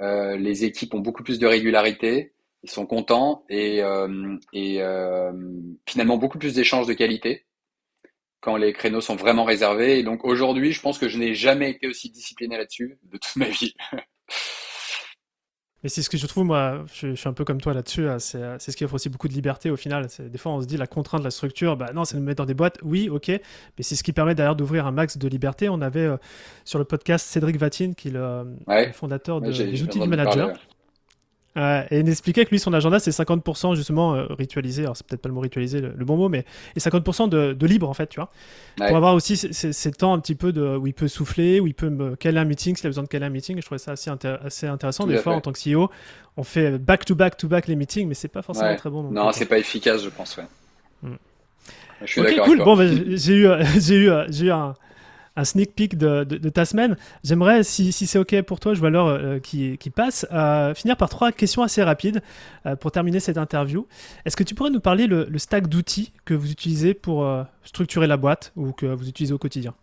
les 0.00 0.64
équipes 0.64 0.94
ont 0.94 1.00
beaucoup 1.00 1.24
plus 1.24 1.40
de 1.40 1.48
régularité 1.48 2.32
ils 2.62 2.70
sont 2.70 2.86
contents 2.86 3.44
et, 3.48 3.82
euh, 3.82 4.36
et 4.52 4.82
euh, 4.82 5.32
finalement 5.86 6.16
beaucoup 6.16 6.38
plus 6.38 6.54
d'échanges 6.54 6.86
de 6.86 6.92
qualité 6.92 7.44
quand 8.42 8.56
les 8.56 8.74
créneaux 8.74 9.00
sont 9.00 9.16
vraiment 9.16 9.44
réservés. 9.44 9.98
Et 9.98 10.02
donc 10.02 10.24
aujourd'hui, 10.24 10.72
je 10.72 10.82
pense 10.82 10.98
que 10.98 11.08
je 11.08 11.16
n'ai 11.16 11.34
jamais 11.34 11.70
été 11.70 11.86
aussi 11.86 12.10
discipliné 12.10 12.58
là-dessus 12.58 12.98
de 13.04 13.16
toute 13.16 13.36
ma 13.36 13.46
vie. 13.46 13.74
Mais 15.82 15.88
c'est 15.88 16.02
ce 16.02 16.10
que 16.10 16.16
je 16.16 16.26
trouve, 16.28 16.44
moi, 16.44 16.84
je, 16.94 17.14
suis 17.14 17.28
un 17.28 17.32
peu 17.32 17.44
comme 17.44 17.60
toi 17.60 17.74
là-dessus. 17.74 18.08
Hein. 18.08 18.18
C'est 18.20 18.60
ce 18.60 18.76
qui 18.76 18.84
offre 18.84 18.94
aussi 18.94 19.08
beaucoup 19.08 19.26
de 19.26 19.32
liberté 19.32 19.68
au 19.68 19.76
final. 19.76 20.06
Des 20.18 20.38
fois, 20.38 20.52
on 20.52 20.60
se 20.60 20.66
dit 20.66 20.76
la 20.76 20.86
contrainte 20.86 21.22
de 21.22 21.24
la 21.24 21.32
structure, 21.32 21.76
bah 21.76 21.90
non, 21.92 22.04
c'est 22.04 22.16
nous 22.16 22.22
mettre 22.22 22.38
dans 22.38 22.46
des 22.46 22.54
boîtes. 22.54 22.78
Oui, 22.82 23.08
ok. 23.08 23.28
Mais 23.28 23.40
c'est 23.80 23.96
ce 23.96 24.04
qui 24.04 24.12
permet 24.12 24.36
d'ailleurs 24.36 24.54
d'ouvrir 24.54 24.86
un 24.86 24.92
max 24.92 25.18
de 25.18 25.28
liberté. 25.28 25.68
On 25.68 25.80
avait 25.80 26.00
euh, 26.00 26.16
sur 26.64 26.78
le 26.78 26.84
podcast 26.84 27.26
Cédric 27.26 27.56
Vatine, 27.56 27.96
qui 27.96 28.08
est 28.08 28.12
le, 28.12 28.44
fondateur 28.92 29.40
des 29.40 29.82
outils 29.82 29.98
du 29.98 30.08
manager 30.08 30.56
et 31.56 32.00
il 32.00 32.08
expliquait 32.08 32.44
que 32.44 32.50
lui, 32.50 32.58
son 32.58 32.72
agenda, 32.72 32.98
c'est 32.98 33.10
50% 33.10 33.74
justement 33.74 34.14
euh, 34.14 34.26
ritualisé. 34.30 34.84
Alors, 34.84 34.96
c'est 34.96 35.06
peut-être 35.06 35.20
pas 35.20 35.28
le 35.28 35.34
mot 35.34 35.40
ritualisé, 35.40 35.80
le, 35.80 36.04
bon 36.04 36.16
mot, 36.16 36.28
mais 36.28 36.44
et 36.76 36.80
50% 36.80 37.28
de, 37.28 37.66
libre, 37.66 37.88
en 37.88 37.94
fait, 37.94 38.06
tu 38.08 38.20
vois. 38.20 38.30
Pour 38.76 38.96
avoir 38.96 39.14
aussi 39.14 39.36
ces, 39.36 39.92
temps 39.92 40.14
un 40.14 40.18
petit 40.18 40.34
peu 40.34 40.52
de, 40.52 40.76
où 40.76 40.86
il 40.86 40.94
peut 40.94 41.08
souffler, 41.08 41.60
où 41.60 41.66
il 41.66 41.74
peut 41.74 41.90
me 41.90 42.16
caler 42.16 42.38
un 42.38 42.44
meeting 42.44 42.74
s'il 42.76 42.86
a 42.86 42.88
besoin 42.88 43.04
de 43.04 43.08
caler 43.08 43.26
un 43.26 43.30
meeting. 43.30 43.56
je 43.58 43.66
trouvais 43.66 43.78
ça 43.78 43.92
assez, 43.92 44.10
assez 44.10 44.66
intéressant. 44.66 45.06
Des 45.06 45.18
fois, 45.18 45.34
en 45.34 45.40
tant 45.40 45.52
que 45.52 45.58
CEO, 45.58 45.90
on 46.36 46.44
fait 46.44 46.78
back-to-back-to-back 46.78 47.66
les 47.66 47.76
meetings, 47.76 48.08
mais 48.08 48.14
c'est 48.14 48.28
pas 48.28 48.42
forcément 48.42 48.74
très 48.76 48.90
bon. 48.90 49.02
Non, 49.04 49.30
c'est 49.32 49.46
pas 49.46 49.58
efficace, 49.58 50.02
je 50.02 50.08
pense, 50.08 50.38
ouais. 50.38 51.10
Je 52.04 52.06
suis 52.06 52.22
d'accord. 52.22 52.46
Cool. 52.46 52.58
Bon, 52.64 52.76
bah, 52.76 52.84
j'ai 52.86 53.34
eu, 53.34 53.48
j'ai 53.78 53.96
eu, 53.96 54.10
j'ai 54.28 54.46
eu 54.46 54.50
un 54.50 54.74
un 55.36 55.44
sneak 55.44 55.74
peek 55.74 55.96
de, 55.96 56.48
ta 56.48 56.64
semaine. 56.64 56.96
J'aimerais, 57.24 57.62
si, 57.62 57.92
c'est 57.92 58.18
OK 58.18 58.40
pour 58.42 58.60
toi, 58.60 58.74
je 58.74 58.80
vois 58.80 58.90
l'heure 58.90 59.08
euh, 59.08 59.38
qui, 59.38 59.78
passe, 59.94 60.26
euh, 60.32 60.74
finir 60.74 60.96
par 60.96 61.08
trois 61.08 61.32
questions 61.32 61.62
assez 61.62 61.82
rapides 61.82 62.22
euh, 62.66 62.76
pour 62.76 62.92
terminer 62.92 63.20
cette 63.20 63.38
interview. 63.38 63.86
Est-ce 64.24 64.36
que 64.36 64.44
tu 64.44 64.54
pourrais 64.54 64.70
nous 64.70 64.80
parler 64.80 65.06
le, 65.06 65.26
stack 65.38 65.66
d'outils 65.68 66.12
que 66.24 66.34
vous 66.34 66.52
utilisez 66.52 66.94
pour 66.94 67.28
structurer 67.64 68.06
la 68.06 68.16
boîte 68.16 68.52
ou 68.54 68.72
que 68.72 68.86
vous 68.86 69.08
utilisez 69.08 69.34
au 69.34 69.38
quotidien? 69.38 69.74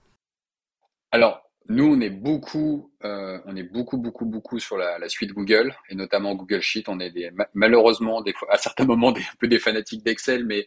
Alors, 1.11 1.41
nous, 1.67 1.85
on 1.85 1.99
est 1.99 2.09
beaucoup, 2.09 2.91
on 3.03 3.55
est 3.55 3.63
beaucoup, 3.63 3.97
beaucoup, 3.97 4.25
beaucoup 4.25 4.57
sur 4.59 4.77
la, 4.77 5.09
suite 5.09 5.33
Google 5.33 5.75
et 5.89 5.95
notamment 5.95 6.35
Google 6.35 6.61
Sheet. 6.61 6.85
On 6.87 6.99
est 6.99 7.11
malheureusement 7.53 8.23
à 8.49 8.57
certains 8.57 8.85
moments 8.85 9.09
un 9.17 9.37
peu 9.39 9.47
des 9.47 9.59
fanatiques 9.59 10.05
d'Excel, 10.05 10.45
mais 10.45 10.65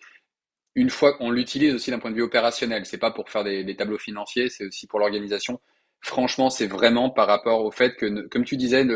une 0.75 0.91
fois 0.91 1.13
qu'on 1.15 1.31
l'utilise 1.31 1.75
aussi 1.75 1.91
d'un 1.91 1.99
point 1.99 2.11
de 2.11 2.17
vue 2.17 2.23
opérationnel, 2.23 2.87
c'est 2.87 2.99
pas 2.99 3.11
pour 3.11 3.29
faire 3.29 3.45
des, 3.45 3.77
tableaux 3.77 3.99
financiers, 3.99 4.49
c'est 4.49 4.67
aussi 4.67 4.87
pour 4.87 4.99
l'organisation. 4.99 5.61
Franchement, 6.01 6.51
c'est 6.51 6.67
vraiment 6.67 7.11
par 7.11 7.27
rapport 7.27 7.65
au 7.65 7.71
fait 7.71 7.97
que, 7.97 8.27
comme 8.29 8.45
tu 8.45 8.57
disais, 8.57 8.87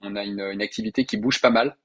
on 0.00 0.16
a 0.16 0.24
une, 0.24 0.62
activité 0.62 1.04
qui 1.04 1.16
bouge 1.16 1.40
pas 1.40 1.50
mal, 1.50 1.76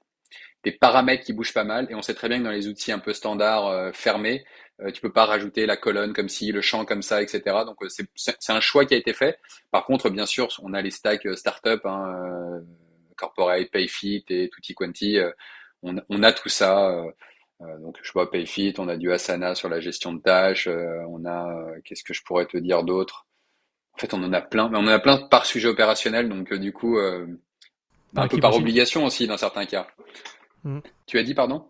des 0.63 0.71
paramètres 0.71 1.23
qui 1.23 1.33
bougent 1.33 1.53
pas 1.53 1.63
mal, 1.63 1.87
et 1.89 1.95
on 1.95 2.01
sait 2.01 2.15
très 2.15 2.27
bien 2.29 2.39
que 2.39 2.43
dans 2.43 2.51
les 2.51 2.67
outils 2.67 2.91
un 2.91 2.99
peu 2.99 3.13
standards 3.13 3.67
euh, 3.67 3.91
fermés, 3.93 4.43
euh, 4.81 4.91
tu 4.91 5.01
peux 5.01 5.11
pas 5.13 5.25
rajouter 5.25 5.65
la 5.65 5.77
colonne 5.77 6.13
comme 6.13 6.29
si, 6.29 6.51
le 6.51 6.61
champ 6.61 6.83
comme 6.83 7.01
ça, 7.03 7.21
etc. 7.21 7.41
Donc 7.65 7.81
euh, 7.83 7.87
c'est 8.15 8.51
un 8.51 8.59
choix 8.59 8.85
qui 8.85 8.95
a 8.95 8.97
été 8.97 9.13
fait. 9.13 9.39
Par 9.71 9.85
contre, 9.85 10.09
bien 10.09 10.25
sûr, 10.25 10.49
on 10.63 10.73
a 10.73 10.81
les 10.81 10.91
stacks 10.91 11.27
startup, 11.37 11.85
hein, 11.85 12.61
corporate, 13.15 13.69
Payfit 13.71 14.25
et 14.29 14.49
Tutti 14.49 14.73
Quanti. 14.73 15.17
On, 15.83 16.23
a 16.23 16.31
tout 16.33 16.49
ça. 16.49 16.91
Euh, 17.61 17.77
donc, 17.79 17.97
je 18.01 18.11
vois 18.11 18.29
Payfit, 18.29 18.73
on 18.77 18.87
a 18.87 18.97
du 18.97 19.11
Asana 19.11 19.55
sur 19.55 19.69
la 19.69 19.79
gestion 19.79 20.13
de 20.13 20.21
tâches, 20.21 20.67
euh, 20.67 20.99
on 21.09 21.25
a, 21.25 21.49
euh, 21.51 21.79
qu'est-ce 21.83 22.03
que 22.03 22.13
je 22.13 22.23
pourrais 22.23 22.45
te 22.45 22.57
dire 22.57 22.83
d'autre? 22.83 23.25
En 23.93 23.97
fait, 23.97 24.13
on 24.13 24.23
en 24.23 24.31
a 24.31 24.41
plein, 24.41 24.69
mais 24.69 24.77
on 24.77 24.81
en 24.81 24.87
a 24.87 24.99
plein 24.99 25.17
par 25.17 25.45
sujet 25.47 25.67
opérationnel, 25.67 26.29
donc 26.29 26.53
du 26.53 26.71
coup, 26.71 26.99
un 26.99 28.27
peu 28.27 28.39
par 28.39 28.55
obligation 28.55 29.05
aussi 29.05 29.25
dans 29.25 29.37
certains 29.37 29.65
cas. 29.65 29.87
Mm. 30.63 30.79
Tu 31.07 31.17
as 31.17 31.23
dit, 31.23 31.33
pardon? 31.33 31.65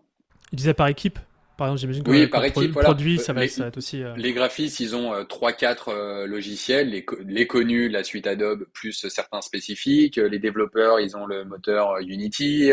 Il 0.52 0.56
disait 0.56 0.74
par 0.74 0.88
équipe 0.88 1.18
par 1.56 1.66
exemple, 1.66 1.80
j'imagine 1.80 2.04
que 2.04 2.10
oui, 2.12 2.26
par 2.28 2.44
équipe, 2.44 2.70
voilà. 2.70 2.86
produit, 2.86 3.18
ça 3.18 3.32
va, 3.32 3.44
être 3.44 3.76
aussi. 3.76 4.04
Les 4.16 4.32
graphistes, 4.32 4.78
ils 4.78 4.94
ont 4.94 5.24
trois, 5.24 5.52
4 5.52 6.24
logiciels, 6.26 6.90
les, 6.90 7.04
les, 7.26 7.48
connus, 7.48 7.88
la 7.88 8.04
suite 8.04 8.28
Adobe, 8.28 8.64
plus 8.72 8.92
certains 9.08 9.40
spécifiques. 9.40 10.18
Les 10.18 10.38
développeurs, 10.38 11.00
ils 11.00 11.16
ont 11.16 11.26
le 11.26 11.44
moteur 11.44 11.98
Unity. 11.98 12.70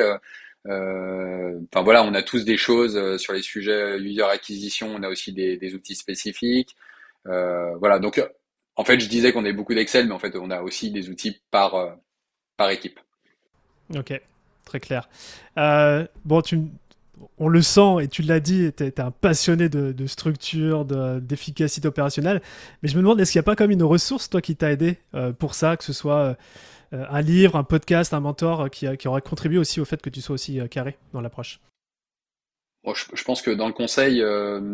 Euh, 0.68 1.60
enfin 1.72 1.84
voilà, 1.84 2.04
on 2.04 2.14
a 2.14 2.24
tous 2.24 2.44
des 2.44 2.58
choses 2.58 2.98
euh, 2.98 3.18
sur 3.18 3.34
les 3.34 3.42
sujets 3.42 3.98
user 4.00 4.24
acquisition. 4.24 4.94
On 4.96 5.04
a 5.04 5.10
aussi 5.10 5.34
des, 5.34 5.76
outils 5.76 5.96
spécifiques. 5.96 6.76
Euh, 7.28 7.76
voilà, 7.78 8.00
donc 8.00 8.22
en 8.76 8.84
fait, 8.84 9.00
je 9.00 9.08
disais 9.08 9.32
qu'on 9.32 9.44
avait 9.44 9.54
beaucoup 9.54 9.74
d'Excel, 9.74 10.08
mais 10.08 10.14
en 10.14 10.20
fait, 10.20 10.36
on 10.36 10.50
a 10.52 10.62
aussi 10.62 10.92
des 10.92 11.10
outils 11.10 11.42
par 11.52 11.98
par 12.58 12.70
équipe. 12.70 13.00
Ok, 13.96 14.20
très 14.66 14.80
clair. 14.80 15.10
bon, 15.56 16.42
tu, 16.42 16.60
on 17.38 17.48
le 17.48 17.62
sent 17.62 17.98
et 18.02 18.08
tu 18.08 18.22
l'as 18.22 18.40
dit, 18.40 18.72
tu 18.76 18.84
es, 18.84 19.00
un 19.00 19.12
passionné 19.12 19.70
de, 19.70 20.08
structure, 20.08 20.86
d'efficacité 20.86 21.88
opérationnelle. 21.88 22.42
Mais 22.82 22.90
je 22.90 22.96
me 22.96 23.02
demande, 23.02 23.20
est-ce 23.20 23.32
qu'il 23.32 23.40
n'y 23.40 23.46
a 23.46 23.50
pas 23.52 23.56
comme 23.56 23.72
une 23.72 23.84
ressource, 23.84 24.30
toi, 24.30 24.42
qui 24.42 24.56
t'a 24.56 24.72
aidé 24.72 24.98
pour 25.40 25.54
ça, 25.56 25.78
que 25.78 25.84
ce 25.84 25.94
soit 25.94 26.20
euh, 26.20 26.34
un 27.10 27.22
livre, 27.22 27.56
un 27.56 27.64
podcast, 27.64 28.14
un 28.14 28.20
mentor 28.20 28.62
euh, 28.62 28.68
qui, 28.70 28.86
qui 28.98 29.08
aurait 29.08 29.22
contribué 29.22 29.58
aussi 29.58 29.80
au 29.80 29.86
fait 29.86 30.02
que 30.02 30.10
tu 30.10 30.22
sois 30.22 30.36
aussi 30.36 30.60
euh, 30.60 30.68
carré 30.68 30.98
dans 31.14 31.22
l'approche 31.22 31.60
je, 32.94 33.24
pense 33.24 33.42
que 33.42 33.50
dans 33.50 33.66
le 33.66 33.74
conseil, 33.74 34.24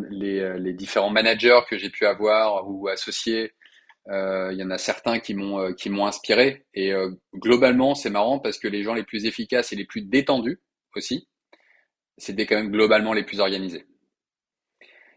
les, 0.09 0.73
différents 0.73 1.11
managers 1.11 1.61
que 1.69 1.77
j'ai 1.77 1.89
pu 1.89 2.05
avoir 2.05 2.69
ou 2.69 2.89
associés, 2.89 3.53
il 4.09 4.57
y 4.57 4.63
en 4.65 4.69
a 4.69 4.77
certains 4.77 5.19
qui 5.19 5.33
m'ont 5.33 6.05
inspiré. 6.05 6.65
Et 6.73 6.91
globalement, 7.33 7.95
c'est 7.95 8.09
marrant 8.09 8.37
parce 8.37 8.59
que 8.59 8.67
les 8.67 8.83
gens 8.83 8.95
les 8.95 9.03
plus 9.03 9.25
efficaces 9.25 9.71
et 9.71 9.77
les 9.77 9.85
plus 9.85 10.01
détendus 10.01 10.59
aussi, 10.93 11.29
c'était 12.17 12.45
quand 12.45 12.57
même 12.57 12.69
globalement 12.71 13.13
les 13.13 13.23
plus 13.23 13.39
organisés. 13.39 13.85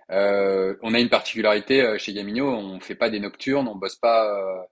on 0.08 0.94
a 0.94 1.00
une 1.00 1.08
particularité 1.08 1.98
chez 1.98 2.12
Gamino, 2.12 2.48
on 2.48 2.78
fait 2.78 2.94
pas 2.94 3.10
des 3.10 3.18
nocturnes, 3.18 3.66
on 3.66 3.74
bosse 3.74 3.96
pas 3.96 4.24
euh, 4.38 4.62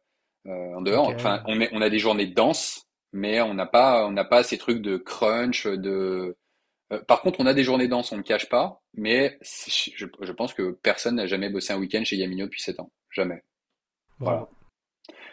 en 0.47 0.80
dehors. 0.80 1.09
Enfin, 1.14 1.43
on, 1.47 1.59
on 1.72 1.82
a 1.82 1.90
des 1.90 1.99
journées 1.99 2.26
denses, 2.26 2.86
mais 3.12 3.40
on 3.40 3.55
n'a 3.55 3.66
pas, 3.66 4.07
on 4.07 4.12
n'a 4.12 4.24
pas 4.24 4.43
ces 4.43 4.59
trucs 4.59 4.80
de 4.80 4.97
crunch, 4.97 5.66
de. 5.66 6.36
Euh, 6.93 7.01
par 7.07 7.22
contre, 7.22 7.40
on 7.40 7.47
a 7.47 7.55
des 7.55 7.64
journées 7.64 7.88
denses, 7.88 8.12
on 8.12 8.16
ne 8.16 8.22
cache 8.22 8.49
pas, 8.49 8.82
mais 8.95 9.38
je, 9.43 10.07
je, 10.20 10.32
pense 10.32 10.55
que 10.55 10.72
personne 10.82 11.16
n'a 11.16 11.26
jamais 11.26 11.49
bossé 11.49 11.72
un 11.72 11.78
week-end 11.78 12.05
chez 12.05 12.16
Yamino 12.16 12.45
depuis 12.47 12.62
7 12.62 12.80
ans. 12.80 12.93
Jamais. 13.11 13.43
Voilà. 14.18 14.49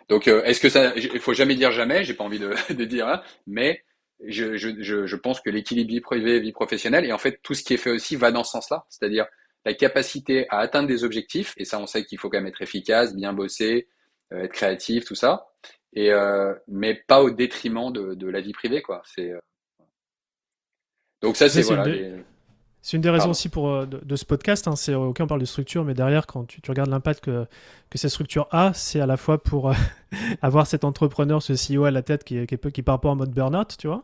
Donc, 0.10 0.28
euh, 0.28 0.44
est-ce 0.44 0.60
que 0.60 0.70
ça. 0.70 0.94
Il 0.96 1.20
faut 1.20 1.34
jamais 1.34 1.56
dire 1.56 1.72
jamais, 1.72 2.04
j'ai 2.04 2.14
pas 2.14 2.24
envie 2.24 2.40
de, 2.40 2.54
de 2.74 2.86
dire, 2.86 3.08
hein, 3.08 3.22
mais 3.48 3.84
je, 4.26 4.58
je, 4.58 5.06
je, 5.06 5.16
pense 5.16 5.40
que 5.40 5.50
l'équilibre 5.50 5.90
vie 5.90 6.02
privée, 6.02 6.40
vie 6.40 6.52
professionnelle, 6.52 7.06
et 7.06 7.14
en 7.14 7.18
fait, 7.18 7.40
tout 7.42 7.54
ce 7.54 7.64
qui 7.64 7.74
est 7.74 7.78
fait 7.78 7.92
aussi 7.92 8.16
va 8.18 8.32
dans 8.32 8.44
ce 8.44 8.52
sens-là. 8.52 8.86
C'est-à-dire 8.90 9.26
la 9.66 9.74
capacité 9.74 10.48
à 10.50 10.60
atteindre 10.60 10.88
des 10.88 11.04
objectifs, 11.04 11.54
et 11.58 11.66
ça, 11.66 11.80
on 11.80 11.88
sait 11.88 12.04
qu'il 12.04 12.18
faut 12.18 12.30
quand 12.30 12.38
même 12.38 12.48
être 12.48 12.62
efficace, 12.62 13.16
bien 13.16 13.34
bosser, 13.34 13.88
euh, 13.88 13.99
être 14.32 14.54
créatif, 14.54 15.06
tout 15.06 15.16
ça. 15.16 15.52
Et 15.94 16.12
euh, 16.12 16.54
mais 16.68 16.94
pas 16.94 17.22
au 17.22 17.32
détriment 17.32 17.92
de, 17.92 18.14
de 18.14 18.28
la 18.28 18.42
vie 18.42 18.54
privée, 18.54 18.82
quoi. 18.82 19.02
C'est 19.06 19.32
euh, 19.32 19.40
donc 21.22 21.36
ça, 21.36 21.50
c'est 21.50 21.62
voilà. 21.64 21.86
C'est 22.90 22.98
une 22.98 23.04
des 23.04 23.12
raisons 23.12 23.30
aussi 23.30 23.50
pour, 23.50 23.70
euh, 23.70 23.86
de, 23.86 24.16
ce 24.16 24.26
podcast. 24.26 24.68
Hein, 24.68 24.76
c'est 24.76 24.96
aucun 24.96 25.28
parle 25.28 25.42
de 25.42 25.46
structure, 25.46 25.86
mais 25.86 25.94
derrière, 25.94 26.26
quand 26.26 26.46
tu, 26.46 26.60
regardes 26.68 26.90
l'impact 26.90 27.24
que, 27.24 27.46
que 27.92 28.00
cette 28.00 28.10
structure 28.10 28.48
a, 28.50 28.74
c'est 28.74 29.00
à 29.00 29.06
la 29.06 29.16
fois 29.16 29.44
pour 29.44 29.70
euh, 29.70 29.74
avoir 30.42 30.66
cet 30.66 30.84
entrepreneur, 30.84 31.40
ce 31.40 31.54
CEO 31.54 31.84
à 31.84 31.92
la 31.92 32.02
tête 32.02 32.24
qui, 32.24 32.48
qui, 32.48 32.58
qui 32.58 32.82
part 32.82 33.00
pas 33.00 33.10
en 33.10 33.16
mode 33.16 33.30
burn-out, 33.30 33.76
tu 33.78 33.86
vois. 33.86 34.04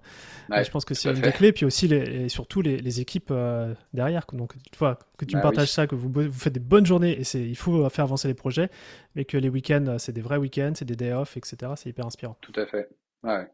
je 0.52 0.70
pense 0.70 0.86
que 0.86 0.94
c'est 0.94 1.10
une 1.10 1.20
des 1.20 1.32
clés. 1.32 1.52
Puis 1.52 1.66
aussi, 1.66 1.88
les, 1.88 2.26
et 2.26 2.30
surtout, 2.30 2.62
les, 2.62 2.78
les 2.78 3.02
équipes 3.02 3.30
euh, 3.32 3.74
derrière. 3.96 4.28
Donc, 4.34 4.54
tu 4.72 4.78
vois, 4.78 5.00
que 5.18 5.26
tu 5.26 5.36
me 5.36 5.42
bah 5.42 5.50
partages 5.50 5.72
ça, 5.72 5.88
que 5.88 5.96
vous, 5.96 6.12
vous 6.14 6.32
faites 6.32 6.54
des 6.54 6.60
bonnes 6.60 6.86
journées, 6.86 7.20
et 7.20 7.38
il 7.40 7.58
faut 7.58 7.90
faire 7.90 8.06
avancer 8.06 8.28
les 8.28 8.36
projets, 8.36 8.70
mais 9.16 9.26
que 9.26 9.38
les 9.38 9.50
week-ends, 9.50 9.96
c'est 9.98 10.14
des 10.14 10.22
vrais 10.22 10.38
week-ends, 10.38 10.74
c'est 10.76 10.86
des 10.86 10.96
day 10.96 11.12
off, 11.12 11.38
etc. 11.38 11.72
C'est 11.76 11.90
hyper 11.90 12.06
inspirant. 12.06 12.38
Tout 12.40 12.54
à 12.56 12.68
fait. 12.68 12.88
Ouais. 13.24 13.48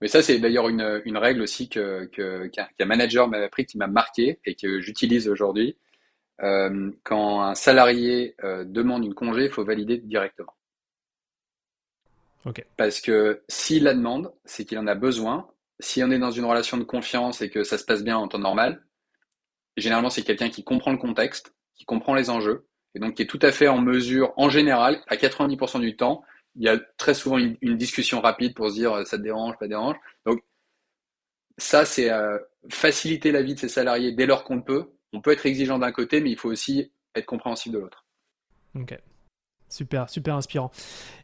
Mais 0.00 0.08
ça, 0.08 0.22
c'est 0.22 0.38
d'ailleurs 0.38 0.68
une, 0.68 1.02
une, 1.04 1.18
règle 1.18 1.42
aussi 1.42 1.68
que, 1.68 2.06
qu'un, 2.06 2.86
manager 2.86 3.28
m'a 3.28 3.38
appris, 3.38 3.66
qui 3.66 3.76
m'a 3.76 3.86
marqué 3.86 4.40
et 4.46 4.54
que 4.54 4.80
j'utilise 4.80 5.28
aujourd'hui. 5.28 5.76
Euh, 6.42 6.90
quand 7.04 7.42
un 7.42 7.54
salarié 7.54 8.34
euh, 8.42 8.64
demande 8.64 9.04
une 9.04 9.14
congé, 9.14 9.44
il 9.44 9.50
faut 9.50 9.64
valider 9.64 9.98
directement. 9.98 10.54
Okay. 12.46 12.64
Parce 12.78 13.02
que 13.02 13.42
s'il 13.48 13.84
la 13.84 13.92
demande, 13.92 14.32
c'est 14.46 14.64
qu'il 14.64 14.78
en 14.78 14.86
a 14.86 14.94
besoin. 14.94 15.50
Si 15.80 16.02
on 16.02 16.10
est 16.10 16.18
dans 16.18 16.30
une 16.30 16.46
relation 16.46 16.78
de 16.78 16.84
confiance 16.84 17.42
et 17.42 17.50
que 17.50 17.62
ça 17.62 17.76
se 17.76 17.84
passe 17.84 18.02
bien 18.02 18.16
en 18.16 18.28
temps 18.28 18.38
normal, 18.38 18.82
généralement, 19.76 20.08
c'est 20.08 20.22
quelqu'un 20.22 20.48
qui 20.48 20.64
comprend 20.64 20.92
le 20.92 20.98
contexte, 20.98 21.54
qui 21.74 21.84
comprend 21.84 22.14
les 22.14 22.30
enjeux, 22.30 22.66
et 22.94 22.98
donc 22.98 23.14
qui 23.14 23.22
est 23.22 23.26
tout 23.26 23.38
à 23.42 23.52
fait 23.52 23.68
en 23.68 23.78
mesure, 23.78 24.32
en 24.36 24.48
général, 24.48 25.02
à 25.08 25.16
90% 25.16 25.80
du 25.80 25.96
temps, 25.96 26.22
il 26.56 26.64
y 26.64 26.68
a 26.68 26.78
très 26.96 27.14
souvent 27.14 27.38
une, 27.38 27.56
discussion 27.76 28.20
rapide 28.20 28.54
pour 28.54 28.70
se 28.70 28.74
dire 28.74 28.92
euh, 28.92 29.04
ça 29.04 29.18
te 29.18 29.22
dérange, 29.22 29.56
pas 29.58 29.68
dérange. 29.68 29.96
Donc 30.26 30.42
ça, 31.58 31.84
c'est 31.84 32.10
euh, 32.10 32.38
faciliter 32.68 33.32
la 33.32 33.42
vie 33.42 33.54
de 33.54 33.60
ses 33.60 33.68
salariés 33.68 34.12
dès 34.12 34.26
lors 34.26 34.44
qu'on 34.44 34.62
peut. 34.62 34.90
On 35.12 35.20
peut 35.20 35.32
être 35.32 35.46
exigeant 35.46 35.78
d'un 35.78 35.92
côté, 35.92 36.20
mais 36.20 36.30
il 36.30 36.36
faut 36.36 36.50
aussi 36.50 36.92
être 37.14 37.26
compréhensif 37.26 37.72
de 37.72 37.78
l'autre. 37.78 38.04
Ok. 38.74 38.96
Super, 39.70 40.10
super 40.10 40.34
inspirant. 40.34 40.72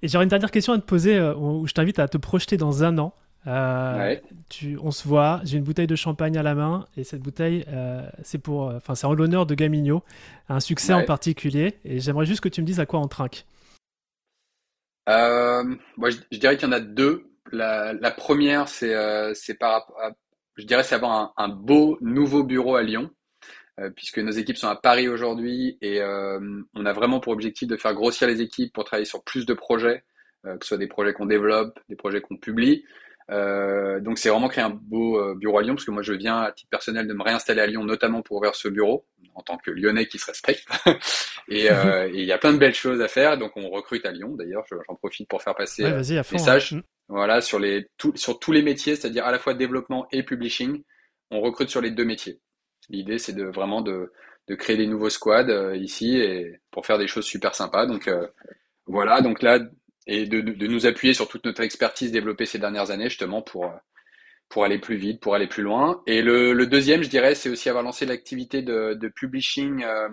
Et 0.02 0.08
j'aurais 0.08 0.24
une 0.24 0.30
dernière 0.30 0.52
question 0.52 0.72
à 0.72 0.78
te 0.78 0.84
poser 0.84 1.16
euh, 1.16 1.34
où 1.34 1.66
je 1.66 1.72
t'invite 1.72 1.98
à 1.98 2.06
te 2.06 2.16
projeter 2.16 2.56
dans 2.56 2.84
un 2.84 2.96
an. 2.98 3.12
Euh, 3.48 4.16
tu, 4.48 4.78
on 4.82 4.90
se 4.90 5.06
voit, 5.06 5.40
j'ai 5.44 5.58
une 5.58 5.64
bouteille 5.64 5.86
de 5.86 5.94
champagne 5.94 6.36
à 6.36 6.42
la 6.42 6.54
main 6.54 6.86
et 6.96 7.04
cette 7.04 7.20
bouteille, 7.20 7.64
euh, 7.68 8.02
c'est 8.24 8.38
pour, 8.38 8.62
enfin, 8.74 8.96
c'est 8.96 9.06
en 9.06 9.14
l'honneur 9.14 9.46
de 9.46 9.54
Gamigno, 9.54 10.02
un 10.48 10.60
succès 10.60 10.92
en 10.92 11.04
particulier. 11.04 11.74
Et 11.84 12.00
j'aimerais 12.00 12.26
juste 12.26 12.40
que 12.40 12.48
tu 12.48 12.60
me 12.60 12.66
dises 12.66 12.80
à 12.80 12.86
quoi 12.86 13.00
on 13.00 13.08
trinque. 13.08 13.44
Moi, 15.06 16.10
je, 16.10 16.38
dirais 16.38 16.56
qu'il 16.56 16.66
y 16.66 16.70
en 16.70 16.72
a 16.72 16.80
deux. 16.80 17.24
La, 17.52 18.10
première, 18.10 18.68
c'est, 18.68 18.94
c'est 19.34 19.54
par, 19.54 19.86
je 20.56 20.64
dirais, 20.64 20.82
c'est 20.82 20.94
avoir 20.94 21.32
un, 21.36 21.48
beau 21.48 21.98
nouveau 22.00 22.42
bureau 22.42 22.76
à 22.76 22.82
Lyon. 22.82 23.10
puisque 23.94 24.18
nos 24.18 24.32
équipes 24.32 24.56
sont 24.56 24.68
à 24.68 24.76
Paris 24.76 25.08
aujourd'hui 25.08 25.78
et 25.80 26.00
on 26.02 26.86
a 26.86 26.92
vraiment 26.92 27.20
pour 27.20 27.32
objectif 27.32 27.68
de 27.68 27.76
faire 27.76 27.94
grossir 27.94 28.26
les 28.26 28.40
équipes 28.40 28.72
pour 28.72 28.84
travailler 28.84 29.04
sur 29.04 29.22
plus 29.22 29.46
de 29.46 29.54
projets, 29.54 30.04
que 30.42 30.58
ce 30.62 30.68
soit 30.68 30.78
des 30.78 30.88
projets 30.88 31.12
qu'on 31.12 31.26
développe, 31.26 31.78
des 31.88 31.96
projets 31.96 32.20
qu'on 32.20 32.36
publie. 32.36 32.84
Euh, 33.30 33.98
donc 34.00 34.18
c'est 34.18 34.28
vraiment 34.28 34.48
créer 34.48 34.64
un 34.64 34.70
beau 34.70 35.18
euh, 35.18 35.34
bureau 35.34 35.58
à 35.58 35.62
Lyon, 35.62 35.74
parce 35.74 35.84
que 35.84 35.90
moi 35.90 36.02
je 36.02 36.12
viens 36.12 36.42
à 36.42 36.52
titre 36.52 36.70
personnel 36.70 37.08
de 37.08 37.14
me 37.14 37.22
réinstaller 37.22 37.60
à 37.60 37.66
Lyon, 37.66 37.84
notamment 37.84 38.22
pour 38.22 38.36
ouvrir 38.36 38.54
ce 38.54 38.68
bureau, 38.68 39.04
en 39.34 39.42
tant 39.42 39.58
que 39.58 39.70
Lyonnais 39.70 40.06
qui 40.06 40.18
se 40.18 40.26
respecte. 40.26 40.66
Euh, 41.48 42.08
et 42.08 42.22
il 42.22 42.24
y 42.24 42.32
a 42.32 42.38
plein 42.38 42.52
de 42.52 42.58
belles 42.58 42.74
choses 42.74 43.00
à 43.00 43.06
faire, 43.06 43.38
donc 43.38 43.52
on 43.54 43.70
recrute 43.70 44.04
à 44.04 44.10
Lyon. 44.10 44.34
D'ailleurs, 44.34 44.64
j'en 44.68 44.96
profite 44.96 45.28
pour 45.28 45.40
faire 45.40 45.54
passer 45.54 45.84
un 45.84 45.98
message. 45.98 46.72
Hein. 46.72 46.82
Voilà, 47.06 47.40
sur, 47.40 47.60
les, 47.60 47.86
sur 48.16 48.40
tous 48.40 48.50
les 48.50 48.62
métiers, 48.62 48.96
c'est-à-dire 48.96 49.24
à 49.24 49.30
la 49.30 49.38
fois 49.38 49.54
développement 49.54 50.08
et 50.10 50.24
publishing, 50.24 50.82
on 51.30 51.40
recrute 51.40 51.68
sur 51.68 51.80
les 51.80 51.92
deux 51.92 52.04
métiers. 52.04 52.40
L'idée, 52.88 53.18
c'est 53.18 53.32
de 53.32 53.44
vraiment 53.44 53.80
de, 53.80 54.12
de, 54.48 54.54
créer 54.56 54.76
des 54.76 54.88
nouveaux 54.88 55.08
squads 55.08 55.76
ici 55.76 56.16
et 56.16 56.58
pour 56.72 56.84
faire 56.84 56.98
des 56.98 57.06
choses 57.06 57.24
super 57.24 57.54
sympas. 57.54 57.86
Donc 57.86 58.10
voilà, 58.86 59.20
donc 59.20 59.40
là, 59.40 59.60
et 60.06 60.26
de, 60.26 60.40
de, 60.40 60.66
nous 60.66 60.86
appuyer 60.86 61.14
sur 61.14 61.28
toute 61.28 61.44
notre 61.44 61.62
expertise 61.62 62.12
développée 62.12 62.46
ces 62.46 62.58
dernières 62.58 62.90
années 62.90 63.08
justement 63.08 63.42
pour, 63.42 63.72
pour 64.48 64.64
aller 64.64 64.78
plus 64.78 64.96
vite, 64.96 65.20
pour 65.20 65.34
aller 65.34 65.46
plus 65.48 65.62
loin. 65.62 66.02
Et 66.06 66.22
le, 66.22 66.52
le 66.52 66.66
deuxième, 66.66 67.02
je 67.02 67.08
dirais, 67.08 67.34
c'est 67.34 67.48
aussi 67.48 67.68
avoir 67.68 67.84
lancé 67.84 68.06
l'activité 68.06 68.62
de, 68.62 68.94
de 68.94 69.08
publishing 69.08 69.84
euh, 69.84 70.08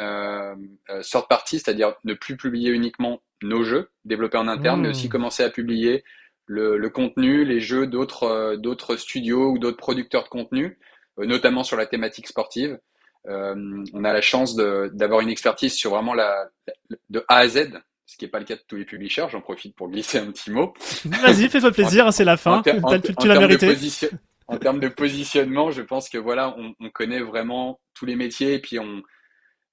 euh, 0.00 0.54
euh 0.90 1.02
sort 1.02 1.28
party, 1.28 1.58
c'est-à-dire 1.58 1.94
ne 2.04 2.14
plus 2.14 2.36
publier 2.36 2.70
uniquement 2.70 3.22
nos 3.42 3.62
jeux 3.62 3.90
développés 4.04 4.38
en 4.38 4.48
interne, 4.48 4.82
mais 4.82 4.88
aussi 4.88 5.06
mmh. 5.06 5.10
commencer 5.10 5.42
à 5.42 5.50
publier 5.50 6.04
le, 6.46 6.76
le 6.78 6.90
contenu, 6.90 7.44
les 7.44 7.60
jeux 7.60 7.86
d'autres 7.86 8.24
euh, 8.24 8.56
d'autres 8.56 8.96
studios 8.96 9.52
ou 9.52 9.58
d'autres 9.58 9.76
producteurs 9.76 10.24
de 10.24 10.28
contenu, 10.28 10.78
euh, 11.18 11.26
notamment 11.26 11.62
sur 11.62 11.76
la 11.76 11.86
thématique 11.86 12.26
sportive. 12.26 12.78
Euh, 13.26 13.84
on 13.92 14.04
a 14.04 14.12
la 14.12 14.20
chance 14.22 14.54
d'avoir 14.56 15.20
une 15.20 15.28
expertise 15.28 15.74
sur 15.74 15.90
vraiment 15.90 16.14
la, 16.14 16.48
de 17.10 17.24
A 17.28 17.38
à 17.38 17.48
Z, 17.48 17.72
ce 18.08 18.16
qui 18.16 18.24
n'est 18.24 18.30
pas 18.30 18.38
le 18.38 18.46
cas 18.46 18.56
de 18.56 18.62
tous 18.66 18.76
les 18.76 18.86
publishers. 18.86 19.26
J'en 19.30 19.42
profite 19.42 19.76
pour 19.76 19.90
glisser 19.90 20.18
un 20.18 20.32
petit 20.32 20.50
mot. 20.50 20.72
Vas-y, 21.04 21.48
fais-toi 21.50 21.70
plaisir, 21.70 22.06
hein, 22.06 22.10
c'est 22.10 22.24
la 22.24 22.38
fin. 22.38 22.62
tu, 22.62 23.28
l'as 23.28 23.38
mérité. 23.38 23.76
En 24.46 24.56
termes 24.56 24.80
de 24.80 24.88
positionnement, 24.88 25.70
je 25.70 25.82
pense 25.82 26.08
que 26.08 26.16
voilà, 26.16 26.56
on, 26.56 26.90
connaît 26.90 27.20
vraiment 27.20 27.80
tous 27.92 28.06
les 28.06 28.16
métiers 28.16 28.54
et 28.54 28.60
puis 28.60 28.78
on, 28.78 29.02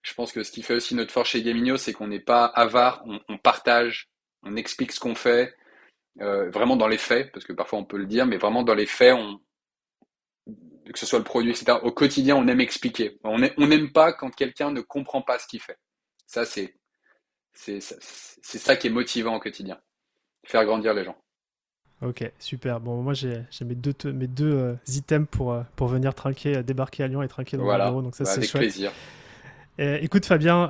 je 0.01 0.13
pense 0.13 0.33
que 0.33 0.43
ce 0.43 0.51
qui 0.51 0.63
fait 0.63 0.73
aussi 0.73 0.95
notre 0.95 1.13
force 1.13 1.29
chez 1.29 1.41
Gamino, 1.41 1.77
c'est 1.77 1.93
qu'on 1.93 2.07
n'est 2.07 2.19
pas 2.19 2.43
avare, 2.43 3.05
on, 3.29 3.37
partage, 3.37 4.09
on 4.43 4.57
explique 4.57 4.91
ce 4.91 4.99
qu'on 4.99 5.15
fait, 5.15 5.55
euh, 6.19 6.49
vraiment 6.49 6.75
dans 6.75 6.89
les 6.89 6.97
faits, 6.97 7.31
parce 7.31 7.45
que 7.45 7.53
parfois 7.53 7.79
on 7.79 7.85
peut 7.85 7.97
le 7.97 8.05
dire, 8.05 8.25
mais 8.25 8.35
vraiment 8.35 8.63
dans 8.63 8.75
les 8.75 8.85
faits, 8.85 9.13
on, 9.13 9.39
que 10.91 10.99
ce 10.99 11.05
soit 11.05 11.19
le 11.19 11.25
produit, 11.25 11.51
etc. 11.51 11.77
Au 11.81 11.93
quotidien, 11.93 12.35
on 12.35 12.45
aime 12.49 12.59
expliquer. 12.59 13.17
On 13.23 13.39
n'aime 13.39 13.93
pas 13.93 14.11
quand 14.11 14.29
quelqu'un 14.29 14.71
ne 14.71 14.81
comprend 14.81 15.21
pas 15.21 15.39
ce 15.39 15.47
qu'il 15.47 15.61
fait. 15.61 15.77
Ça, 16.27 16.45
c'est 16.45 16.75
c'est 17.55 17.79
ça 17.81 18.75
qui 18.75 18.87
est 18.87 18.91
motivant 18.91 19.35
au 19.35 19.39
quotidien. 19.39 19.79
Faire 20.45 20.65
grandir 20.65 20.93
les 20.93 21.03
gens. 21.03 21.17
Ok, 22.01 22.29
super. 22.39 22.79
Bon, 22.81 23.01
moi 23.01 23.13
j'ai 23.13 23.45
mes 23.61 23.75
deux, 23.75 23.93
mes 24.11 24.27
deux 24.27 24.53
euh, 24.53 24.73
items 24.87 25.27
pour, 25.29 25.53
euh, 25.53 25.61
pour 25.75 25.87
venir 25.87 26.13
trinquer, 26.13 26.57
euh, 26.57 26.63
débarquer 26.63 27.03
à 27.03 27.07
Lyon 27.07 27.21
et 27.23 27.27
trinquer 27.27 27.57
dans 27.57 27.63
voilà. 27.63 27.85
le 27.85 27.91
bureau. 27.91 28.01
Donc 28.01 28.15
ça, 28.15 28.25
bah, 28.25 28.31
c'est 28.31 28.43
chouette. 28.43 28.63
plaisir. 28.63 28.91
Écoute 29.77 30.25
Fabien, 30.25 30.69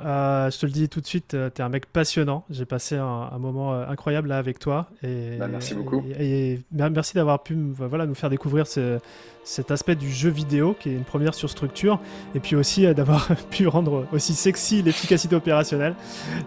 je 0.50 0.58
te 0.58 0.66
le 0.66 0.72
dis 0.72 0.88
tout 0.88 1.00
de 1.00 1.06
suite, 1.06 1.36
tu 1.54 1.60
es 1.60 1.64
un 1.64 1.68
mec 1.68 1.86
passionnant. 1.86 2.44
J'ai 2.50 2.64
passé 2.64 2.96
un, 2.96 3.38
moment 3.38 3.72
incroyable 3.72 4.28
là 4.28 4.38
avec 4.38 4.58
toi. 4.58 4.88
Et, 5.02 5.36
bah, 5.38 5.48
merci 5.48 5.74
beaucoup. 5.74 6.04
Et, 6.18 6.60
merci 6.72 7.14
d'avoir 7.14 7.42
pu 7.42 7.56
voilà, 7.78 8.06
nous 8.06 8.14
faire 8.14 8.30
découvrir 8.30 8.66
ce, 8.66 8.98
cet 9.44 9.70
aspect 9.70 9.94
du 9.94 10.10
jeu 10.10 10.30
vidéo 10.30 10.76
qui 10.78 10.90
est 10.90 10.94
une 10.94 11.04
première 11.04 11.34
sur 11.34 11.48
structure. 11.48 12.00
Et 12.34 12.40
puis 12.40 12.56
aussi 12.56 12.92
d'avoir 12.94 13.28
pu 13.50 13.66
rendre 13.68 14.06
aussi 14.12 14.34
sexy 14.34 14.82
l'efficacité 14.82 15.36
opérationnelle. 15.36 15.94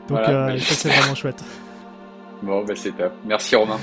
Donc 0.07 0.19
ça 0.25 0.57
c'est 0.59 0.89
vraiment 0.89 1.15
chouette. 1.15 1.43
Bon, 2.43 2.63
bah, 2.63 2.73
c'est 2.75 2.91
top. 2.91 3.13
Merci 3.25 3.55
Romain. 3.55 3.77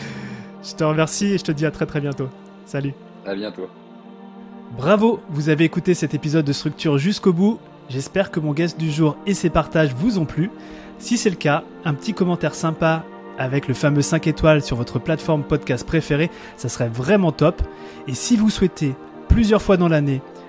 Je 0.62 0.74
te 0.74 0.85
remercie 0.85 1.27
et 1.27 1.39
je 1.39 1.45
te 1.45 1.53
dis 1.53 1.66
à 1.66 1.70
très 1.70 1.87
très 1.87 2.01
bientôt. 2.01 2.29
Salut. 2.64 2.93
À 3.24 3.35
bientôt. 3.35 3.68
Bravo, 4.77 5.20
vous 5.31 5.49
avez 5.49 5.64
écouté 5.64 5.95
cet 5.95 6.14
épisode 6.14 6.45
de 6.45 6.53
Structure 6.53 6.99
jusqu'au 6.99 7.33
bout. 7.33 7.61
J'espère 7.89 8.30
que 8.30 8.41
mon 8.41 8.53
guest 8.53 8.78
du 8.78 8.91
jour 8.91 9.16
et 9.26 9.34
ses 9.34 9.51
partages 9.51 9.95
vous 9.95 10.18
ont 10.18 10.24
plu. 10.24 10.51
Si 10.99 11.16
c'est 11.16 11.30
le 11.30 11.37
cas, 11.37 11.62
un 11.84 11.95
petit 11.95 12.14
commentaire 12.14 12.55
sympa 12.55 13.05
avec 13.39 13.68
le 13.68 13.74
fameux 13.74 14.03
5 14.03 14.26
étoiles 14.26 14.62
sur 14.62 14.76
votre 14.76 14.99
plateforme 14.99 15.45
podcast 15.45 15.87
préférée, 15.87 16.30
ça 16.57 16.68
serait 16.68 16.89
vraiment 16.89 17.32
top. 17.32 17.62
Et 18.09 18.14
si 18.14 18.37
vous 18.37 18.51
souhaitez 18.51 18.95
plusieurs 19.28 19.62
fois 19.62 19.76
dans 19.76 19.89
l'année 19.89 20.20